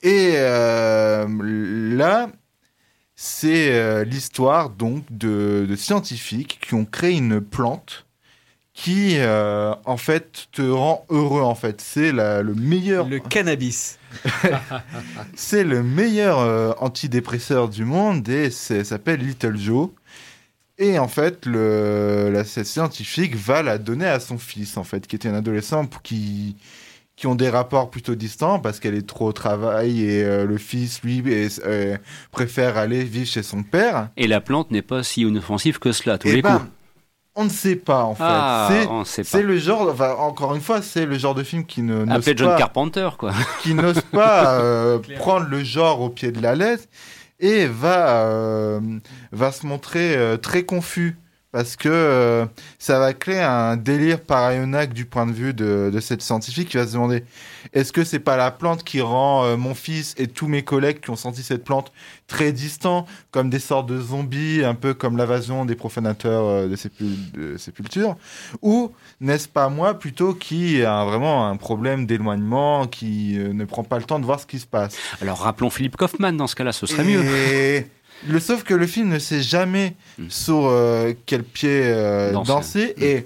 Et 0.03 0.33
euh, 0.35 1.25
là, 1.95 2.29
c'est 3.19 3.71
euh, 3.71 4.05
l'histoire 4.05 4.69
donc 4.69 5.03
de, 5.09 5.65
de 5.67 5.75
scientifiques 5.75 6.59
qui 6.61 6.75
ont 6.75 6.85
créé 6.85 7.17
une 7.17 7.41
plante 7.41 8.05
qui, 8.73 9.17
euh, 9.17 9.73
en 9.85 9.97
fait, 9.97 10.49
te 10.51 10.61
rend 10.61 11.03
heureux. 11.09 11.41
En 11.41 11.55
fait, 11.55 11.81
c'est 11.81 12.11
le 12.11 12.53
meilleur. 12.53 13.07
Le 13.09 13.17
cannabis. 13.17 13.97
c'est 15.35 15.63
le 15.63 15.81
meilleur 15.81 16.37
euh, 16.37 16.73
antidépresseur 16.77 17.69
du 17.69 17.85
monde 17.85 18.29
et 18.29 18.51
ça 18.51 18.83
s'appelle 18.83 19.21
Little 19.21 19.57
Joe. 19.57 19.89
Et 20.77 20.99
en 20.99 21.07
fait, 21.07 21.47
le, 21.47 22.29
la 22.31 22.43
cette 22.43 22.67
scientifique 22.67 23.35
va 23.35 23.63
la 23.63 23.79
donner 23.79 24.05
à 24.05 24.19
son 24.19 24.37
fils, 24.37 24.77
en 24.77 24.83
fait, 24.83 25.07
qui 25.07 25.15
était 25.15 25.29
un 25.29 25.33
adolescent 25.33 25.87
pour 25.87 26.03
qui 26.03 26.55
qui 27.17 27.27
ont 27.27 27.35
des 27.35 27.49
rapports 27.49 27.89
plutôt 27.89 28.15
distants 28.15 28.59
parce 28.59 28.79
qu'elle 28.79 28.95
est 28.95 29.05
trop 29.07 29.27
au 29.27 29.33
travail 29.33 30.03
et 30.03 30.23
euh, 30.23 30.45
le 30.45 30.57
fils, 30.57 31.01
lui, 31.03 31.17
est- 31.29 31.59
euh, 31.65 31.97
préfère 32.31 32.77
aller 32.77 33.03
vivre 33.03 33.27
chez 33.27 33.43
son 33.43 33.63
père. 33.63 34.09
Et 34.15 34.27
la 34.27 34.39
plante 34.39 34.71
n'est 34.71 34.81
pas 34.83 35.03
si 35.03 35.23
inoffensive 35.23 35.79
que 35.79 35.91
cela, 35.91 36.17
tous 36.19 36.27
Eh 36.29 36.35
les 36.35 36.41
ben, 36.43 36.59
coups. 36.59 36.69
On 37.39 37.43
ne 37.43 37.49
sait 37.49 37.75
pas 37.75 38.03
en 38.03 38.15
fait. 38.15 38.23
Ah, 38.25 38.67
c'est, 38.71 38.87
on 38.87 39.03
sait 39.03 39.21
pas. 39.23 39.27
c'est 39.29 39.43
le 39.43 39.57
genre, 39.59 39.89
enfin, 39.91 40.15
encore 40.19 40.55
une 40.55 40.61
fois, 40.61 40.81
c'est 40.81 41.05
le 41.05 41.17
genre 41.19 41.35
de 41.35 41.43
film 41.43 41.65
qui 41.65 41.81
ne 41.83 42.03
Appelé 42.09 42.33
John 42.37 42.49
pas- 42.49 42.57
Carpenter, 42.57 43.09
quoi. 43.17 43.31
qui 43.61 43.73
n'ose 43.75 44.01
pas 44.11 44.55
euh, 44.61 44.99
prendre 45.17 45.47
le 45.47 45.63
genre 45.63 46.01
au 46.01 46.09
pied 46.09 46.31
de 46.31 46.41
la 46.41 46.55
lettre 46.55 46.85
et 47.39 47.65
va, 47.67 48.25
euh, 48.25 48.79
va 49.31 49.51
se 49.51 49.65
montrer 49.67 50.15
euh, 50.15 50.37
très 50.37 50.63
confus 50.63 51.17
parce 51.51 51.75
que 51.75 51.87
euh, 51.89 52.45
ça 52.77 52.99
va 52.99 53.13
créer 53.13 53.39
un 53.41 53.77
délire 53.77 54.19
paranoïaque 54.19 54.93
du 54.93 55.05
point 55.05 55.25
de 55.25 55.31
vue 55.31 55.53
de, 55.53 55.89
de 55.93 55.99
cette 55.99 56.21
scientifique 56.21 56.69
qui 56.69 56.77
va 56.77 56.85
se 56.85 56.93
demander 56.93 57.23
est-ce 57.73 57.91
que 57.93 58.03
c'est 58.03 58.19
pas 58.19 58.37
la 58.37 58.51
plante 58.51 58.83
qui 58.83 59.01
rend 59.01 59.43
euh, 59.45 59.57
mon 59.57 59.73
fils 59.73 60.13
et 60.17 60.27
tous 60.27 60.47
mes 60.47 60.63
collègues 60.63 60.99
qui 60.99 61.09
ont 61.09 61.15
senti 61.15 61.43
cette 61.43 61.63
plante 61.63 61.91
très 62.27 62.51
distants, 62.51 63.05
comme 63.31 63.49
des 63.49 63.59
sortes 63.59 63.87
de 63.87 63.99
zombies, 63.99 64.63
un 64.63 64.75
peu 64.75 64.93
comme 64.93 65.15
l'invasion 65.17 65.65
des 65.65 65.75
profanateurs 65.75 66.43
euh, 66.45 66.67
de, 66.67 66.75
sépul- 66.75 67.31
de 67.33 67.57
sépulture 67.57 68.15
Ou 68.61 68.91
n'est-ce 69.21 69.47
pas 69.47 69.69
moi 69.69 69.93
plutôt 69.97 70.33
qui 70.33 70.83
a 70.83 71.05
vraiment 71.05 71.47
un 71.47 71.55
problème 71.55 72.05
d'éloignement, 72.05 72.87
qui 72.87 73.37
ne 73.37 73.65
prend 73.65 73.83
pas 73.83 73.97
le 73.97 74.03
temps 74.03 74.19
de 74.19 74.25
voir 74.25 74.39
ce 74.39 74.45
qui 74.45 74.59
se 74.59 74.67
passe? 74.67 74.95
Alors 75.21 75.39
rappelons 75.39 75.69
Philippe 75.69 75.95
Kaufman, 75.97 76.33
dans 76.33 76.47
ce 76.47 76.55
cas-là, 76.55 76.71
ce 76.73 76.85
serait 76.85 77.03
mieux. 77.03 77.23
Le 78.25 78.39
sauf 78.39 78.63
que 78.63 78.73
le 78.73 78.87
film 78.87 79.09
ne 79.09 79.19
sait 79.19 79.41
jamais 79.41 79.95
sur 80.29 80.65
euh, 80.65 81.13
quel 81.25 81.43
pied 81.43 81.81
euh, 81.83 82.31
Danser. 82.31 82.47
danser. 82.51 82.95
Et 82.99 83.25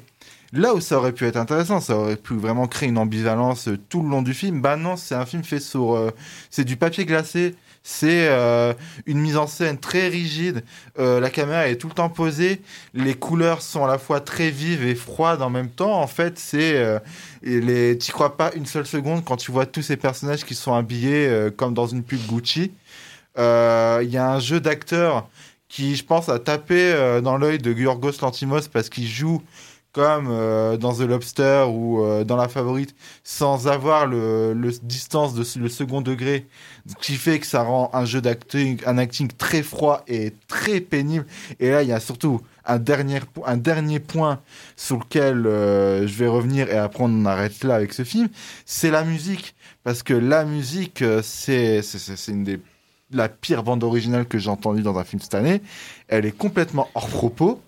là 0.54 0.74
où 0.74 0.82
ça 0.82 0.98
aurait 0.98 1.14
pu 1.14 1.26
être 1.26 1.38
intéressant, 1.38 1.80
ça 1.80 1.96
aurait 1.96 2.18
pu 2.18 2.34
vraiment 2.36 2.68
créer 2.68 2.90
une 2.90 2.98
ambivalence 2.98 3.68
euh, 3.70 3.80
tout 3.90 4.02
le 4.04 4.10
long 4.10 4.22
du 4.22 4.34
film. 4.34 4.62
Bah 4.62 4.76
non, 4.76 4.98
c'est 4.98 5.16
un 5.16 5.26
film 5.26 5.44
fait 5.44 5.60
sur, 5.62 5.96
euh, 5.96 6.12
c'est 6.50 6.66
du 6.66 6.76
papier 6.76 7.06
glacé. 7.06 7.56
C'est 7.84 8.28
euh, 8.28 8.74
une 9.08 9.18
mise 9.18 9.38
en 9.38 9.48
scène 9.48 9.80
très 9.80 10.08
rigide. 10.08 10.64
Euh, 11.00 11.20
la 11.20 11.32
caméra 11.32 11.68
est 11.68 11.78
tout 11.78 11.88
le 11.88 11.96
temps 11.96 12.10
posée. 12.10 12.62
Les 12.94 13.16
couleurs 13.16 13.64
sont 13.64 13.84
à 13.84 13.88
la 13.88 13.98
fois 13.98 14.20
très 14.20 14.52
vives 14.52 14.86
et 14.86 14.94
froides 14.94 15.42
en 15.42 15.50
même 15.50 15.70
temps. 15.70 16.00
En 16.00 16.06
fait, 16.06 16.38
c'est 16.38 16.76
euh, 16.76 17.00
et 17.42 17.60
les. 17.60 17.98
T'y 17.98 18.12
crois 18.12 18.38
pas 18.38 18.52
une 18.56 18.68
seule 18.68 18.86
seconde 18.86 19.24
quand 19.26 19.38
tu 19.38 19.52
vois 19.52 19.66
tous 19.66 19.82
ces 19.82 19.98
personnages 19.98 20.46
qui 20.46 20.54
sont 20.54 20.76
habillés 20.76 21.50
comme 21.58 21.74
dans 21.74 21.88
une 21.88 22.04
pub 22.04 22.20
Gucci. 22.28 22.72
Euh, 23.38 24.02
Il 24.04 24.10
y 24.10 24.18
a 24.18 24.32
un 24.32 24.40
jeu 24.40 24.60
d'acteurs 24.60 25.30
qui, 25.68 25.96
je 25.96 26.04
pense, 26.04 26.30
a 26.30 26.40
tapé 26.40 26.76
euh, 26.94 27.22
dans 27.22 27.38
l'œil 27.38 27.58
de 27.60 27.72
Yorgos 27.74 28.22
Lantimos 28.22 28.68
parce 28.72 28.90
qu'il 28.90 29.08
joue 29.08 29.42
comme 29.94 30.28
euh, 30.30 30.78
dans 30.78 30.94
The 30.94 31.02
Lobster 31.02 31.66
ou 31.70 32.02
dans 32.24 32.38
La 32.38 32.48
Favorite, 32.48 32.96
sans 33.26 33.68
avoir 33.68 34.08
le, 34.08 34.54
distance 34.84 35.34
de 35.34 35.44
le 35.60 35.68
second 35.68 36.00
degré, 36.00 36.48
qui 37.02 37.16
fait 37.16 37.40
que 37.40 37.46
ça 37.46 37.64
rend 37.64 37.90
un 37.94 38.06
jeu 38.06 38.22
d'acting, 38.22 38.80
un 38.86 38.98
acting 38.98 39.28
très 39.28 39.64
froid 39.64 40.04
et 40.08 40.34
très 40.48 40.80
pénible. 40.80 41.26
Et 41.60 41.72
là, 41.72 41.84
il 41.84 41.90
y 41.90 41.94
a 41.94 42.00
surtout 42.00 42.40
un 42.66 42.80
dernier, 42.80 43.20
un 43.46 43.58
dernier 43.58 44.00
point 44.00 44.40
sur 44.78 44.98
lequel 44.98 45.44
je 45.44 46.14
vais 46.14 46.28
revenir 46.28 46.70
et 46.70 46.78
après 46.78 47.04
on 47.06 47.26
arrête 47.26 47.62
là 47.66 47.76
avec 47.76 47.92
ce 47.92 48.04
film, 48.04 48.30
c'est 48.66 48.92
la 48.92 49.04
musique. 49.04 49.56
Parce 49.84 50.04
que 50.04 50.14
la 50.14 50.46
musique, 50.46 51.04
c'est 51.22 51.82
une 52.30 52.46
des 52.46 52.62
la 53.14 53.30
pire 53.30 53.64
bande 53.64 53.84
originale 53.84 54.26
que 54.26 54.38
j'ai 54.38 54.50
entendue 54.50 54.82
dans 54.82 54.98
un 54.98 55.04
film 55.04 55.22
cette 55.22 55.36
année. 55.36 55.62
Elle 56.08 56.26
est 56.26 56.38
complètement 56.38 56.90
hors 56.96 57.08
propos. 57.08 57.62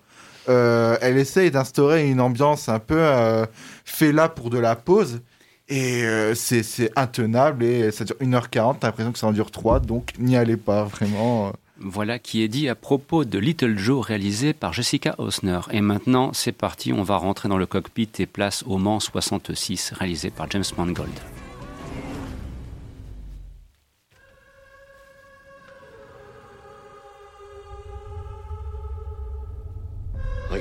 Euh, 0.48 0.96
elle 1.00 1.16
essaye 1.16 1.50
d'instaurer 1.50 2.08
une 2.08 2.20
ambiance 2.20 2.68
un 2.68 2.78
peu 2.78 2.98
euh, 2.98 3.46
fait 3.84 4.12
là 4.12 4.28
pour 4.28 4.50
de 4.50 4.58
la 4.58 4.76
pause. 4.76 5.20
Et 5.68 6.04
euh, 6.04 6.34
c'est 6.34 6.90
intenable 6.96 7.64
et 7.64 7.90
ça 7.90 8.04
dure 8.04 8.16
1h40. 8.20 8.76
T'as 8.80 8.88
l'impression 8.88 9.12
que 9.12 9.18
ça 9.18 9.26
en 9.26 9.32
dure 9.32 9.50
3, 9.50 9.80
donc 9.80 10.12
n'y 10.18 10.36
allez 10.36 10.58
pas 10.58 10.84
vraiment. 10.84 11.52
Voilà 11.80 12.18
qui 12.18 12.42
est 12.42 12.48
dit 12.48 12.68
à 12.68 12.74
propos 12.74 13.24
de 13.24 13.38
Little 13.38 13.78
Joe 13.78 14.04
réalisé 14.04 14.52
par 14.52 14.72
Jessica 14.72 15.14
Osner. 15.18 15.60
Et 15.70 15.80
maintenant, 15.80 16.32
c'est 16.32 16.52
parti, 16.52 16.92
on 16.92 17.02
va 17.02 17.16
rentrer 17.16 17.48
dans 17.48 17.58
le 17.58 17.66
cockpit 17.66 18.10
et 18.18 18.26
place 18.26 18.62
au 18.66 18.78
Mans 18.78 19.00
66 19.00 19.92
réalisé 19.94 20.30
par 20.30 20.50
James 20.50 20.64
Mangold. 20.76 21.10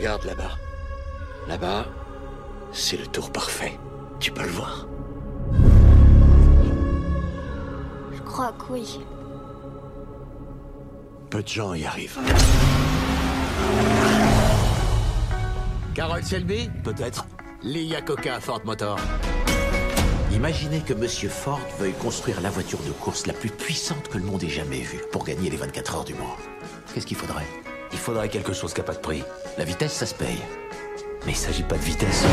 Regarde 0.03 0.25
là-bas. 0.25 0.57
Là-bas, 1.47 1.85
c'est 2.73 2.97
le 2.97 3.07
tour 3.07 3.31
parfait. 3.31 3.79
Tu 4.19 4.33
peux 4.33 4.41
le 4.41 4.49
voir. 4.49 4.85
Je 8.11 8.21
crois 8.23 8.51
que 8.51 8.73
oui. 8.73 8.99
Peu 11.29 11.41
de 11.41 11.47
gens 11.47 11.73
y 11.73 11.85
arrivent. 11.85 12.19
Carol 15.95 16.21
Selby 16.21 16.69
Peut-être. 16.83 17.25
Lee 17.61 17.85
Iacocca 17.85 18.35
à 18.35 18.39
Ford 18.41 18.59
Motor. 18.65 18.99
Imaginez 20.33 20.81
que 20.81 20.93
Monsieur 20.93 21.29
Ford 21.29 21.61
veuille 21.79 21.93
construire 21.93 22.41
la 22.41 22.49
voiture 22.49 22.79
de 22.79 22.91
course 22.91 23.25
la 23.25 23.31
plus 23.31 23.51
puissante 23.51 24.09
que 24.09 24.17
le 24.17 24.25
monde 24.25 24.43
ait 24.43 24.49
jamais 24.49 24.81
vue 24.81 24.99
pour 25.13 25.23
gagner 25.23 25.49
les 25.49 25.55
24 25.55 25.95
heures 25.95 26.03
du 26.03 26.13
Mans. 26.13 26.35
Qu'est-ce 26.93 27.07
qu'il 27.07 27.15
faudrait? 27.15 27.47
Il 27.93 27.99
faudrait 27.99 28.27
quelque 28.27 28.51
chose 28.51 28.73
qui 28.73 28.81
n'a 28.81 28.85
pas 28.85 28.95
de 28.95 28.99
prix. 28.99 29.23
La 29.55 29.65
vitesse, 29.65 29.93
ça 29.93 30.07
se 30.07 30.15
paye. 30.15 30.39
Mais 31.25 31.33
il 31.33 31.35
s'agit 31.35 31.61
pas 31.61 31.77
de 31.77 31.83
vitesse. 31.83 32.25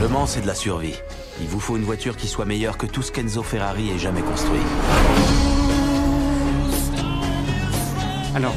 Le 0.00 0.08
Mans, 0.08 0.26
c'est 0.26 0.40
de 0.40 0.46
la 0.48 0.56
survie. 0.56 0.94
Il 1.40 1.46
vous 1.46 1.60
faut 1.60 1.76
une 1.76 1.84
voiture 1.84 2.16
qui 2.16 2.26
soit 2.26 2.44
meilleure 2.44 2.76
que 2.76 2.86
tout 2.86 3.02
ce 3.02 3.12
qu'Enzo 3.12 3.44
Ferrari 3.44 3.90
ait 3.90 3.98
jamais 3.98 4.22
construit. 4.22 4.60
Alors, 8.34 8.54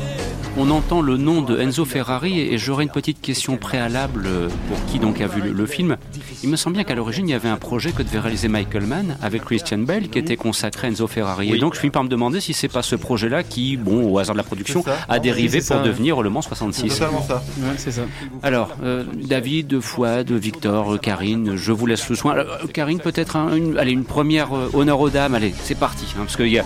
on 0.58 0.72
entend 0.72 1.01
le 1.01 1.18
nom 1.18 1.41
de 1.43 1.60
Enzo 1.60 1.86
Ferrari 1.86 2.39
et 2.39 2.58
j'aurais 2.58 2.86
une 2.86 2.91
petite 2.91 3.22
question 3.22 3.58
préalable 3.58 4.28
pour 4.68 4.86
qui 4.86 4.97
donc 4.97 5.22
a 5.22 5.28
vu 5.28 5.41
le 5.41 5.66
film. 5.68 5.97
Il 6.43 6.49
me 6.49 6.55
semble 6.55 6.75
bien 6.75 6.83
qu'à 6.83 6.95
l'origine, 6.95 7.27
il 7.27 7.31
y 7.31 7.36
avait 7.36 7.49
un 7.49 7.57
projet 7.57 7.91
que 7.91 8.03
devait 8.03 8.19
réaliser 8.19 8.47
Michael 8.47 8.86
Mann 8.86 9.17
avec 9.21 9.43
Christian 9.45 9.79
Bale 9.79 10.09
qui 10.09 10.19
était 10.19 10.36
consacré 10.38 10.88
à 10.88 10.89
Enzo 10.91 11.07
Ferrari. 11.07 11.51
Et 11.53 11.57
donc, 11.57 11.73
je 11.75 11.79
finis 11.79 11.91
par 11.91 12.03
me 12.03 12.09
demander 12.09 12.39
si 12.41 12.53
c'est 12.53 12.67
pas 12.67 12.81
ce 12.83 12.95
projet-là 12.95 13.43
qui, 13.43 13.77
bon, 13.77 14.09
au 14.11 14.19
hasard 14.19 14.36
de 14.36 14.38
la 14.38 14.43
production, 14.43 14.83
a 15.09 15.19
dérivé 15.19 15.59
pour 15.59 15.67
ça. 15.67 15.81
devenir 15.81 16.21
le 16.21 16.29
Mans 16.29 16.41
66. 16.41 16.81
C'est 16.89 16.99
totalement 16.99 17.21
ça. 17.23 17.43
Ouais, 17.59 17.73
c'est 17.77 17.91
ça. 17.91 18.01
Alors, 18.43 18.69
euh, 18.83 19.03
David, 19.15 19.79
Fouad, 19.79 20.31
Victor, 20.31 20.99
Karine, 20.99 21.55
je 21.55 21.71
vous 21.71 21.86
laisse 21.86 22.07
le 22.09 22.15
soin. 22.15 22.33
Alors, 22.33 22.45
euh, 22.63 22.67
Karine, 22.71 22.99
peut-être 22.99 23.36
un- 23.36 23.55
une, 23.55 23.77
allez, 23.77 23.91
une 23.91 24.05
première 24.05 24.55
euh, 24.55 24.69
honneur 24.73 24.99
aux 24.99 25.09
dames. 25.09 25.36
Allez, 25.36 25.53
c'est 25.63 25.75
parti. 25.77 26.05
hein, 26.15 26.21
parce 26.21 26.36
que 26.36 26.43
il 26.43 26.51
y 26.51 26.59
a, 26.59 26.65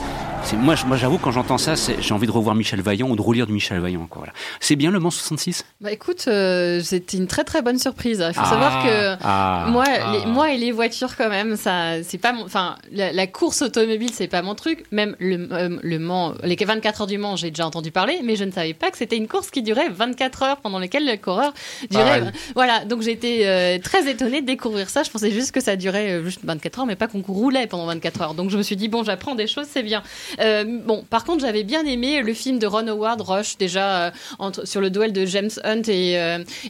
moi, 0.58 0.76
j'avoue, 0.96 1.18
quand 1.18 1.32
j'entends 1.32 1.58
ça, 1.58 1.74
j'ai 2.00 2.14
envie 2.14 2.28
de 2.28 2.32
revoir 2.32 2.56
Michel 2.56 2.82
Vaillant 2.82 3.10
ou 3.10 3.16
de 3.16 3.22
relire 3.22 3.46
du 3.46 3.54
Michel 3.54 3.80
Vaillant. 3.80 4.08
Voilà. 4.16 4.32
C'est 4.60 4.76
bien 4.76 4.90
le 4.92 5.00
Mans 5.00 5.12
66 5.12 5.66
Bah 5.82 5.92
écoute, 5.92 6.26
euh, 6.28 6.82
c'était 6.82 7.18
une 7.18 7.28
très 7.28 7.44
très 7.44 7.62
bonne 7.62 7.78
surprise. 7.78 8.24
Il 8.28 8.34
faut 8.34 8.42
Ah, 8.44 8.50
savoir 8.50 8.84
que 8.84 9.16
ah, 9.22 9.68
moi, 9.70 9.84
ah. 9.88 10.14
Les, 10.14 10.26
moi 10.26 10.52
et 10.54 10.58
les 10.58 10.72
voitures 10.72 11.16
quand 11.18 11.30
même, 11.30 11.56
ça, 11.56 12.02
c'est 12.04 12.18
pas 12.18 12.32
mon, 12.32 12.46
enfin, 12.46 12.76
la, 12.92 13.12
la 13.12 13.28
course 13.28 13.62
automobile, 13.62 14.12
c'est 14.14 14.28
pas 14.28 14.42
mon 14.42 14.56
truc. 14.56 14.86
Même 14.92 15.16
le, 15.20 15.48
euh, 15.52 15.78
le 15.82 16.00
Mans, 16.00 16.34
les 16.44 16.56
24 16.56 17.02
heures 17.02 17.08
du 17.08 17.18
Mans, 17.18 17.36
j'ai 17.36 17.52
déjà 17.52 17.66
entendu 17.68 17.92
parler, 17.92 18.20
mais 18.24 18.36
je 18.36 18.44
ne 18.44 18.52
savais 18.52 18.74
pas 18.74 18.92
que 18.92 18.98
c'était 18.98 19.18
une 19.18 19.28
course 19.28 19.52
qui 19.52 19.62
durait 19.62 19.90
24 19.90 20.44
heures 20.44 20.58
pendant 20.58 20.80
lesquelles 20.80 21.06
le 21.06 21.18
coureur 21.18 21.54
durait. 21.92 22.20
Pareil. 22.22 22.32
Voilà, 22.56 22.86
donc 22.86 23.04
été 23.10 23.48
euh, 23.48 23.78
très 23.80 24.10
étonnée 24.10 24.42
de 24.42 24.46
découvrir 24.46 24.90
ça. 24.90 25.04
Je 25.04 25.10
pensais 25.10 25.32
juste 25.32 25.52
que 25.52 25.60
ça 25.60 25.76
durait 25.76 26.12
euh, 26.12 26.24
juste 26.24 26.40
24 26.44 26.80
heures, 26.80 26.86
mais 26.86 26.96
pas 26.96 27.08
qu'on 27.08 27.22
roulait 27.22 27.68
pendant 27.68 27.86
24 27.88 28.22
heures. 28.22 28.34
Donc 28.34 28.50
je 28.50 28.58
me 28.58 28.64
suis 28.64 28.76
dit 28.76 28.88
bon, 28.88 29.04
j'apprends 29.04 29.36
des 29.36 29.48
choses, 29.48 29.68
c'est 29.70 29.84
bien. 29.84 30.04
Bon, 30.38 31.04
par 31.10 31.24
contre, 31.24 31.42
j'avais 31.42 31.64
bien 31.64 31.86
aimé 31.86 32.22
le 32.22 32.34
film 32.34 32.60
de 32.60 32.68
Ron 32.68 32.88
Howard, 32.88 33.22
Rush, 33.22 33.58
déjà 33.58 34.12
entre, 34.38 34.68
sur 34.68 34.82
le 34.82 34.90
duel 34.90 35.14
de 35.14 35.26
James 35.26 35.50
Hunt 35.64 35.82
et, 35.88 36.14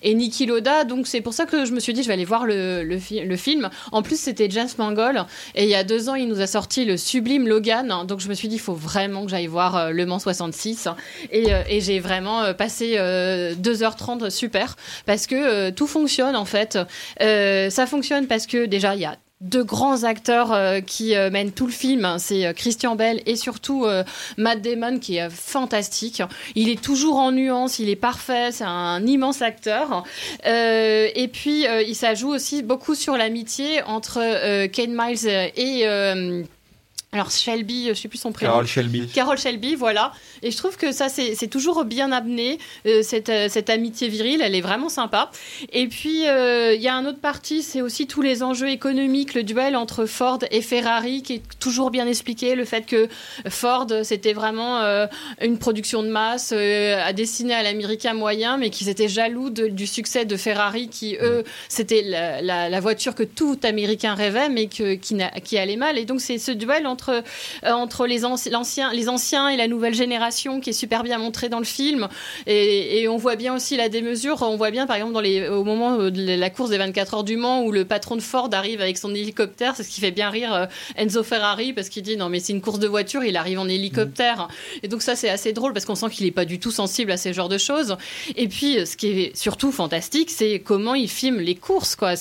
et 0.01 0.13
Niki 0.13 0.45
Loda. 0.45 0.83
Donc 0.83 1.07
c'est 1.07 1.21
pour 1.21 1.33
ça 1.33 1.45
que 1.45 1.65
je 1.65 1.71
me 1.71 1.79
suis 1.79 1.93
dit, 1.93 2.03
je 2.03 2.07
vais 2.07 2.13
aller 2.13 2.25
voir 2.25 2.45
le, 2.45 2.83
le, 2.83 2.97
le 3.25 3.37
film. 3.37 3.69
En 3.91 4.01
plus, 4.01 4.19
c'était 4.19 4.49
James 4.49 4.69
Mangold. 4.77 5.25
Et 5.55 5.63
il 5.63 5.69
y 5.69 5.75
a 5.75 5.83
deux 5.83 6.09
ans, 6.09 6.15
il 6.15 6.27
nous 6.27 6.41
a 6.41 6.47
sorti 6.47 6.85
le 6.85 6.97
sublime 6.97 7.47
Logan. 7.47 8.05
Donc 8.07 8.19
je 8.19 8.29
me 8.29 8.33
suis 8.33 8.47
dit, 8.47 8.55
il 8.55 8.61
faut 8.61 8.73
vraiment 8.73 9.25
que 9.25 9.31
j'aille 9.31 9.47
voir 9.47 9.91
Le 9.91 10.05
Mans 10.05 10.19
66. 10.19 10.87
Et, 11.31 11.47
et 11.69 11.81
j'ai 11.81 11.99
vraiment 11.99 12.53
passé 12.53 12.95
2h30 12.95 14.29
super 14.29 14.75
parce 15.05 15.27
que 15.27 15.69
tout 15.71 15.87
fonctionne 15.87 16.35
en 16.35 16.45
fait. 16.45 16.77
ça 17.19 17.85
fonctionne 17.85 18.27
parce 18.27 18.47
que 18.47 18.65
déjà, 18.65 18.95
il 18.95 19.01
y 19.01 19.05
a 19.05 19.15
deux 19.41 19.63
grands 19.63 20.03
acteurs 20.03 20.51
euh, 20.51 20.81
qui 20.81 21.15
euh, 21.15 21.29
mènent 21.29 21.53
tout 21.53 21.65
le 21.65 21.71
film. 21.71 22.17
C'est 22.17 22.45
euh, 22.45 22.53
Christian 22.53 22.95
Bell 22.95 23.21
et 23.25 23.35
surtout 23.35 23.85
Matt 24.37 24.61
Damon 24.61 24.99
qui 24.99 25.17
est 25.17 25.29
fantastique. 25.29 26.21
Il 26.55 26.69
est 26.69 26.81
toujours 26.81 27.17
en 27.17 27.31
nuance, 27.31 27.79
il 27.79 27.89
est 27.89 27.95
parfait, 27.95 28.51
c'est 28.51 28.65
un 28.65 29.05
immense 29.05 29.41
acteur. 29.41 30.03
et 30.45 31.29
puis 31.31 31.65
il 31.87 31.95
s'ajoute 31.95 32.35
aussi 32.35 32.63
beaucoup 32.63 32.95
sur 32.95 33.17
l'amitié 33.17 33.81
entre 33.83 34.67
Kane 34.67 34.93
Miles 34.93 35.27
et 35.27 36.45
alors 37.11 37.31
Shelby, 37.31 37.87
je 37.89 37.95
sais 37.95 38.07
plus 38.07 38.19
son 38.19 38.31
prénom. 38.31 38.51
Carol 38.51 38.67
Shelby. 38.67 39.07
Carol 39.07 39.37
Shelby, 39.37 39.73
voilà. 39.73 40.11
Et 40.43 40.51
je 40.51 40.57
trouve 40.57 40.77
que 40.77 40.91
ça, 40.91 41.09
c'est 41.09 41.47
toujours 41.47 41.83
bien 41.83 42.11
amené, 42.11 42.59
euh, 42.85 43.01
cette, 43.01 43.29
euh, 43.29 43.47
cette, 43.49 43.71
amitié 43.71 44.09
virile, 44.09 44.41
elle 44.43 44.53
est 44.53 44.61
vraiment 44.61 44.89
sympa. 44.89 45.31
Et 45.73 45.87
puis, 45.87 46.27
euh, 46.27 46.75
il 46.75 46.81
y 46.81 46.87
a 46.87 46.93
un 46.93 47.07
autre 47.07 47.19
parti, 47.19 47.63
c'est 47.63 47.81
aussi 47.81 48.05
tous 48.05 48.21
les 48.21 48.43
enjeux 48.43 48.69
économiques, 48.69 49.33
le 49.33 49.41
duel 49.41 49.75
entre 49.75 50.05
Ford 50.05 50.37
et 50.51 50.61
Ferrari, 50.61 51.23
qui 51.23 51.33
est 51.33 51.41
toujours 51.59 51.89
bien 51.89 52.05
expliqué, 52.05 52.53
le 52.53 52.63
fait 52.63 52.85
que 52.85 53.07
Ford, 53.49 53.87
c'était 54.03 54.33
vraiment 54.33 54.79
une 55.41 55.57
production 55.57 56.03
de 56.03 56.09
masse 56.09 56.51
à 56.51 57.11
destiner 57.13 57.55
à 57.55 57.63
l'américain 57.63 58.13
moyen, 58.13 58.57
mais 58.57 58.69
qu'ils 58.69 58.89
étaient 58.89 59.07
jaloux 59.07 59.49
du 59.49 59.87
succès 59.87 60.25
de 60.25 60.37
Ferrari, 60.37 60.89
qui, 60.89 61.17
eux, 61.21 61.43
c'était 61.69 62.03
la, 62.03 62.69
la, 62.69 62.79
voiture 62.79 63.15
que 63.15 63.23
tout 63.23 63.59
Américain 63.63 64.13
rêvait, 64.13 64.49
mais 64.49 64.67
que, 64.67 64.93
qui, 64.93 65.17
qui 65.43 65.57
allait 65.57 65.75
mal. 65.75 65.97
Et 65.97 66.05
donc, 66.05 66.21
c'est 66.21 66.37
ce 66.37 66.51
duel 66.51 66.85
entre 66.85 66.98
entre, 66.99 67.23
euh, 67.63 67.71
entre 67.71 68.05
les, 68.05 68.25
anciens, 68.25 68.91
les 68.91 69.09
anciens 69.09 69.49
et 69.49 69.57
la 69.57 69.67
nouvelle 69.67 69.93
génération 69.93 70.59
qui 70.59 70.71
est 70.71 70.73
super 70.73 71.03
bien 71.03 71.17
montré 71.17 71.49
dans 71.49 71.59
le 71.59 71.65
film. 71.65 72.07
Et, 72.45 73.07
on 73.09 73.17
voit 73.17 73.35
bien 73.35 73.55
aussi 73.55 73.77
la 73.77 73.89
démesure. 73.89 74.41
On 74.41 74.57
voit 74.57 74.71
bien, 74.71 74.85
par 74.85 74.97
exemple, 74.97 75.13
dans 75.13 75.21
les, 75.21 75.47
au 75.47 75.63
moment 75.63 75.97
de 75.97 76.35
la 76.35 76.49
course 76.49 76.69
des 76.69 76.77
24 76.77 77.13
heures 77.13 77.23
du 77.23 77.37
Mans 77.37 77.63
où 77.63 77.71
le 77.71 77.85
patron 77.85 78.15
de 78.15 78.21
Ford 78.21 78.49
arrive 78.51 78.81
avec 78.81 78.97
son 78.97 79.15
hélicoptère. 79.15 79.75
C'est 79.75 79.83
ce 79.83 79.89
qui 79.89 80.01
fait 80.01 80.11
bien 80.11 80.29
rire 80.29 80.53
euh, 80.53 80.65
Enzo 80.95 81.23
Ferrari 81.23 81.73
parce 81.73 81.89
qu'il 81.89 82.03
dit 82.03 82.17
non, 82.17 82.29
mais 82.29 82.39
c'est 82.39 82.53
une 82.53 82.61
course 82.61 82.79
de 82.79 82.87
voiture, 82.87 83.23
il 83.23 83.37
arrive 83.37 83.59
en 83.59 83.67
hélicoptère. 83.67 84.47
Et 84.83 84.87
donc, 84.87 85.01
ça, 85.01 85.15
c'est 85.15 85.29
assez 85.29 85.53
drôle 85.53 85.73
parce 85.73 85.85
qu'on 85.85 85.95
sent 85.95 86.09
qu'il 86.09 86.25
n'est 86.25 86.31
pas 86.31 86.45
du 86.45 86.59
tout 86.59 86.71
sensible 86.71 87.11
à 87.11 87.17
ces 87.17 87.33
genres 87.33 87.49
de 87.49 87.57
choses. 87.57 87.95
Et 88.35 88.47
puis, 88.47 88.85
ce 88.85 88.97
qui 88.97 89.07
est 89.07 89.37
surtout 89.37 89.71
fantastique, 89.71 90.29
c'est 90.29 90.59
comment 90.59 90.93
il 90.93 91.09
filme 91.09 91.39
les 91.39 91.55
courses. 91.55 91.95
Quoi. 91.95 92.13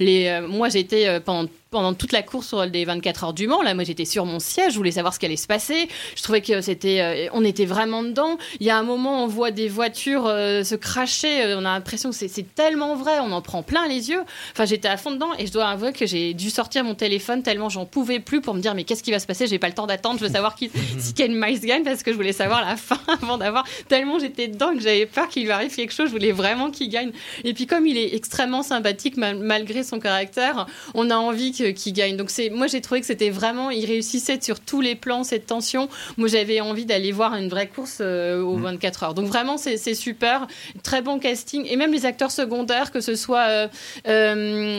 Les, 0.00 0.26
euh, 0.28 0.48
moi, 0.48 0.68
été 0.74 1.18
pendant 1.24 1.48
pendant 1.74 1.92
toute 1.92 2.12
la 2.12 2.22
course 2.22 2.46
sur 2.46 2.64
les 2.64 2.84
24 2.84 3.24
heures 3.24 3.32
du 3.32 3.48
Mans. 3.48 3.60
Là, 3.60 3.74
moi, 3.74 3.82
j'étais 3.82 4.04
sur 4.04 4.24
mon 4.26 4.38
siège, 4.38 4.74
je 4.74 4.76
voulais 4.76 4.92
savoir 4.92 5.12
ce 5.12 5.18
qui 5.18 5.26
allait 5.26 5.36
se 5.36 5.48
passer. 5.48 5.88
Je 6.14 6.22
trouvais 6.22 6.40
que 6.40 6.60
c'était, 6.60 7.00
euh, 7.00 7.28
on 7.32 7.44
était 7.44 7.64
vraiment 7.64 8.04
dedans. 8.04 8.38
Il 8.60 8.66
y 8.66 8.70
a 8.70 8.78
un 8.78 8.84
moment, 8.84 9.24
on 9.24 9.26
voit 9.26 9.50
des 9.50 9.66
voitures 9.66 10.26
euh, 10.28 10.62
se 10.62 10.76
cracher. 10.76 11.42
Euh, 11.42 11.58
on 11.58 11.64
a 11.64 11.72
l'impression 11.74 12.10
que 12.10 12.16
c'est 12.16 12.54
tellement 12.54 12.94
vrai, 12.94 13.18
on 13.20 13.32
en 13.32 13.42
prend 13.42 13.64
plein 13.64 13.88
les 13.88 14.08
yeux. 14.08 14.22
Enfin, 14.52 14.66
j'étais 14.66 14.86
à 14.86 14.96
fond 14.96 15.10
dedans 15.10 15.30
et 15.36 15.48
je 15.48 15.52
dois 15.52 15.66
avouer 15.66 15.92
que 15.92 16.06
j'ai 16.06 16.32
dû 16.32 16.48
sortir 16.48 16.84
mon 16.84 16.94
téléphone 16.94 17.42
tellement 17.42 17.68
j'en 17.68 17.86
pouvais 17.86 18.20
plus 18.20 18.40
pour 18.40 18.54
me 18.54 18.60
dire 18.60 18.76
mais 18.76 18.84
qu'est-ce 18.84 19.02
qui 19.02 19.10
va 19.10 19.18
se 19.18 19.26
passer? 19.26 19.48
J'ai 19.48 19.58
pas 19.58 19.68
le 19.68 19.74
temps 19.74 19.88
d'attendre. 19.88 20.20
Je 20.20 20.26
veux 20.26 20.32
savoir 20.32 20.54
qui, 20.54 20.70
si 20.98 21.12
Ken 21.12 21.34
Miles 21.34 21.58
gagne 21.58 21.82
parce 21.82 22.04
que 22.04 22.12
je 22.12 22.16
voulais 22.16 22.32
savoir 22.32 22.64
la 22.64 22.76
fin 22.76 23.00
avant 23.20 23.36
d'avoir. 23.36 23.64
Tellement 23.88 24.20
j'étais 24.20 24.46
dedans 24.46 24.72
que 24.74 24.80
j'avais 24.80 25.06
peur 25.06 25.28
qu'il 25.28 25.42
lui 25.42 25.50
arrive 25.50 25.74
quelque 25.74 25.92
chose. 25.92 26.06
Je 26.06 26.12
voulais 26.12 26.30
vraiment 26.30 26.70
qu'il 26.70 26.88
gagne. 26.88 27.10
Et 27.42 27.52
puis 27.52 27.66
comme 27.66 27.88
il 27.88 27.98
est 27.98 28.14
extrêmement 28.14 28.62
sympathique 28.62 29.16
malgré 29.16 29.82
son 29.82 29.98
caractère, 29.98 30.66
on 30.94 31.10
a 31.10 31.16
envie 31.16 31.50
que 31.50 31.63
qui 31.72 31.92
gagne. 31.92 32.16
Donc 32.16 32.30
c'est, 32.30 32.50
moi 32.50 32.66
j'ai 32.66 32.80
trouvé 32.80 33.00
que 33.00 33.06
c'était 33.06 33.30
vraiment, 33.30 33.70
il 33.70 33.84
réussissait 33.86 34.38
sur 34.40 34.60
tous 34.60 34.80
les 34.80 34.94
plans 34.94 35.24
cette 35.24 35.46
tension. 35.46 35.88
Moi 36.16 36.28
j'avais 36.28 36.60
envie 36.60 36.86
d'aller 36.86 37.12
voir 37.12 37.34
une 37.34 37.48
vraie 37.48 37.68
course 37.68 37.98
euh, 38.00 38.40
aux 38.40 38.56
24 38.56 39.00
mm. 39.00 39.04
heures. 39.04 39.14
Donc 39.14 39.26
vraiment 39.26 39.56
c'est, 39.56 39.76
super, 39.94 40.46
très 40.82 41.02
bon 41.02 41.18
casting 41.18 41.66
et 41.68 41.76
même 41.76 41.92
les 41.92 42.06
acteurs 42.06 42.30
secondaires 42.30 42.90
que 42.90 43.00
ce 43.00 43.14
soit. 43.14 43.46
Euh, 43.48 43.68
euh, 44.08 44.78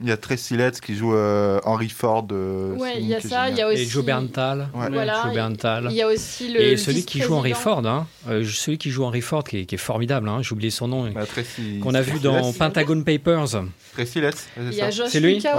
il 0.00 0.08
y 0.08 0.12
a 0.12 0.16
Tracy 0.16 0.56
Letts 0.56 0.80
qui 0.80 0.94
joue 0.94 1.14
Henry 1.64 1.88
Ford. 1.88 2.26
ouais, 2.30 2.94
il 2.98 3.06
y 3.06 3.14
a 3.14 3.20
ça. 3.20 3.48
Il 3.48 3.56
y 3.56 3.62
a 3.62 3.68
aussi 3.68 3.82
et 3.82 3.86
Joe 3.86 4.04
Berntal. 4.04 4.68
Voilà. 4.74 5.22
Joe 5.24 5.34
Berntal. 5.34 5.88
Il 5.90 5.96
y 5.96 6.02
a 6.02 6.08
aussi 6.08 6.48
le. 6.48 6.60
Et 6.60 6.76
celui 6.76 7.04
qui 7.04 7.20
joue 7.20 7.34
Henry 7.34 7.52
Ford, 7.52 7.86
hein, 7.86 8.06
celui 8.26 8.78
qui 8.78 8.90
joue 8.90 9.04
Henry 9.04 9.20
Ford, 9.20 9.44
qui 9.44 9.58
est, 9.58 9.66
qui 9.66 9.76
est 9.76 9.78
formidable. 9.78 10.28
Hein, 10.28 10.40
J'ai 10.42 10.52
oublié 10.52 10.70
son 10.70 10.88
nom. 10.88 11.10
Bah, 11.10 11.22
qu'on 11.80 11.94
a 11.94 12.02
vu 12.02 12.18
dans 12.18 12.52
Pentagon 12.52 13.02
Papers. 13.02 13.62
Tracy 13.94 14.20
Letts. 14.20 14.48
Il 14.56 14.72
y 14.74 14.82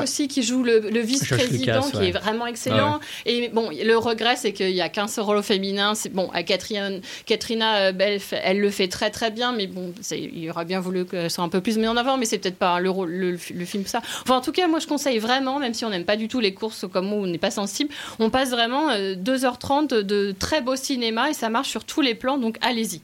aussi 0.01 0.27
qui 0.27 0.43
joue 0.43 0.63
le, 0.63 0.79
vice-président, 0.99 1.81
qui 1.81 2.05
est 2.05 2.11
vraiment 2.11 2.47
excellent. 2.47 2.99
Et 3.25 3.49
bon, 3.49 3.69
le 3.71 3.97
regret, 3.97 4.35
c'est 4.35 4.53
qu'il 4.53 4.73
n'y 4.73 4.81
a 4.81 4.89
qu'un 4.89 5.07
seul 5.07 5.23
rôle 5.23 5.43
féminin. 5.43 5.95
C'est 5.95 6.09
bon, 6.09 6.29
à 6.33 6.43
Catherine, 6.43 7.01
Katrina 7.25 7.75
euh, 7.75 7.91
Belf, 7.91 8.33
elle 8.43 8.59
le 8.59 8.69
fait 8.69 8.87
très 8.87 9.09
très 9.09 9.31
bien, 9.31 9.51
mais 9.51 9.67
bon, 9.67 9.93
il 10.11 10.49
aurait 10.49 10.65
bien 10.65 10.79
voulu 10.79 11.05
qu'elle 11.05 11.29
soit 11.29 11.43
un 11.43 11.49
peu 11.49 11.61
plus 11.61 11.77
mise 11.77 11.87
en 11.87 11.97
avant, 11.97 12.17
mais 12.17 12.25
c'est 12.25 12.37
peut-être 12.37 12.57
pas 12.57 12.79
le, 12.79 12.91
le, 13.05 13.65
film 13.65 13.85
ça. 13.85 14.01
Enfin, 14.21 14.37
en 14.37 14.41
tout 14.41 14.51
cas, 14.51 14.67
moi, 14.67 14.79
je 14.79 14.87
conseille 14.87 15.19
vraiment, 15.19 15.59
même 15.59 15.73
si 15.73 15.85
on 15.85 15.89
n'aime 15.89 16.05
pas 16.05 16.15
du 16.15 16.27
tout 16.27 16.39
les 16.39 16.53
courses 16.53 16.85
comme 16.91 17.07
moi, 17.07 17.19
on 17.19 17.27
n'est 17.27 17.37
pas 17.37 17.51
sensible, 17.51 17.93
on 18.19 18.29
passe 18.29 18.49
vraiment 18.49 18.91
2h30 18.91 19.93
euh, 19.93 20.03
de 20.03 20.33
très 20.37 20.61
beau 20.61 20.75
cinéma 20.75 21.29
et 21.29 21.33
ça 21.33 21.49
marche 21.49 21.69
sur 21.69 21.85
tous 21.85 22.01
les 22.01 22.15
plans, 22.15 22.37
donc 22.37 22.57
allez-y. 22.61 23.01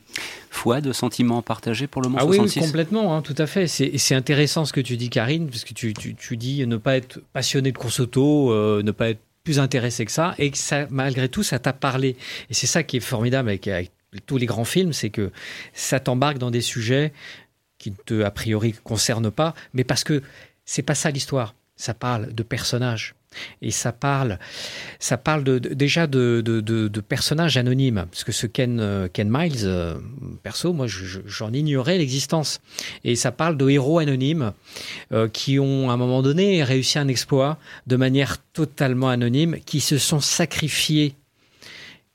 Foi 0.49 0.81
de 0.81 0.91
sentiments 0.91 1.41
partagés 1.41 1.87
pour 1.87 2.01
le 2.01 2.09
moment 2.09 2.21
ah 2.21 2.25
oui, 2.25 2.39
complètement, 2.59 3.15
hein, 3.15 3.21
tout 3.21 3.35
à 3.37 3.47
fait. 3.47 3.67
C'est 3.67 4.15
intéressant 4.15 4.65
ce 4.65 4.73
que 4.73 4.81
tu 4.81 4.97
dis, 4.97 5.09
Karine, 5.09 5.47
parce 5.47 5.63
que 5.63 5.73
tu, 5.73 5.93
tu, 5.93 6.15
tu 6.15 6.37
dis 6.37 6.65
ne 6.65 6.77
pas 6.77 6.97
être 6.97 7.21
passionné 7.33 7.71
de 7.71 7.77
course 7.77 7.99
auto, 7.99 8.51
euh, 8.51 8.81
ne 8.83 8.91
pas 8.91 9.09
être 9.09 9.21
plus 9.43 9.59
intéressé 9.59 10.05
que 10.05 10.11
ça, 10.11 10.35
et 10.37 10.51
que 10.51 10.57
ça, 10.57 10.87
malgré 10.89 11.29
tout, 11.29 11.43
ça 11.43 11.59
t'a 11.59 11.73
parlé. 11.73 12.15
Et 12.49 12.53
c'est 12.53 12.67
ça 12.67 12.83
qui 12.83 12.97
est 12.97 13.01
formidable 13.01 13.49
avec, 13.49 13.69
tous 14.25 14.37
les 14.37 14.45
grands 14.45 14.65
films, 14.65 14.93
c'est 14.93 15.09
que 15.09 15.31
ça 15.73 15.99
t'embarque 15.99 16.37
dans 16.37 16.51
des 16.51 16.61
sujets 16.61 17.13
qui 17.77 17.91
ne 17.91 17.95
te, 17.95 18.23
a 18.23 18.31
priori, 18.31 18.73
concernent 18.83 19.31
pas, 19.31 19.53
mais 19.73 19.83
parce 19.83 20.03
que 20.03 20.21
c'est 20.65 20.81
pas 20.81 20.95
ça 20.95 21.11
l'histoire. 21.11 21.55
Ça 21.77 21.93
parle 21.93 22.33
de 22.33 22.43
personnages, 22.43 23.15
et 23.61 23.71
ça 23.71 23.91
parle, 23.91 24.39
ça 24.99 25.17
parle 25.17 25.43
déjà 25.59 26.07
de, 26.07 26.41
de, 26.41 27.01
personnages 27.01 27.57
anonymes, 27.57 28.05
parce 28.09 28.23
que 28.23 28.31
ce 28.31 28.47
Ken, 28.47 28.79
euh, 28.79 29.07
Ken 29.11 29.29
Miles, 29.29 29.61
euh, 29.63 29.95
perso, 30.43 30.73
moi 30.73 30.87
j'en 30.87 31.53
ignorais 31.53 31.97
l'existence. 31.97 32.61
Et 33.03 33.15
ça 33.15 33.31
parle 33.31 33.57
de 33.57 33.69
héros 33.69 33.99
anonymes 33.99 34.53
euh, 35.11 35.27
qui 35.27 35.59
ont 35.59 35.89
à 35.89 35.93
un 35.93 35.97
moment 35.97 36.21
donné 36.21 36.63
réussi 36.63 36.99
un 36.99 37.07
exploit 37.07 37.57
de 37.87 37.95
manière 37.95 38.37
totalement 38.53 39.09
anonyme, 39.09 39.57
qui 39.65 39.79
se 39.79 39.97
sont 39.97 40.19
sacrifiés, 40.19 41.15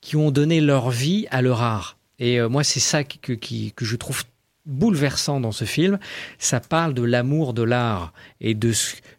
qui 0.01 0.15
ont 0.15 0.31
donné 0.31 0.61
leur 0.61 0.89
vie 0.89 1.27
à 1.31 1.41
leur 1.41 1.61
art. 1.61 1.97
Et 2.19 2.39
moi 2.41 2.63
c'est 2.63 2.79
ça 2.79 3.03
que, 3.03 3.33
que 3.33 3.85
je 3.85 3.95
trouve 3.97 4.23
bouleversant 4.65 5.39
dans 5.39 5.51
ce 5.51 5.65
film. 5.65 5.99
Ça 6.39 6.59
parle 6.59 6.93
de 6.93 7.03
l'amour 7.03 7.53
de 7.53 7.63
l'art 7.63 8.13
et 8.41 8.53
de 8.53 8.71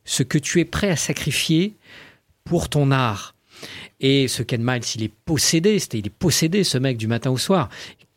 ce, 0.05 0.23
que 0.23 0.39
tu 0.39 0.61
es 0.61 0.65
prêt 0.65 0.91
à 0.91 0.97
sacrifier 0.97 1.75
pour 2.45 2.69
ton 2.69 2.91
art. 2.91 3.35
Et 4.01 4.29
ce 4.29 4.43
Ken 4.43 4.63
Miles, 4.63 4.83
il 4.97 5.03
est 5.05 5.13
possédé, 5.25 5.79
il 5.93 6.07
est 6.07 6.11
possédé 6.11 6.65
ce 6.65 6.79
mec 6.79 6.97
du 6.97 7.07
matin 7.07 7.31
au 7.31 7.39
soir. 7.39 7.69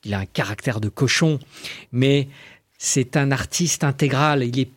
Il 0.03 0.13
a 0.13 0.19
un 0.19 0.25
caractère 0.25 0.81
de 0.81 0.89
cochon, 0.89 1.39
mais 1.91 2.27
c'est 2.77 3.17
un 3.17 3.31
artiste 3.31 3.83
intégral. 3.83 4.43
Il 4.43 4.59
est 4.59 4.71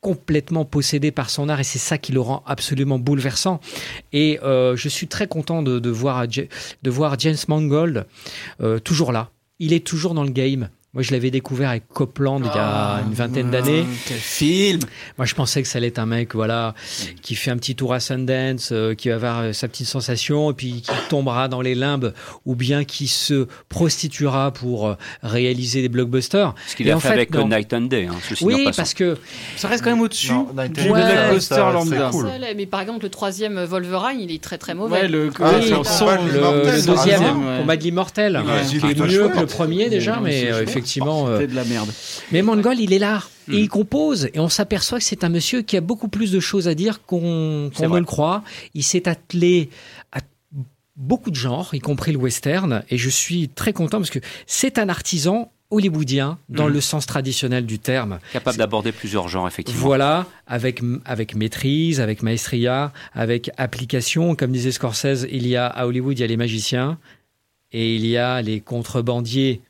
complètement 0.00 0.64
possédé 0.64 1.10
par 1.10 1.28
son 1.30 1.48
art 1.48 1.60
et 1.60 1.64
c'est 1.64 1.78
ça 1.78 1.98
qui 1.98 2.12
le 2.12 2.20
rend 2.20 2.42
absolument 2.46 2.98
bouleversant. 2.98 3.60
Et 4.12 4.38
euh, 4.42 4.76
je 4.76 4.88
suis 4.88 5.08
très 5.08 5.26
content 5.26 5.62
de, 5.62 5.90
voir, 5.90 6.26
de 6.28 6.90
voir 6.90 7.18
James 7.18 7.36
Mangold 7.48 8.06
euh, 8.60 8.78
toujours 8.78 9.12
là. 9.12 9.30
Il 9.58 9.72
est 9.72 9.84
toujours 9.84 10.14
dans 10.14 10.22
le 10.22 10.30
game. 10.30 10.68
Moi, 10.98 11.04
je 11.04 11.12
l'avais 11.12 11.30
découvert 11.30 11.70
avec 11.70 11.86
Copland 11.86 12.40
il 12.40 12.46
y 12.46 12.58
a 12.58 12.96
ah, 12.96 13.02
une 13.06 13.14
vingtaine 13.14 13.52
d'années. 13.52 13.86
Quel 14.08 14.16
film 14.16 14.80
Moi, 15.16 15.26
je 15.26 15.36
pensais 15.36 15.62
que 15.62 15.68
ça 15.68 15.78
allait 15.78 15.86
être 15.86 16.00
un 16.00 16.06
mec, 16.06 16.34
voilà, 16.34 16.74
qui 17.22 17.36
fait 17.36 17.52
un 17.52 17.56
petit 17.56 17.76
tour 17.76 17.94
à 17.94 18.00
Sundance, 18.00 18.70
euh, 18.72 18.96
qui 18.96 19.08
va 19.08 19.14
avoir 19.14 19.38
euh, 19.42 19.52
sa 19.52 19.68
petite 19.68 19.86
sensation, 19.86 20.50
et 20.50 20.54
puis 20.54 20.82
qui 20.82 20.90
tombera 21.08 21.46
dans 21.46 21.60
les 21.60 21.76
limbes, 21.76 22.12
ou 22.46 22.56
bien 22.56 22.82
qui 22.82 23.06
se 23.06 23.46
prostituera 23.68 24.50
pour 24.50 24.88
euh, 24.88 24.94
réaliser 25.22 25.82
des 25.82 25.88
blockbusters. 25.88 26.52
Ce 26.66 26.74
qu'il 26.74 26.90
a 26.90 26.98
fait, 26.98 27.10
avec 27.10 27.32
Night 27.32 27.72
and 27.72 27.82
Day. 27.82 28.08
Hein, 28.10 28.16
oui, 28.40 28.68
parce 28.74 28.92
que 28.92 29.16
ça 29.54 29.68
reste 29.68 29.84
quand 29.84 29.90
même 29.90 30.00
au-dessus 30.00 30.32
du 30.74 30.82
blockbuster 30.82 31.58
lambda. 31.74 32.08
Cool. 32.10 32.26
Mais 32.56 32.66
par 32.66 32.80
exemple, 32.80 33.04
le 33.04 33.10
troisième 33.10 33.62
Wolverine, 33.62 34.18
il 34.18 34.32
est 34.32 34.42
très 34.42 34.58
très 34.58 34.74
mauvais. 34.74 35.02
Ouais, 35.02 35.06
le, 35.06 35.30
ah, 35.38 35.52
le, 35.60 36.86
deuxième, 36.86 37.22
on 37.62 37.72
l'immortel, 37.72 38.42
qui 38.68 38.78
est 38.78 38.98
mieux 38.98 39.28
que 39.28 39.38
le 39.38 39.46
premier 39.46 39.88
déjà, 39.90 40.18
mais 40.20 40.42
effectivement. 40.42 40.87
Euh, 40.96 41.46
de 41.46 41.54
la 41.54 41.64
merde. 41.64 41.90
Mais 42.32 42.42
Mongol, 42.42 42.78
il 42.80 42.92
est 42.92 42.98
là. 42.98 43.22
Et 43.48 43.52
hmm. 43.52 43.54
il 43.54 43.68
compose, 43.68 44.28
et 44.34 44.40
on 44.40 44.48
s'aperçoit 44.48 44.98
que 44.98 45.04
c'est 45.04 45.24
un 45.24 45.28
monsieur 45.28 45.62
qui 45.62 45.76
a 45.76 45.80
beaucoup 45.80 46.08
plus 46.08 46.30
de 46.32 46.40
choses 46.40 46.68
à 46.68 46.74
dire 46.74 47.04
qu'on 47.06 47.70
ne 47.70 47.98
le 47.98 48.04
croit. 48.04 48.42
Il 48.74 48.82
s'est 48.82 49.08
attelé 49.08 49.70
à 50.12 50.20
beaucoup 50.96 51.30
de 51.30 51.36
genres, 51.36 51.74
y 51.74 51.78
compris 51.78 52.12
le 52.12 52.18
western, 52.18 52.82
et 52.90 52.98
je 52.98 53.08
suis 53.08 53.48
très 53.48 53.72
content 53.72 53.98
parce 53.98 54.10
que 54.10 54.18
c'est 54.46 54.78
un 54.78 54.88
artisan 54.88 55.50
hollywoodien 55.70 56.38
dans 56.48 56.66
Mhm. 56.66 56.72
le 56.72 56.80
sens 56.80 57.06
traditionnel 57.06 57.66
du 57.66 57.78
terme. 57.78 58.18
Capable 58.32 58.56
d'aborder 58.56 58.92
plusieurs 58.92 59.28
genres, 59.28 59.46
effectivement. 59.46 59.82
Voilà, 59.82 60.26
avec, 60.46 60.80
avec 61.04 61.34
maîtrise, 61.34 62.00
avec 62.00 62.22
maestria, 62.22 62.92
avec 63.12 63.50
application. 63.58 64.34
Comme 64.34 64.52
disait 64.52 64.72
Scorsese, 64.72 65.26
il 65.30 65.46
y 65.46 65.56
a 65.56 65.66
à 65.66 65.86
Hollywood, 65.86 66.18
il 66.18 66.20
y 66.22 66.24
a 66.24 66.26
les 66.26 66.38
magiciens 66.38 66.98
et 67.70 67.94
il 67.94 68.06
y 68.06 68.16
a 68.16 68.40
les 68.40 68.60
contrebandiers. 68.60 69.60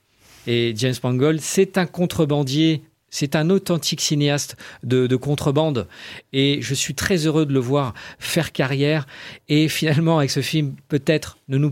Et 0.48 0.72
James 0.76 0.94
Mangold, 1.04 1.42
c'est 1.42 1.76
un 1.76 1.84
contrebandier, 1.84 2.82
c'est 3.10 3.36
un 3.36 3.50
authentique 3.50 4.00
cinéaste 4.00 4.56
de, 4.82 5.06
de 5.06 5.14
contrebande. 5.14 5.86
Et 6.32 6.60
je 6.62 6.72
suis 6.72 6.94
très 6.94 7.26
heureux 7.26 7.44
de 7.44 7.52
le 7.52 7.60
voir 7.60 7.92
faire 8.18 8.50
carrière. 8.52 9.06
Et 9.50 9.68
finalement, 9.68 10.16
avec 10.16 10.30
ce 10.30 10.40
film, 10.40 10.74
peut-être 10.88 11.36
ne 11.48 11.58
nous 11.58 11.70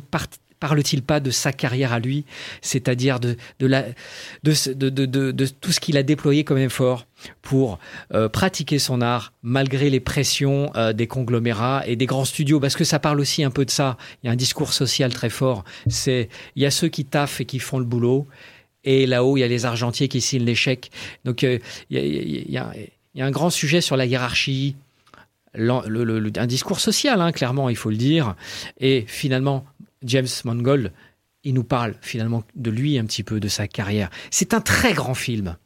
parle-t-il 0.61 1.03
pas 1.03 1.21
de 1.21 1.31
sa 1.31 1.53
carrière 1.53 1.95
à 1.95 2.01
lui, 2.01 2.27
c'est-à-dire 2.61 3.19
de, 3.19 3.37
tout 4.43 5.73
ce 5.73 5.81
qu'il 5.81 5.97
a 5.97 6.03
déployé 6.03 6.45
comme 6.45 6.59
effort 6.59 7.07
pour 7.41 7.79
euh, 8.13 8.29
pratiquer 8.29 8.79
son 8.79 9.01
art 9.01 9.33
malgré 9.43 9.89
les 9.89 10.01
pressions 10.01 10.71
euh, 10.77 10.93
des 10.93 11.07
conglomérats 11.07 11.83
et 11.87 11.97
des 11.97 12.05
grands 12.05 12.27
studios 12.27 12.61
parce 12.61 12.77
que 12.77 12.85
ça 12.85 12.99
parle 12.99 13.21
aussi 13.21 13.43
un 13.43 13.51
peu 13.51 13.65
de 13.65 13.71
ça 13.71 13.97
il 14.23 14.27
y 14.27 14.29
a 14.29 14.33
un 14.33 14.37
discours 14.37 14.75
social 14.75 15.15
très 15.15 15.31
fort 15.31 15.65
il 15.87 16.29
y 16.57 16.67
a 16.67 16.71
ceux 16.71 16.89
qui 16.89 17.07
taffent 17.07 17.41
et 17.41 17.47
qui 17.47 17.59
font 17.59 17.79
le 17.79 17.87
boulot 17.87 18.29
et 18.87 19.05
là-haut 19.07 19.37
il 19.37 19.41
y 19.41 19.45
a 19.45 19.49
les 19.49 19.67
argentiers 19.67 20.09
qui 20.09 20.21
signent 20.23 20.45
l'échec 20.45 20.91
donc 21.27 21.45
euh, 21.45 21.59
il 21.91 21.97
y, 21.99 22.01
a, 22.01 22.05
il 22.05 22.51
y 22.51 22.57
a- 22.59 22.73
il 23.15 23.19
y 23.21 23.23
a 23.23 23.27
un 23.27 23.31
grand 23.31 23.51
sujet 23.51 23.81
sur 23.81 23.97
la 23.97 24.05
hiérarchie 24.07 24.77
l'en- 25.55 25.83
le- 25.87 26.05
le- 26.05 26.19
le- 26.19 26.31
un 26.37 26.47
discours 26.47 26.81
social, 26.81 27.19
hein, 27.23 27.33
clairement, 27.33 27.71
il 27.71 27.77
faut 27.77 27.89
le 27.89 27.97
dire. 27.97 28.35
Et 28.79 29.05
finalement, 29.09 29.65
James 30.05 30.27
Mangold, 30.45 30.93
il 31.43 31.55
nous 31.55 31.65
parle 31.65 31.95
finalement 32.03 32.45
de 32.57 32.71
lui 32.71 32.99
un 32.99 33.07
petit 33.07 33.23
peu, 33.23 33.41
de 33.41 33.49
sa 33.49 33.67
carrière. 33.67 34.11
C'est 34.31 34.53
un 34.53 34.61
très 34.61 34.93
grand 34.93 35.15
film. 35.15 35.57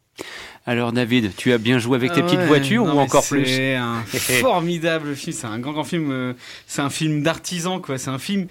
Alors 0.65 0.93
David, 0.93 1.33
tu 1.37 1.53
as 1.53 1.59
bien 1.59 1.79
joué 1.81 1.97
avec 1.97 2.13
tes 2.13 2.21
Ah 2.21 2.25
petites 2.25 2.41
voitures 2.43 2.85
non, 2.85 2.95
ou 2.97 2.99
encore 3.01 3.27
plus? 3.27 3.47
C'est 3.47 3.75
un 3.75 4.03
formidable 4.05 5.17
film, 5.17 5.37
c'est 5.37 5.47
un 5.47 5.59
grand 5.59 5.73
grand 5.73 5.83
film, 5.85 6.11
euh, 6.13 6.35
c'est 6.69 6.83
un 6.83 6.91
film 6.91 7.23
d'artisan 7.25 7.81
quoi, 7.81 7.99
c'est 7.99 8.11
un 8.11 8.19
film 8.19 8.47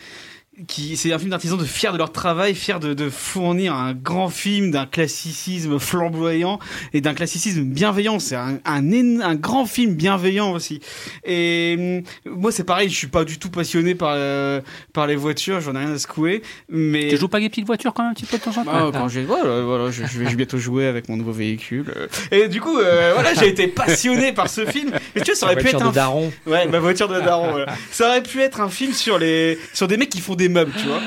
qui 0.68 0.97
c'est 0.97 1.14
un 1.14 1.20
film 1.20 1.32
d'artisans 1.32 1.57
de 1.57 1.64
fiers 1.66 1.91
de 1.91 1.97
leur 1.97 2.12
travail, 2.12 2.55
fiers 2.55 2.80
de, 2.80 2.93
de 2.93 3.10
fournir 3.10 3.74
un 3.74 3.93
grand 3.93 4.30
film 4.30 4.72
d'un 4.72 4.86
classicisme 4.86 5.80
flamboyant 5.80 6.60
et 6.93 7.01
d'un 7.01 7.14
classicisme 7.14 7.64
bienveillant. 7.64 8.20
C'est 8.20 8.36
un, 8.36 8.60
un, 8.66 9.20
un 9.22 9.36
grand 9.36 9.66
film 9.66 9.93
bienveillant 9.95 10.51
aussi. 10.51 10.80
Et 11.26 12.03
hum, 12.26 12.34
moi 12.38 12.51
c'est 12.51 12.64
pareil, 12.64 12.89
je 12.89 12.95
suis 12.95 13.07
pas 13.07 13.24
du 13.24 13.39
tout 13.39 13.49
passionné 13.49 13.95
par 13.95 14.14
euh, 14.16 14.62
par 14.93 15.07
les 15.07 15.16
voitures, 15.16 15.62
j'en 15.62 15.76
ai 15.76 15.80
rien 15.80 15.93
à 15.93 15.97
secouer. 15.97 16.41
Mais 16.70 17.07
Tu 17.10 17.18
joues 17.18 17.28
pas 17.28 17.38
avec 17.38 17.45
les 17.45 17.49
petites 17.49 17.68
voitures 17.68 17.93
quand 17.93 18.03
même 18.03 18.12
un 18.12 18.16
petit 18.16 18.26
peu 18.26 18.38
de 18.38 18.43
temps 18.43 18.57
en 18.57 18.66
ah, 18.68 18.80
temps 18.80 18.91
quand 18.91 19.07
j'ai 19.10 19.24
voilà, 19.24 19.62
voilà, 19.62 19.91
je, 19.91 20.03
je 20.05 20.20
vais 20.20 20.36
bientôt 20.36 20.57
jouer 20.57 20.86
avec 20.88 21.10
mon 21.10 21.18
nouveau 21.18 21.32
véhicule. 21.32 21.93
euh. 21.95 22.07
Et 22.32 22.47
du 22.47 22.60
coup, 22.62 22.78
euh, 22.78 23.12
voilà, 23.14 23.34
j'ai 23.34 23.47
été 23.47 23.68
passionné 23.68 24.34
par 24.34 24.49
ce 24.49 24.66
film. 24.66 24.91
Et 25.16 25.22
tu 25.22 25.28
vois, 25.32 25.36
ça 25.36 25.45
aurait 25.45 25.55
pu 25.55 25.68
être 25.68 25.72
voiture 25.72 25.88
un 25.88 25.89
de 25.91 25.95
daron. 25.95 26.32
Ouais, 26.45 26.68
ma 26.68 26.80
voiture 26.80 27.07
de 27.07 27.20
daron. 27.20 27.51
voilà. 27.51 27.74
Ça 27.91 28.07
aurait 28.10 28.24
pu 28.24 28.41
être 28.41 28.60
un 28.62 28.70
film 28.70 28.93
sur 28.93 29.18
les 29.18 29.57
sur 29.74 29.88
des 29.88 29.97
mecs 29.97 30.10
qui 30.10 30.20
font 30.20 30.36
des 30.36 30.49
meubles, 30.50 30.74
tu 30.78 30.88
vois. 30.88 31.02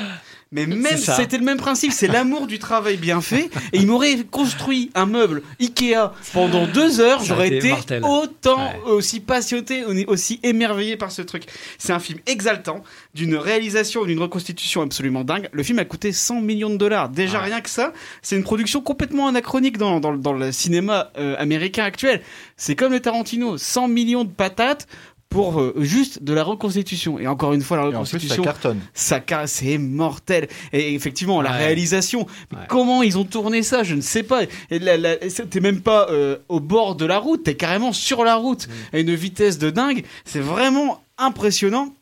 Mais 0.53 0.67
même, 0.67 0.97
c'était 0.97 1.39
le 1.39 1.43
même 1.43 1.57
principe, 1.57 1.91
c'est 1.91 2.07
l'amour 2.07 2.45
du 2.45 2.59
travail 2.59 2.97
bien 2.97 3.21
fait. 3.21 3.49
Et 3.73 3.79
il 3.79 3.87
m'aurait 3.87 4.17
construit 4.29 4.91
un 4.93 5.07
meuble 5.07 5.41
Ikea 5.59 6.11
pendant 6.31 6.67
deux 6.67 6.99
heures, 6.99 7.23
j'aurais 7.23 7.47
été 7.47 7.73
autant 8.03 8.71
aussi 8.85 9.19
passionné, 9.19 10.05
aussi 10.05 10.39
émerveillé 10.43 10.95
par 10.95 11.11
ce 11.11 11.23
truc. 11.23 11.45
C'est 11.79 11.91
un 11.91 11.97
film 11.97 12.19
exaltant, 12.27 12.83
d'une 13.15 13.35
réalisation, 13.35 14.05
d'une 14.05 14.19
reconstitution 14.19 14.83
absolument 14.83 15.23
dingue. 15.23 15.49
Le 15.51 15.63
film 15.63 15.79
a 15.79 15.85
coûté 15.85 16.11
100 16.11 16.41
millions 16.41 16.69
de 16.69 16.77
dollars. 16.77 17.09
Déjà 17.09 17.39
rien 17.39 17.59
que 17.59 17.69
ça, 17.69 17.91
c'est 18.21 18.35
une 18.35 18.43
production 18.43 18.79
complètement 18.79 19.27
anachronique 19.27 19.79
dans, 19.79 19.99
dans, 19.99 20.13
dans 20.13 20.33
le 20.33 20.51
cinéma 20.51 21.11
euh, 21.17 21.35
américain 21.39 21.83
actuel. 21.83 22.21
C'est 22.57 22.75
comme 22.75 22.91
le 22.91 22.99
Tarantino, 22.99 23.57
100 23.57 23.87
millions 23.87 24.23
de 24.23 24.29
patates 24.29 24.87
pour 25.33 25.59
euh, 25.59 25.73
juste 25.79 26.23
de 26.23 26.31
la 26.33 26.43
reconstitution. 26.43 27.19
Et 27.19 27.27
encore 27.27 27.53
une 27.53 27.61
fois, 27.61 27.77
la 27.77 27.83
Et 27.83 27.85
en 27.87 27.89
plus, 27.89 27.95
ça 27.95 27.99
reconstitution, 28.15 28.43
cartonne. 28.43 28.79
ça 28.93 29.19
car- 29.19 29.49
c'est 29.49 29.77
mortel. 29.77 30.47
Et 30.71 30.93
effectivement, 30.93 31.41
la 31.41 31.51
Ouais. 31.51 31.57
réalisation, 31.57 32.27
comment 32.69 33.03
ils 33.03 33.17
ont 33.17 33.25
tourné 33.25 33.63
ça, 33.63 33.83
je 33.83 33.95
ne 33.95 34.01
sais 34.01 34.23
pas. 34.23 34.41
T'es 34.69 35.59
même 35.59 35.81
pas 35.81 36.07
euh, 36.09 36.37
au 36.49 36.59
bord 36.59 36.95
de 36.95 37.05
la 37.05 37.17
route, 37.19 37.43
t'es 37.43 37.55
carrément 37.55 37.91
sur 37.93 38.23
la 38.23 38.35
route 38.35 38.67
à 38.93 38.99
une 38.99 39.13
vitesse 39.15 39.57
de 39.57 39.69
dingue. 39.69 40.03
C'est 40.23 40.39
vraiment 40.39 41.01
impressionnant. 41.17 41.93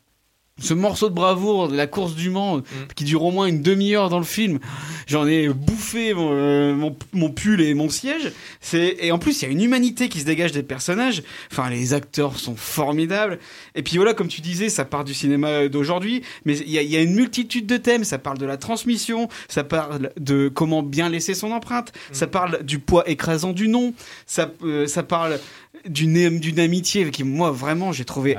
Ce 0.60 0.74
morceau 0.74 1.08
de 1.08 1.14
bravoure 1.14 1.68
de 1.68 1.76
la 1.76 1.86
course 1.86 2.14
du 2.14 2.28
Mans, 2.28 2.58
euh, 2.58 2.60
qui 2.94 3.04
dure 3.04 3.22
au 3.24 3.30
moins 3.30 3.46
une 3.46 3.62
demi-heure 3.62 4.10
dans 4.10 4.18
le 4.18 4.24
film, 4.24 4.58
j'en 5.06 5.26
ai 5.26 5.48
bouffé 5.48 6.12
mon, 6.12 6.28
euh, 6.30 6.74
mon, 6.74 6.94
mon 7.14 7.30
pull 7.30 7.62
et 7.62 7.72
mon 7.72 7.88
siège. 7.88 8.32
C'est 8.60 8.96
et 9.00 9.12
en 9.12 9.18
plus 9.18 9.40
il 9.40 9.46
y 9.46 9.48
a 9.48 9.50
une 9.50 9.62
humanité 9.62 10.10
qui 10.10 10.20
se 10.20 10.26
dégage 10.26 10.52
des 10.52 10.62
personnages. 10.62 11.22
Enfin 11.50 11.70
les 11.70 11.94
acteurs 11.94 12.38
sont 12.38 12.54
formidables. 12.54 13.38
Et 13.74 13.82
puis 13.82 13.96
voilà 13.96 14.12
comme 14.12 14.28
tu 14.28 14.42
disais, 14.42 14.68
ça 14.68 14.84
part 14.84 15.04
du 15.04 15.14
cinéma 15.14 15.68
d'aujourd'hui, 15.68 16.22
mais 16.44 16.58
il 16.58 16.70
y 16.70 16.78
a, 16.78 16.82
il 16.82 16.90
y 16.90 16.96
a 16.96 17.00
une 17.00 17.14
multitude 17.14 17.66
de 17.66 17.78
thèmes. 17.78 18.04
Ça 18.04 18.18
parle 18.18 18.36
de 18.36 18.46
la 18.46 18.58
transmission, 18.58 19.28
ça 19.48 19.64
parle 19.64 20.12
de 20.20 20.48
comment 20.48 20.82
bien 20.82 21.08
laisser 21.08 21.32
son 21.32 21.50
empreinte, 21.50 21.92
ça 22.12 22.26
parle 22.26 22.62
du 22.62 22.78
poids 22.78 23.08
écrasant 23.08 23.54
du 23.54 23.68
nom, 23.68 23.94
ça 24.26 24.50
euh, 24.64 24.86
ça 24.86 25.02
parle 25.02 25.40
d'une 25.86 26.38
d'une 26.38 26.60
amitié 26.60 27.10
qui 27.10 27.24
moi 27.24 27.50
vraiment 27.50 27.92
j'ai 27.92 28.04
trouvé 28.04 28.36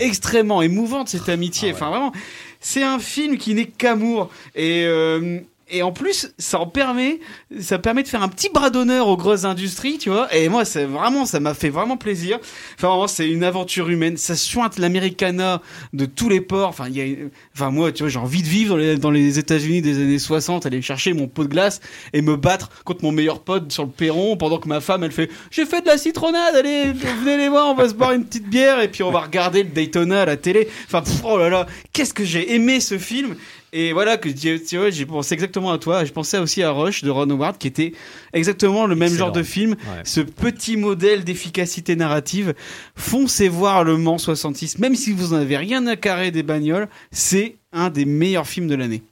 extrêmement 0.00 0.62
émouvante 0.62 1.08
cette 1.08 1.28
amitié. 1.28 1.72
Enfin 1.72 1.90
vraiment, 1.90 2.12
c'est 2.60 2.82
un 2.82 2.98
film 2.98 3.38
qui 3.38 3.54
n'est 3.54 3.66
qu'amour. 3.66 4.30
Et 4.54 4.84
euh, 4.86 5.40
et 5.68 5.82
en 5.82 5.90
plus, 5.90 6.32
ça 6.38 6.60
en 6.60 6.66
permet, 6.66 7.18
ça 7.60 7.78
permet 7.78 8.04
de 8.04 8.08
faire 8.08 8.22
un 8.22 8.28
petit 8.28 8.48
bras 8.48 8.70
d'honneur 8.70 9.08
aux 9.08 9.16
grosses 9.16 9.44
industries, 9.44 9.98
tu 9.98 10.10
vois. 10.10 10.32
Et 10.32 10.48
moi, 10.48 10.64
c'est 10.64 10.84
vraiment, 10.84 11.26
ça 11.26 11.40
m'a 11.40 11.54
fait 11.54 11.70
vraiment 11.70 11.96
plaisir. 11.96 12.38
Enfin, 12.76 12.88
vraiment, 12.88 13.08
c'est 13.08 13.28
une 13.28 13.42
aventure 13.42 13.88
humaine. 13.88 14.16
Ça 14.16 14.36
sointe 14.36 14.78
l'Americana 14.78 15.60
de 15.92 16.06
tous 16.06 16.28
les 16.28 16.40
ports. 16.40 16.68
Enfin, 16.68 16.86
il 16.88 16.96
y 16.96 17.00
a, 17.00 17.16
enfin, 17.52 17.70
moi, 17.70 17.90
tu 17.90 18.04
vois, 18.04 18.10
j'ai 18.10 18.18
envie 18.20 18.42
de 18.42 18.48
vivre 18.48 18.70
dans 18.70 18.76
les, 18.76 18.96
dans 18.96 19.10
les 19.10 19.40
États-Unis 19.40 19.82
des 19.82 19.96
années 19.96 20.20
60, 20.20 20.66
aller 20.66 20.82
chercher 20.82 21.14
mon 21.14 21.26
pot 21.26 21.42
de 21.42 21.48
glace 21.48 21.80
et 22.12 22.22
me 22.22 22.36
battre 22.36 22.70
contre 22.84 23.02
mon 23.02 23.10
meilleur 23.10 23.40
pote 23.40 23.72
sur 23.72 23.84
le 23.84 23.90
perron 23.90 24.36
pendant 24.36 24.58
que 24.58 24.68
ma 24.68 24.80
femme, 24.80 25.02
elle 25.02 25.12
fait, 25.12 25.30
j'ai 25.50 25.66
fait 25.66 25.80
de 25.80 25.86
la 25.86 25.98
citronnade, 25.98 26.54
allez, 26.54 26.92
venez 26.92 27.38
les 27.38 27.48
voir, 27.48 27.68
on 27.70 27.74
va 27.74 27.88
se 27.88 27.94
boire 27.94 28.12
une 28.12 28.24
petite 28.24 28.48
bière 28.48 28.80
et 28.80 28.88
puis 28.88 29.02
on 29.02 29.10
va 29.10 29.20
regarder 29.20 29.64
le 29.64 29.70
Daytona 29.70 30.22
à 30.22 30.26
la 30.26 30.36
télé. 30.36 30.68
Enfin, 30.86 31.02
pff, 31.02 31.22
oh 31.24 31.38
là 31.38 31.48
là, 31.48 31.66
qu'est-ce 31.92 32.14
que 32.14 32.24
j'ai 32.24 32.54
aimé 32.54 32.78
ce 32.78 32.98
film. 32.98 33.34
Et 33.78 33.92
voilà, 33.92 34.16
que 34.16 34.30
tu 34.30 34.78
vois, 34.78 34.88
j'ai 34.88 35.04
pensé 35.04 35.34
exactement 35.34 35.70
à 35.70 35.76
toi. 35.76 36.06
Je 36.06 36.10
pensais 36.10 36.38
aussi 36.38 36.62
à 36.62 36.70
Rush 36.70 37.04
de 37.04 37.10
Ron 37.10 37.28
Howard, 37.28 37.58
qui 37.58 37.66
était 37.66 37.92
exactement 38.32 38.86
le 38.86 38.94
même 38.94 39.08
Excellent. 39.08 39.26
genre 39.26 39.32
de 39.32 39.42
film. 39.42 39.72
Ouais. 39.72 40.00
Ce 40.04 40.22
petit 40.22 40.78
modèle 40.78 41.24
d'efficacité 41.24 41.94
narrative. 41.94 42.54
Foncez 42.94 43.48
voir 43.50 43.84
Le 43.84 43.98
Mans 43.98 44.16
66, 44.16 44.78
même 44.78 44.94
si 44.94 45.12
vous 45.12 45.36
n'avez 45.36 45.58
rien 45.58 45.86
à 45.88 45.96
carrer 45.96 46.30
des 46.30 46.42
bagnoles, 46.42 46.88
c'est 47.10 47.56
un 47.72 47.90
des 47.90 48.04
meilleurs 48.04 48.46
films 48.46 48.68
de 48.68 48.74
l'année. 48.74 49.02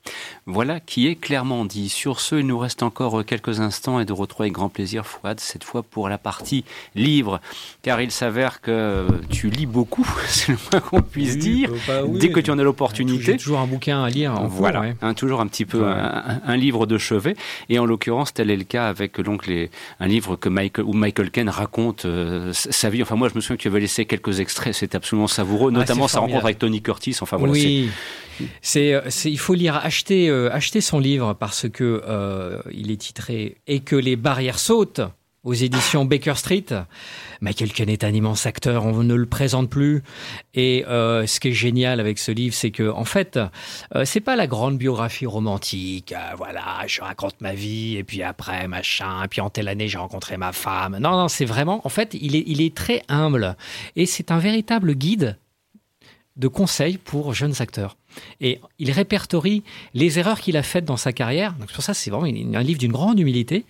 Voilà 0.47 0.79
qui 0.81 1.07
est 1.09 1.17
clairement 1.17 1.65
dit. 1.65 1.89
Sur 1.89 2.21
ce, 2.21 2.37
il 2.37 2.47
nous 2.47 2.59
reste 2.59 2.83
encore 2.83 3.25
quelques 3.25 3.61
instants 3.61 3.99
et 4.01 4.05
de 4.05 4.13
retrouver 4.13 4.45
avec 4.47 4.53
grand 4.55 4.69
plaisir 4.69 5.07
Fouad, 5.07 5.41
cette 5.41 5.65
fois 5.65 5.83
pour 5.83 6.09
la 6.09 6.19
partie 6.19 6.65
livre. 6.95 7.41
Car 7.83 8.01
il 8.01 8.11
s'avère 8.11 8.61
que 8.61 9.07
tu 9.31 9.49
lis 9.51 9.67
beaucoup, 9.67 10.07
c'est 10.29 10.53
le 10.53 10.59
moins 10.71 10.81
qu'on 10.81 11.03
puisse 11.03 11.33
Oui, 11.35 11.39
dire, 11.39 11.71
bah, 11.71 11.77
bah 11.89 12.03
oui. 12.07 12.19
dès 12.19 12.31
que 12.31 12.41
tu 12.41 12.51
en 12.51 12.59
as 12.59 12.63
l'opportunité. 12.63 13.37
Toujours 13.37 13.59
un 13.61 13.67
bouquin 13.67 14.03
à 14.05 14.09
lire. 14.11 14.33
En 14.39 14.47
Voilà, 14.47 14.81
cours, 14.81 14.89
ouais. 14.89 14.97
hein, 15.03 15.15
toujours 15.15 15.41
un 15.41 15.47
petit 15.47 15.65
peu 15.65 15.79
Ouais. 15.83 15.91
un, 15.91 16.41
un 16.47 16.57
livre 16.57 16.87
de 16.87 16.97
chevet. 16.99 17.37
Et 17.69 17.79
en 17.79 17.87
l'occurrence, 17.87 18.33
tel 18.35 18.51
est 18.51 18.57
le 18.57 18.65
cas 18.65 18.87
avec 18.89 19.21
donc 19.21 19.47
les, 19.47 19.71
un 20.01 20.07
livre 20.07 20.37
que 20.37 20.49
Michael, 20.49 20.85
où 20.85 20.93
Michael 20.93 21.31
Ken 21.31 21.49
raconte 21.49 22.05
euh, 22.05 22.53
sa 22.53 22.89
vie. 22.91 23.03
Enfin, 23.03 23.17
moi, 23.17 23.29
je 23.29 23.35
me 23.35 23.41
souviens 23.41 23.57
que 23.57 23.63
tu 23.63 23.69
avais 23.69 23.81
laissé 23.81 24.05
quelques 24.07 24.41
extraits, 24.41 24.75
c'est 24.75 24.95
absolument 24.95 25.27
savoureux, 25.29 25.71
Ah, 25.75 25.79
notamment 25.79 26.07
sa 26.09 26.21
rencontre 26.21 26.45
avec 26.45 26.59
Tony 26.59 26.81
Curtis. 26.83 27.17
Enfin, 27.21 27.37
voilà, 27.37 27.53
oui. 27.53 27.91
C'est, 27.91 28.24
c'est, 28.63 29.01
il 29.25 29.39
faut 29.39 29.55
lire, 29.55 29.77
acheter, 29.77 30.29
euh, 30.29 30.53
acheter 30.53 30.81
son 30.81 30.99
livre 30.99 31.35
parce 31.35 31.69
que 31.69 32.03
euh, 32.07 32.61
il 32.73 32.91
est 32.91 32.97
titré 32.97 33.57
Et 33.67 33.81
que 33.81 33.97
les 33.97 34.17
barrières 34.17 34.59
sautent 34.59 35.03
aux 35.45 35.53
éditions 35.53 36.05
Baker 36.05 36.35
Street. 36.37 36.65
Michael 37.41 37.73
Caine 37.73 37.91
est 37.91 38.03
un 38.03 38.13
immense 38.13 38.47
acteur, 38.47 38.87
on 38.87 39.03
ne 39.03 39.15
le 39.15 39.27
présente 39.27 39.69
plus. 39.69 40.03
Et 40.55 40.85
euh, 40.89 41.27
ce 41.27 41.39
qui 41.39 41.49
est 41.49 41.53
génial 41.53 42.01
avec 42.01 42.19
ce 42.19 42.33
livre, 42.33 42.55
c'est 42.55 42.71
que 42.71 42.91
en 42.91 43.05
fait, 43.05 43.39
euh, 43.95 44.05
c'est 44.05 44.21
pas 44.21 44.37
la 44.37 44.47
grande 44.47 44.79
biographie 44.79 45.27
romantique. 45.27 46.13
euh, 46.13 46.35
voilà, 46.37 46.83
je 46.87 47.03
raconte 47.03 47.41
ma 47.41 47.55
vie 47.55 47.97
et 47.97 48.05
puis 48.05 48.23
après 48.23 48.67
machin, 48.67 49.23
et 49.25 49.29
puis 49.29 49.41
en 49.41 49.51
telle 49.51 49.69
année 49.69 49.87
j'ai 49.89 49.99
rencontré 49.99 50.37
ma 50.39 50.53
femme. 50.53 50.99
Non, 50.99 51.13
non, 51.13 51.29
c'est 51.29 51.45
vraiment, 51.45 51.83
en 51.85 51.91
fait, 51.91 52.17
il 52.19 52.35
est, 52.35 52.45
il 52.47 52.63
est 52.63 52.75
très 52.75 53.03
humble 53.09 53.57
et 53.97 54.07
c'est 54.07 54.31
un 54.31 54.39
véritable 54.39 54.95
guide 54.95 55.37
de 56.37 56.49
conseils 56.49 56.99
pour 56.99 57.35
jeunes 57.35 57.55
acteurs. 57.61 57.97
Et 58.41 58.61
il 58.79 58.91
répertorie 58.91 59.63
les 59.93 60.19
erreurs 60.19 60.41
qu'il 60.41 60.57
a 60.57 60.63
faites 60.63 60.85
dans 60.85 60.97
sa 60.97 61.13
carrière. 61.13 61.55
Donc 61.55 61.73
pour 61.73 61.83
ça, 61.83 61.95
c'est 61.95 62.11
vraiment 62.11 62.27
un 62.27 62.63
livre 62.63 62.79
d'une 62.79 62.93
grande 62.93 63.19
humilité. 63.19 63.65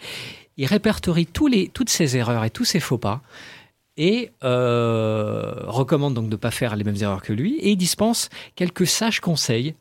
Il 0.57 0.67
répertorie 0.67 1.27
tous 1.27 1.47
les, 1.47 1.69
toutes 1.69 1.91
ses 1.91 2.17
erreurs 2.17 2.45
et 2.45 2.51
tous 2.51 2.65
ses 2.65 2.81
faux 2.81 2.99
pas. 2.99 3.23
et 3.97 4.31
euh, 4.43 5.53
recommande 5.67 6.15
donc 6.15 6.27
de 6.27 6.33
ne 6.33 6.37
pas 6.37 6.51
faire 6.51 6.75
les 6.75 6.83
mêmes 6.83 7.01
erreurs 7.01 7.23
que 7.23 7.33
lui 7.33 7.59
et 7.59 7.71
il 7.71 7.77
dispense 7.77 8.29
quelques 8.57 8.89
sages 8.89 9.21
conseils 9.21 9.75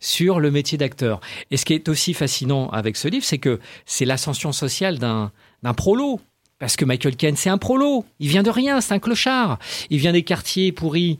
sur 0.00 0.40
le 0.40 0.50
métier 0.50 0.76
d'acteur. 0.76 1.20
Et 1.50 1.56
ce 1.56 1.64
qui 1.64 1.74
est 1.74 1.88
aussi 1.88 2.14
fascinant 2.14 2.68
avec 2.70 2.96
ce 2.96 3.06
livre, 3.06 3.24
c'est 3.24 3.38
que 3.38 3.60
c'est 3.86 4.04
l'ascension 4.04 4.52
sociale 4.52 4.98
d'un 4.98 5.30
d'un 5.62 5.74
prolo. 5.74 6.20
Parce 6.58 6.76
que 6.76 6.84
Michael 6.84 7.16
Caine, 7.16 7.36
c'est 7.36 7.48
un 7.48 7.56
prolo. 7.56 8.04
Il 8.18 8.28
vient 8.28 8.42
de 8.42 8.50
rien, 8.50 8.82
c'est 8.82 8.92
un 8.92 8.98
clochard. 8.98 9.58
Il 9.88 9.98
vient 9.98 10.12
des 10.12 10.22
quartiers 10.22 10.72
pourris. 10.72 11.18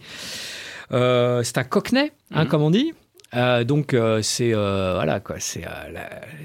Euh, 0.93 1.43
c'est 1.43 1.59
un 1.59 1.65
cockney, 1.65 2.13
hein, 2.33 2.47
comme 2.47 2.63
on 2.63 2.71
dit. 2.71 2.93
Euh, 3.35 3.63
donc 3.63 3.95
euh, 3.95 4.23
c'est 4.23 4.53
euh, 4.53 4.95
voilà 4.95 5.21
quoi, 5.21 5.37
c'est 5.39 5.65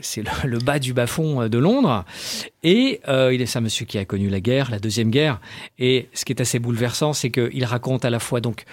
c'est 0.02 0.22
le, 0.22 0.50
le, 0.50 0.60
bas 0.60 0.78
du 0.78 0.94
bas 0.94 1.08
fond 1.08 1.48
de 1.48 1.58
Londres. 1.58 2.06
Et 2.64 3.02
il 3.08 3.42
est 3.42 3.58
un 3.58 3.62
monsieur 3.62 3.86
qui 3.86 3.98
a 3.98 4.06
connu 4.06 4.30
la 4.30 4.40
guerre, 4.40 4.70
la 4.72 4.80
deuxième 4.80 5.10
guerre. 5.10 5.40
Et 5.80 6.10
ce 6.14 6.26
qui 6.26 6.34
est 6.34 6.42
assez 6.42 6.60
bouleversant, 6.60 7.14
c'est 7.14 7.32
qu'il 7.32 7.66
raconte 7.66 8.06
à 8.06 8.10
la 8.10 8.20
fois 8.20 8.42
donc 8.42 8.66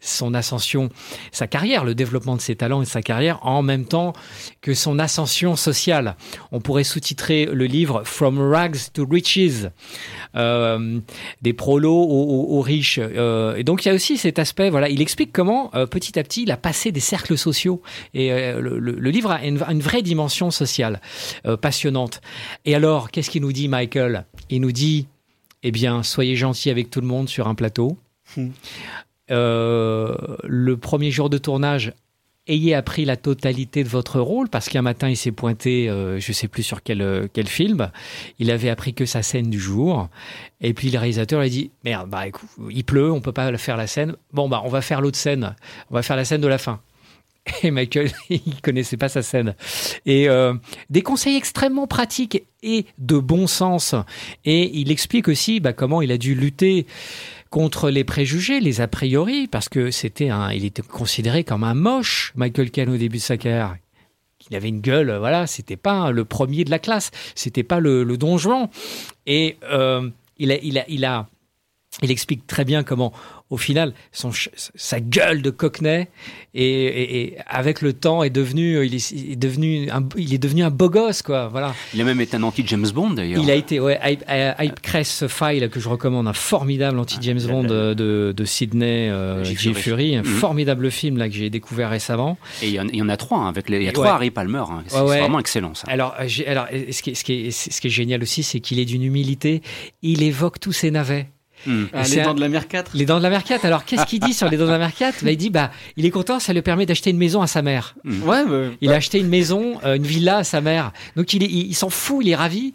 son 0.00 0.34
ascension, 0.34 0.90
sa 1.32 1.46
carrière, 1.46 1.84
le 1.84 1.94
développement 1.94 2.36
de 2.36 2.40
ses 2.40 2.56
talents 2.56 2.82
et 2.82 2.84
de 2.84 2.90
sa 2.90 3.02
carrière, 3.02 3.38
en 3.46 3.62
même 3.62 3.84
temps 3.84 4.12
que 4.60 4.74
son 4.74 4.98
ascension 4.98 5.56
sociale. 5.56 6.16
On 6.52 6.60
pourrait 6.60 6.84
sous-titrer 6.84 7.46
le 7.46 7.64
livre 7.66 8.02
From 8.04 8.38
Rags 8.40 8.92
to 8.92 9.06
Riches, 9.08 9.66
euh, 10.36 11.00
des 11.42 11.52
prolos 11.52 12.06
aux, 12.08 12.60
riches. 12.60 13.00
Euh, 13.00 13.56
et 13.56 13.64
donc 13.64 13.84
il 13.84 13.88
y 13.88 13.90
a 13.90 13.94
aussi 13.94 14.16
cet 14.16 14.38
aspect, 14.38 14.70
voilà, 14.70 14.88
il 14.88 15.00
explique 15.00 15.32
comment 15.32 15.70
euh, 15.74 15.86
petit 15.86 16.18
à 16.18 16.22
petit 16.22 16.42
il 16.42 16.50
a 16.50 16.56
passé 16.56 16.92
des 16.92 17.00
cercles 17.00 17.38
sociaux. 17.38 17.82
Et 18.14 18.32
euh, 18.32 18.60
le, 18.60 19.10
livre 19.10 19.30
a 19.30 19.44
une, 19.44 19.62
une, 19.68 19.80
vraie 19.80 20.02
dimension 20.02 20.50
sociale 20.50 21.00
euh, 21.46 21.56
passionnante. 21.56 22.20
Et 22.64 22.74
alors, 22.74 23.10
qu'est-ce 23.10 23.30
qu'il 23.30 23.42
nous 23.42 23.52
dit, 23.52 23.68
Michael? 23.68 24.26
Il 24.50 24.60
nous 24.60 24.72
dit, 24.72 25.08
eh 25.62 25.70
bien, 25.70 26.02
soyez 26.02 26.36
gentil 26.36 26.70
avec 26.70 26.90
tout 26.90 27.00
le 27.00 27.06
monde 27.06 27.28
sur 27.28 27.48
un 27.48 27.54
plateau. 27.54 27.98
Hmm. 28.36 28.50
Euh, 29.30 30.16
le 30.44 30.76
premier 30.76 31.10
jour 31.10 31.30
de 31.30 31.38
tournage, 31.38 31.92
ayez 32.46 32.74
appris 32.74 33.04
la 33.04 33.16
totalité 33.16 33.84
de 33.84 33.88
votre 33.88 34.20
rôle 34.20 34.48
parce 34.48 34.68
qu'un 34.68 34.82
matin 34.82 35.08
il 35.08 35.16
s'est 35.16 35.32
pointé, 35.32 35.88
euh, 35.88 36.18
je 36.18 36.32
sais 36.32 36.48
plus 36.48 36.62
sur 36.62 36.82
quel 36.82 37.02
euh, 37.02 37.28
quel 37.32 37.46
film, 37.46 37.90
il 38.38 38.50
avait 38.50 38.70
appris 38.70 38.94
que 38.94 39.04
sa 39.04 39.22
scène 39.22 39.50
du 39.50 39.60
jour 39.60 40.08
et 40.60 40.72
puis 40.72 40.90
le 40.90 40.98
réalisateur 40.98 41.40
a 41.40 41.48
dit 41.48 41.70
merde 41.84 42.08
bah 42.08 42.26
écoute, 42.26 42.48
il 42.70 42.84
pleut, 42.84 43.12
on 43.12 43.20
peut 43.20 43.32
pas 43.32 43.56
faire 43.58 43.76
la 43.76 43.86
scène, 43.86 44.16
bon 44.32 44.48
bah 44.48 44.62
on 44.64 44.68
va 44.68 44.80
faire 44.80 45.00
l'autre 45.00 45.18
scène, 45.18 45.54
on 45.90 45.94
va 45.94 46.02
faire 46.02 46.16
la 46.16 46.24
scène 46.24 46.40
de 46.40 46.48
la 46.48 46.58
fin. 46.58 46.80
Et 47.62 47.70
Michael, 47.70 48.10
il 48.30 48.60
connaissait 48.62 48.96
pas 48.96 49.08
sa 49.08 49.22
scène. 49.22 49.54
Et 50.06 50.28
euh, 50.28 50.54
des 50.90 51.02
conseils 51.02 51.36
extrêmement 51.36 51.86
pratiques 51.86 52.44
et 52.62 52.86
de 52.98 53.18
bon 53.18 53.46
sens. 53.46 53.94
Et 54.44 54.78
il 54.78 54.90
explique 54.90 55.28
aussi 55.28 55.60
bah, 55.60 55.72
comment 55.72 56.02
il 56.02 56.12
a 56.12 56.18
dû 56.18 56.34
lutter 56.34 56.86
contre 57.50 57.90
les 57.90 58.04
préjugés, 58.04 58.60
les 58.60 58.80
a 58.80 58.88
priori, 58.88 59.46
parce 59.46 59.68
que 59.68 59.90
c'était 59.90 60.30
un, 60.30 60.52
il 60.52 60.64
était 60.64 60.82
considéré 60.82 61.44
comme 61.44 61.64
un 61.64 61.74
moche, 61.74 62.32
Michael 62.36 62.70
Caine 62.70 62.90
au 62.90 62.96
début 62.96 63.18
de 63.18 63.22
sa 63.22 63.36
carrière. 63.36 63.76
Il 64.50 64.56
avait 64.56 64.68
une 64.68 64.80
gueule, 64.80 65.14
voilà, 65.18 65.46
c'était 65.46 65.76
pas 65.76 66.10
le 66.10 66.24
premier 66.24 66.64
de 66.64 66.70
la 66.70 66.78
classe, 66.78 67.10
c'était 67.34 67.62
pas 67.62 67.80
le, 67.80 68.04
le 68.04 68.16
donjon. 68.16 68.70
Et 69.26 69.56
euh, 69.64 70.08
il 70.38 70.52
a, 70.52 70.58
il 70.62 70.78
a, 70.78 70.84
il 70.88 71.04
a, 71.04 71.26
il 72.02 72.10
explique 72.10 72.46
très 72.46 72.64
bien 72.64 72.82
comment 72.82 73.12
au 73.50 73.56
final, 73.56 73.94
son, 74.12 74.30
sa 74.74 75.00
gueule 75.00 75.40
de 75.40 75.48
cockney 75.48 76.08
et, 76.54 76.62
et, 76.62 77.22
et, 77.22 77.36
avec 77.46 77.80
le 77.80 77.94
temps 77.94 78.22
est 78.22 78.30
devenu, 78.30 78.84
il 78.84 78.94
est, 78.94 79.10
il 79.10 79.32
est, 79.32 79.36
devenu, 79.36 79.90
un, 79.90 80.06
il 80.18 80.34
est 80.34 80.38
devenu 80.38 80.64
un 80.64 80.70
beau 80.70 80.90
gosse, 80.90 81.22
quoi. 81.22 81.48
Voilà. 81.48 81.74
Il 81.94 82.00
a 82.02 82.04
même 82.04 82.20
été 82.20 82.36
un 82.36 82.42
anti-James 82.42 82.88
Bond, 82.94 83.10
d'ailleurs. 83.10 83.42
Il 83.42 83.50
a 83.50 83.54
été, 83.54 83.80
ouais, 83.80 83.98
Hype, 84.04 84.22
Hype 84.28 84.80
Crest 84.80 85.28
File, 85.28 85.70
que 85.70 85.80
je 85.80 85.88
recommande, 85.88 86.28
un 86.28 86.34
formidable 86.34 86.98
anti-James 86.98 87.40
Bond 87.40 87.64
de, 87.64 87.94
de, 87.94 88.34
de 88.36 88.44
Sydney 88.44 89.08
euh. 89.08 89.42
Fury, 89.44 90.16
un 90.16 90.22
mmh. 90.22 90.26
formidable 90.26 90.90
film, 90.90 91.16
là, 91.16 91.28
que 91.28 91.34
j'ai 91.34 91.48
découvert 91.48 91.88
récemment. 91.88 92.36
Et 92.62 92.68
il 92.68 92.74
y, 92.74 92.80
en, 92.80 92.88
il 92.88 92.96
y 92.96 93.02
en 93.02 93.08
a 93.08 93.16
trois, 93.16 93.38
hein, 93.38 93.48
avec 93.48 93.70
les, 93.70 93.78
il 93.78 93.84
y 93.84 93.88
a 93.88 93.92
trois 93.92 94.04
ouais. 94.04 94.10
Harry 94.10 94.30
Palmer, 94.30 94.58
hein. 94.58 94.82
c'est 94.88 95.00
ouais, 95.00 95.20
vraiment 95.20 95.38
excellent, 95.38 95.72
ça. 95.74 95.86
Alors, 95.88 96.14
alors 96.46 96.66
ce, 96.90 97.02
qui 97.02 97.14
ce, 97.14 97.24
qui 97.24 97.46
est, 97.46 97.50
ce 97.50 97.80
qui 97.80 97.86
est 97.86 97.90
génial 97.90 98.22
aussi, 98.22 98.42
c'est 98.42 98.60
qu'il 98.60 98.78
est 98.78 98.84
d'une 98.84 99.04
humilité, 99.04 99.62
il 100.02 100.22
évoque 100.22 100.60
tous 100.60 100.72
ses 100.72 100.90
navets. 100.90 101.28
Mmh. 101.68 101.84
Ah, 101.92 102.02
les 102.08 102.22
dents 102.22 102.34
de 102.34 102.40
la 102.40 102.48
mer 102.48 102.66
4 102.66 102.92
Les 102.94 103.04
dents 103.04 103.18
de 103.18 103.22
la 103.22 103.30
mer 103.30 103.44
4. 103.44 103.64
Alors, 103.64 103.84
qu'est-ce 103.84 104.06
qu'il 104.06 104.20
dit 104.20 104.32
sur 104.32 104.48
les 104.48 104.56
dents 104.56 104.66
de 104.66 104.70
la 104.70 104.78
mer 104.78 104.94
4 104.94 105.22
bah, 105.22 105.30
Il 105.30 105.36
dit 105.36 105.50
bah, 105.50 105.70
il 105.96 106.06
est 106.06 106.10
content, 106.10 106.40
ça 106.40 106.52
lui 106.52 106.62
permet 106.62 106.86
d'acheter 106.86 107.10
une 107.10 107.18
maison 107.18 107.42
à 107.42 107.46
sa 107.46 107.62
mère. 107.62 107.94
Mmh. 108.04 108.22
Ouais, 108.22 108.44
bah, 108.46 108.74
il 108.80 108.90
a 108.90 108.96
acheté 108.96 109.18
une 109.18 109.28
maison, 109.28 109.78
euh, 109.84 109.96
une 109.96 110.06
villa 110.06 110.38
à 110.38 110.44
sa 110.44 110.60
mère. 110.60 110.92
Donc, 111.16 111.32
il, 111.34 111.42
il, 111.42 111.68
il 111.68 111.74
s'en 111.74 111.90
fout, 111.90 112.24
il 112.24 112.30
est 112.30 112.36
ravi. 112.36 112.72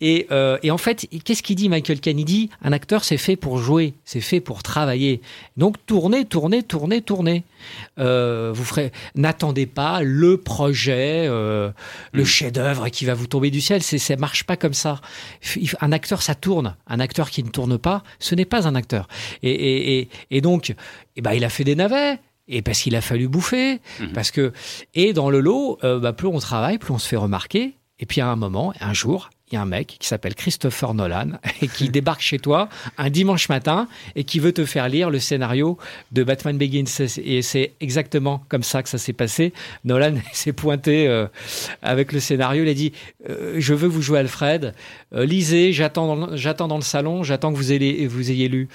Et, 0.00 0.26
euh, 0.32 0.58
et 0.62 0.70
en 0.70 0.78
fait, 0.78 1.06
qu'est-ce 1.24 1.42
qu'il 1.42 1.56
dit, 1.56 1.68
Michael 1.68 2.00
Caine? 2.00 2.18
Il 2.18 2.24
dit 2.24 2.50
un 2.62 2.72
acteur, 2.72 3.04
c'est 3.04 3.16
fait 3.16 3.36
pour 3.36 3.58
jouer, 3.58 3.94
c'est 4.04 4.20
fait 4.20 4.40
pour 4.40 4.62
travailler. 4.62 5.20
Donc, 5.56 5.76
tournez, 5.86 6.24
tournez, 6.24 6.62
tournez, 6.62 7.00
tournez. 7.02 7.44
Euh, 7.98 8.52
vous 8.54 8.64
ferez, 8.64 8.92
n'attendez 9.14 9.66
pas 9.66 10.02
le 10.02 10.36
projet, 10.38 11.26
euh, 11.26 11.70
le 12.12 12.22
mmh. 12.22 12.26
chef-d'œuvre 12.26 12.88
qui 12.88 13.04
va 13.04 13.14
vous 13.14 13.26
tomber 13.26 13.50
du 13.50 13.60
ciel. 13.60 13.82
C'est, 13.82 13.98
ça 13.98 14.16
marche 14.16 14.44
pas 14.44 14.56
comme 14.56 14.74
ça. 14.74 15.00
Un 15.80 15.92
acteur, 15.92 16.22
ça 16.22 16.34
tourne. 16.34 16.76
Un 16.86 17.00
acteur 17.00 17.30
qui 17.30 17.42
ne 17.42 17.50
tourne 17.50 17.78
pas, 17.78 18.02
ce 18.18 18.34
n'est 18.34 18.44
pas 18.44 18.66
un 18.66 18.74
acteur. 18.74 19.08
Et, 19.42 19.50
et, 19.50 19.98
et, 19.98 20.08
et 20.30 20.40
donc, 20.40 20.74
eh 21.16 21.20
ben, 21.20 21.32
il 21.32 21.44
a 21.44 21.48
fait 21.48 21.64
des 21.64 21.74
navets. 21.74 22.18
Et 22.48 22.60
parce 22.60 22.80
qu'il 22.80 22.96
a 22.96 23.00
fallu 23.00 23.28
bouffer, 23.28 23.80
mmh. 24.00 24.06
parce 24.14 24.32
que 24.32 24.52
et 24.94 25.12
dans 25.12 25.30
le 25.30 25.38
lot, 25.40 25.78
euh, 25.84 26.00
bah, 26.00 26.12
plus 26.12 26.26
on 26.26 26.38
travaille, 26.40 26.76
plus 26.78 26.92
on 26.92 26.98
se 26.98 27.06
fait 27.06 27.16
remarquer. 27.16 27.74
Et 28.00 28.04
puis 28.04 28.20
à 28.20 28.26
un 28.26 28.36
moment, 28.36 28.74
un 28.80 28.92
jour, 28.92 29.30
y 29.56 29.58
a 29.58 29.62
un 29.62 29.66
mec 29.66 29.96
qui 29.98 30.06
s'appelle 30.06 30.34
Christopher 30.34 30.94
Nolan 30.94 31.32
et 31.62 31.68
qui 31.68 31.88
débarque 31.88 32.20
chez 32.20 32.38
toi 32.38 32.68
un 32.98 33.10
dimanche 33.10 33.48
matin 33.48 33.88
et 34.16 34.24
qui 34.24 34.38
veut 34.38 34.52
te 34.52 34.64
faire 34.64 34.88
lire 34.88 35.10
le 35.10 35.18
scénario 35.18 35.78
de 36.12 36.24
Batman 36.24 36.56
Begins. 36.56 36.84
Et 37.22 37.42
c'est 37.42 37.72
exactement 37.80 38.42
comme 38.48 38.62
ça 38.62 38.82
que 38.82 38.88
ça 38.88 38.98
s'est 38.98 39.12
passé. 39.12 39.52
Nolan 39.84 40.14
s'est 40.32 40.52
pointé 40.52 41.06
euh, 41.08 41.26
avec 41.82 42.12
le 42.12 42.20
scénario. 42.20 42.62
Il 42.62 42.68
a 42.68 42.74
dit 42.74 42.92
euh, 43.28 43.56
Je 43.58 43.74
veux 43.74 43.88
vous 43.88 44.02
jouer 44.02 44.20
Alfred. 44.20 44.74
Euh, 45.14 45.24
lisez, 45.24 45.72
j'attends, 45.72 46.16
dans 46.16 46.76
le 46.76 46.82
salon, 46.82 47.22
j'attends 47.22 47.52
que 47.52 47.58
vous 47.58 47.72
ayez, 47.72 48.48
lu. 48.48 48.68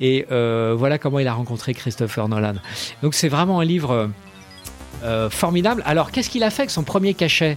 Et 0.00 0.26
voilà 0.30 0.98
comment 0.98 1.18
il 1.18 1.28
a 1.28 1.34
rencontré 1.34 1.74
Christopher 1.74 2.28
Nolan. 2.28 2.54
Donc 3.02 3.14
c'est 3.14 3.28
vraiment 3.28 3.60
un 3.60 3.64
livre 3.64 4.10
formidable. 5.30 5.82
Alors 5.86 6.10
qu'est-ce 6.10 6.30
qu'il 6.30 6.42
a 6.42 6.50
fait 6.50 6.62
avec 6.62 6.70
son 6.70 6.82
premier 6.82 7.14
cachet, 7.14 7.56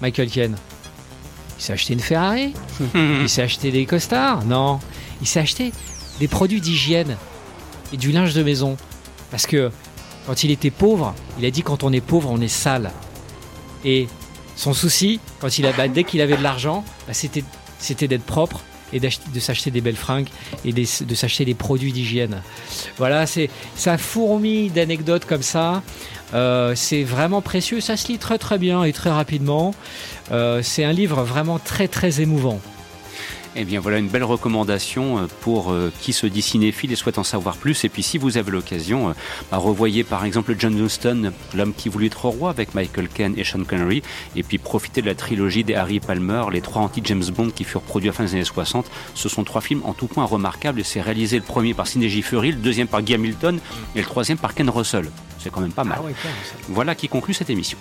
Michael 0.00 0.30
Caine 0.30 0.56
il 1.58 1.62
s'est 1.62 1.72
acheté 1.72 1.92
une 1.94 2.00
Ferrari 2.00 2.52
Il 2.94 3.28
s'est 3.28 3.42
acheté 3.42 3.70
des 3.70 3.86
costards 3.86 4.44
Non. 4.44 4.80
Il 5.20 5.26
s'est 5.26 5.40
acheté 5.40 5.72
des 6.20 6.28
produits 6.28 6.60
d'hygiène 6.60 7.16
et 7.92 7.96
du 7.96 8.12
linge 8.12 8.34
de 8.34 8.42
maison. 8.42 8.76
Parce 9.30 9.46
que 9.46 9.70
quand 10.26 10.44
il 10.44 10.50
était 10.50 10.70
pauvre, 10.70 11.14
il 11.38 11.44
a 11.44 11.50
dit 11.50 11.62
quand 11.62 11.82
on 11.82 11.92
est 11.92 12.00
pauvre, 12.00 12.30
on 12.30 12.40
est 12.40 12.48
sale. 12.48 12.90
Et 13.84 14.08
son 14.56 14.72
souci, 14.72 15.20
quand 15.40 15.58
il 15.58 15.66
a, 15.66 15.72
bah, 15.72 15.88
dès 15.88 16.04
qu'il 16.04 16.20
avait 16.20 16.36
de 16.36 16.42
l'argent, 16.42 16.84
bah, 17.06 17.14
c'était, 17.14 17.44
c'était 17.78 18.08
d'être 18.08 18.24
propre 18.24 18.60
et 18.92 19.00
de 19.00 19.40
s'acheter 19.40 19.72
des 19.72 19.80
belles 19.80 19.96
fringues 19.96 20.28
et 20.64 20.72
de, 20.72 21.04
de 21.04 21.14
s'acheter 21.14 21.44
des 21.44 21.54
produits 21.54 21.92
d'hygiène. 21.92 22.42
Voilà, 22.96 23.26
c'est 23.26 23.50
ça 23.74 23.98
fourmille 23.98 24.70
d'anecdotes 24.70 25.24
comme 25.24 25.42
ça. 25.42 25.82
Euh, 26.34 26.74
c'est 26.74 27.04
vraiment 27.04 27.40
précieux, 27.40 27.80
ça 27.80 27.96
se 27.96 28.08
lit 28.08 28.18
très 28.18 28.38
très 28.38 28.58
bien 28.58 28.84
et 28.84 28.92
très 28.92 29.10
rapidement. 29.10 29.74
Euh, 30.32 30.62
c'est 30.62 30.84
un 30.84 30.92
livre 30.92 31.22
vraiment 31.22 31.58
très 31.58 31.88
très 31.88 32.20
émouvant. 32.20 32.60
Eh 33.56 33.64
bien 33.64 33.78
voilà 33.78 33.98
une 33.98 34.08
belle 34.08 34.24
recommandation 34.24 35.28
pour 35.40 35.70
euh, 35.70 35.92
qui 36.00 36.12
se 36.12 36.26
dit 36.26 36.42
cinéphile 36.42 36.92
et 36.92 36.96
souhaite 36.96 37.18
en 37.18 37.24
savoir 37.24 37.56
plus. 37.56 37.84
Et 37.84 37.88
puis 37.88 38.02
si 38.02 38.18
vous 38.18 38.36
avez 38.36 38.50
l'occasion, 38.50 39.10
euh, 39.10 39.12
bah, 39.50 39.58
revoyez 39.58 40.02
par 40.02 40.24
exemple 40.24 40.56
John 40.58 40.84
Huston, 40.84 41.32
L'homme 41.54 41.72
qui 41.72 41.88
voulut 41.88 42.06
être 42.06 42.24
roi 42.24 42.50
avec 42.50 42.74
Michael 42.74 43.08
Caine 43.08 43.34
et 43.36 43.44
Sean 43.44 43.62
Connery. 43.64 44.02
Et 44.34 44.42
puis 44.42 44.58
profitez 44.58 45.02
de 45.02 45.06
la 45.06 45.14
trilogie 45.14 45.62
des 45.62 45.74
Harry 45.74 46.00
Palmer, 46.00 46.44
les 46.52 46.60
trois 46.60 46.82
anti-James 46.82 47.24
Bond 47.34 47.50
qui 47.50 47.64
furent 47.64 47.82
produits 47.82 48.08
à 48.08 48.12
la 48.12 48.16
fin 48.16 48.24
des 48.24 48.34
années 48.34 48.44
60. 48.44 48.86
Ce 49.14 49.28
sont 49.28 49.44
trois 49.44 49.60
films 49.60 49.82
en 49.84 49.92
tout 49.92 50.08
point 50.08 50.24
remarquables. 50.24 50.80
Et 50.80 50.84
c'est 50.84 51.00
réalisé 51.00 51.36
le 51.36 51.44
premier 51.44 51.74
par 51.74 51.86
Sidney. 51.86 52.08
Fury, 52.22 52.52
le 52.52 52.58
deuxième 52.58 52.88
par 52.88 53.02
Guy 53.02 53.14
Hamilton 53.14 53.58
et 53.94 54.00
le 54.00 54.04
troisième 54.04 54.38
par 54.38 54.54
Ken 54.54 54.68
Russell. 54.68 55.10
C'est 55.38 55.50
quand 55.50 55.60
même 55.60 55.72
pas 55.72 55.84
mal. 55.84 55.98
Ah 56.00 56.04
ouais, 56.04 56.14
voilà 56.68 56.94
qui 56.94 57.08
conclut 57.08 57.34
cette 57.34 57.50
émission. 57.50 57.78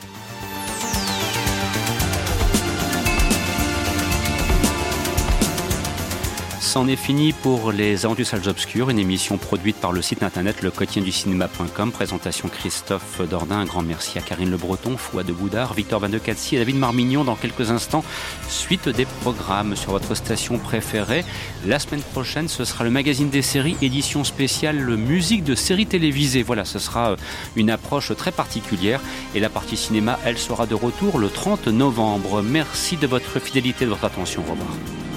C'en 6.73 6.87
est 6.87 6.95
fini 6.95 7.33
pour 7.33 7.71
les 7.71 8.03
Aventures 8.03 8.25
Salles 8.25 8.49
Obscures, 8.49 8.89
une 8.89 8.97
émission 8.97 9.37
produite 9.37 9.75
par 9.75 9.91
le 9.91 10.01
site 10.01 10.23
internet 10.23 10.63
le 10.63 10.71
du 11.01 11.11
cinéma.com. 11.11 11.91
Présentation 11.91 12.49
Christophe 12.49 13.21
Dordain. 13.29 13.59
Un 13.59 13.65
grand 13.65 13.83
merci 13.83 14.17
à 14.17 14.21
Karine 14.21 14.49
Le 14.49 14.57
Breton, 14.57 14.97
Fouad 14.97 15.23
de 15.23 15.33
Boudard, 15.33 15.75
Victor 15.75 15.99
Van 15.99 16.09
de 16.09 16.17
Catsi 16.17 16.55
et 16.55 16.57
David 16.57 16.77
Marmignon. 16.77 17.23
Dans 17.23 17.35
quelques 17.35 17.69
instants, 17.69 18.03
suite 18.49 18.89
des 18.89 19.05
programmes 19.05 19.75
sur 19.75 19.91
votre 19.91 20.15
station 20.15 20.57
préférée. 20.57 21.23
La 21.67 21.77
semaine 21.77 22.01
prochaine, 22.01 22.47
ce 22.47 22.65
sera 22.65 22.83
le 22.83 22.89
magazine 22.89 23.29
des 23.29 23.43
séries, 23.43 23.77
édition 23.83 24.23
spéciale 24.23 24.97
musique 24.97 25.43
de 25.43 25.53
séries 25.53 25.85
télévisées. 25.85 26.41
Voilà, 26.41 26.65
ce 26.65 26.79
sera 26.79 27.17
une 27.55 27.69
approche 27.69 28.15
très 28.17 28.31
particulière. 28.31 28.99
Et 29.35 29.39
la 29.39 29.49
partie 29.49 29.77
cinéma, 29.77 30.17
elle 30.25 30.39
sera 30.39 30.65
de 30.65 30.73
retour 30.73 31.19
le 31.19 31.29
30 31.29 31.67
novembre. 31.67 32.41
Merci 32.41 32.97
de 32.97 33.05
votre 33.05 33.39
fidélité 33.39 33.85
de 33.85 33.91
votre 33.91 34.05
attention. 34.05 34.41
Au 34.47 34.53
revoir. 34.53 35.12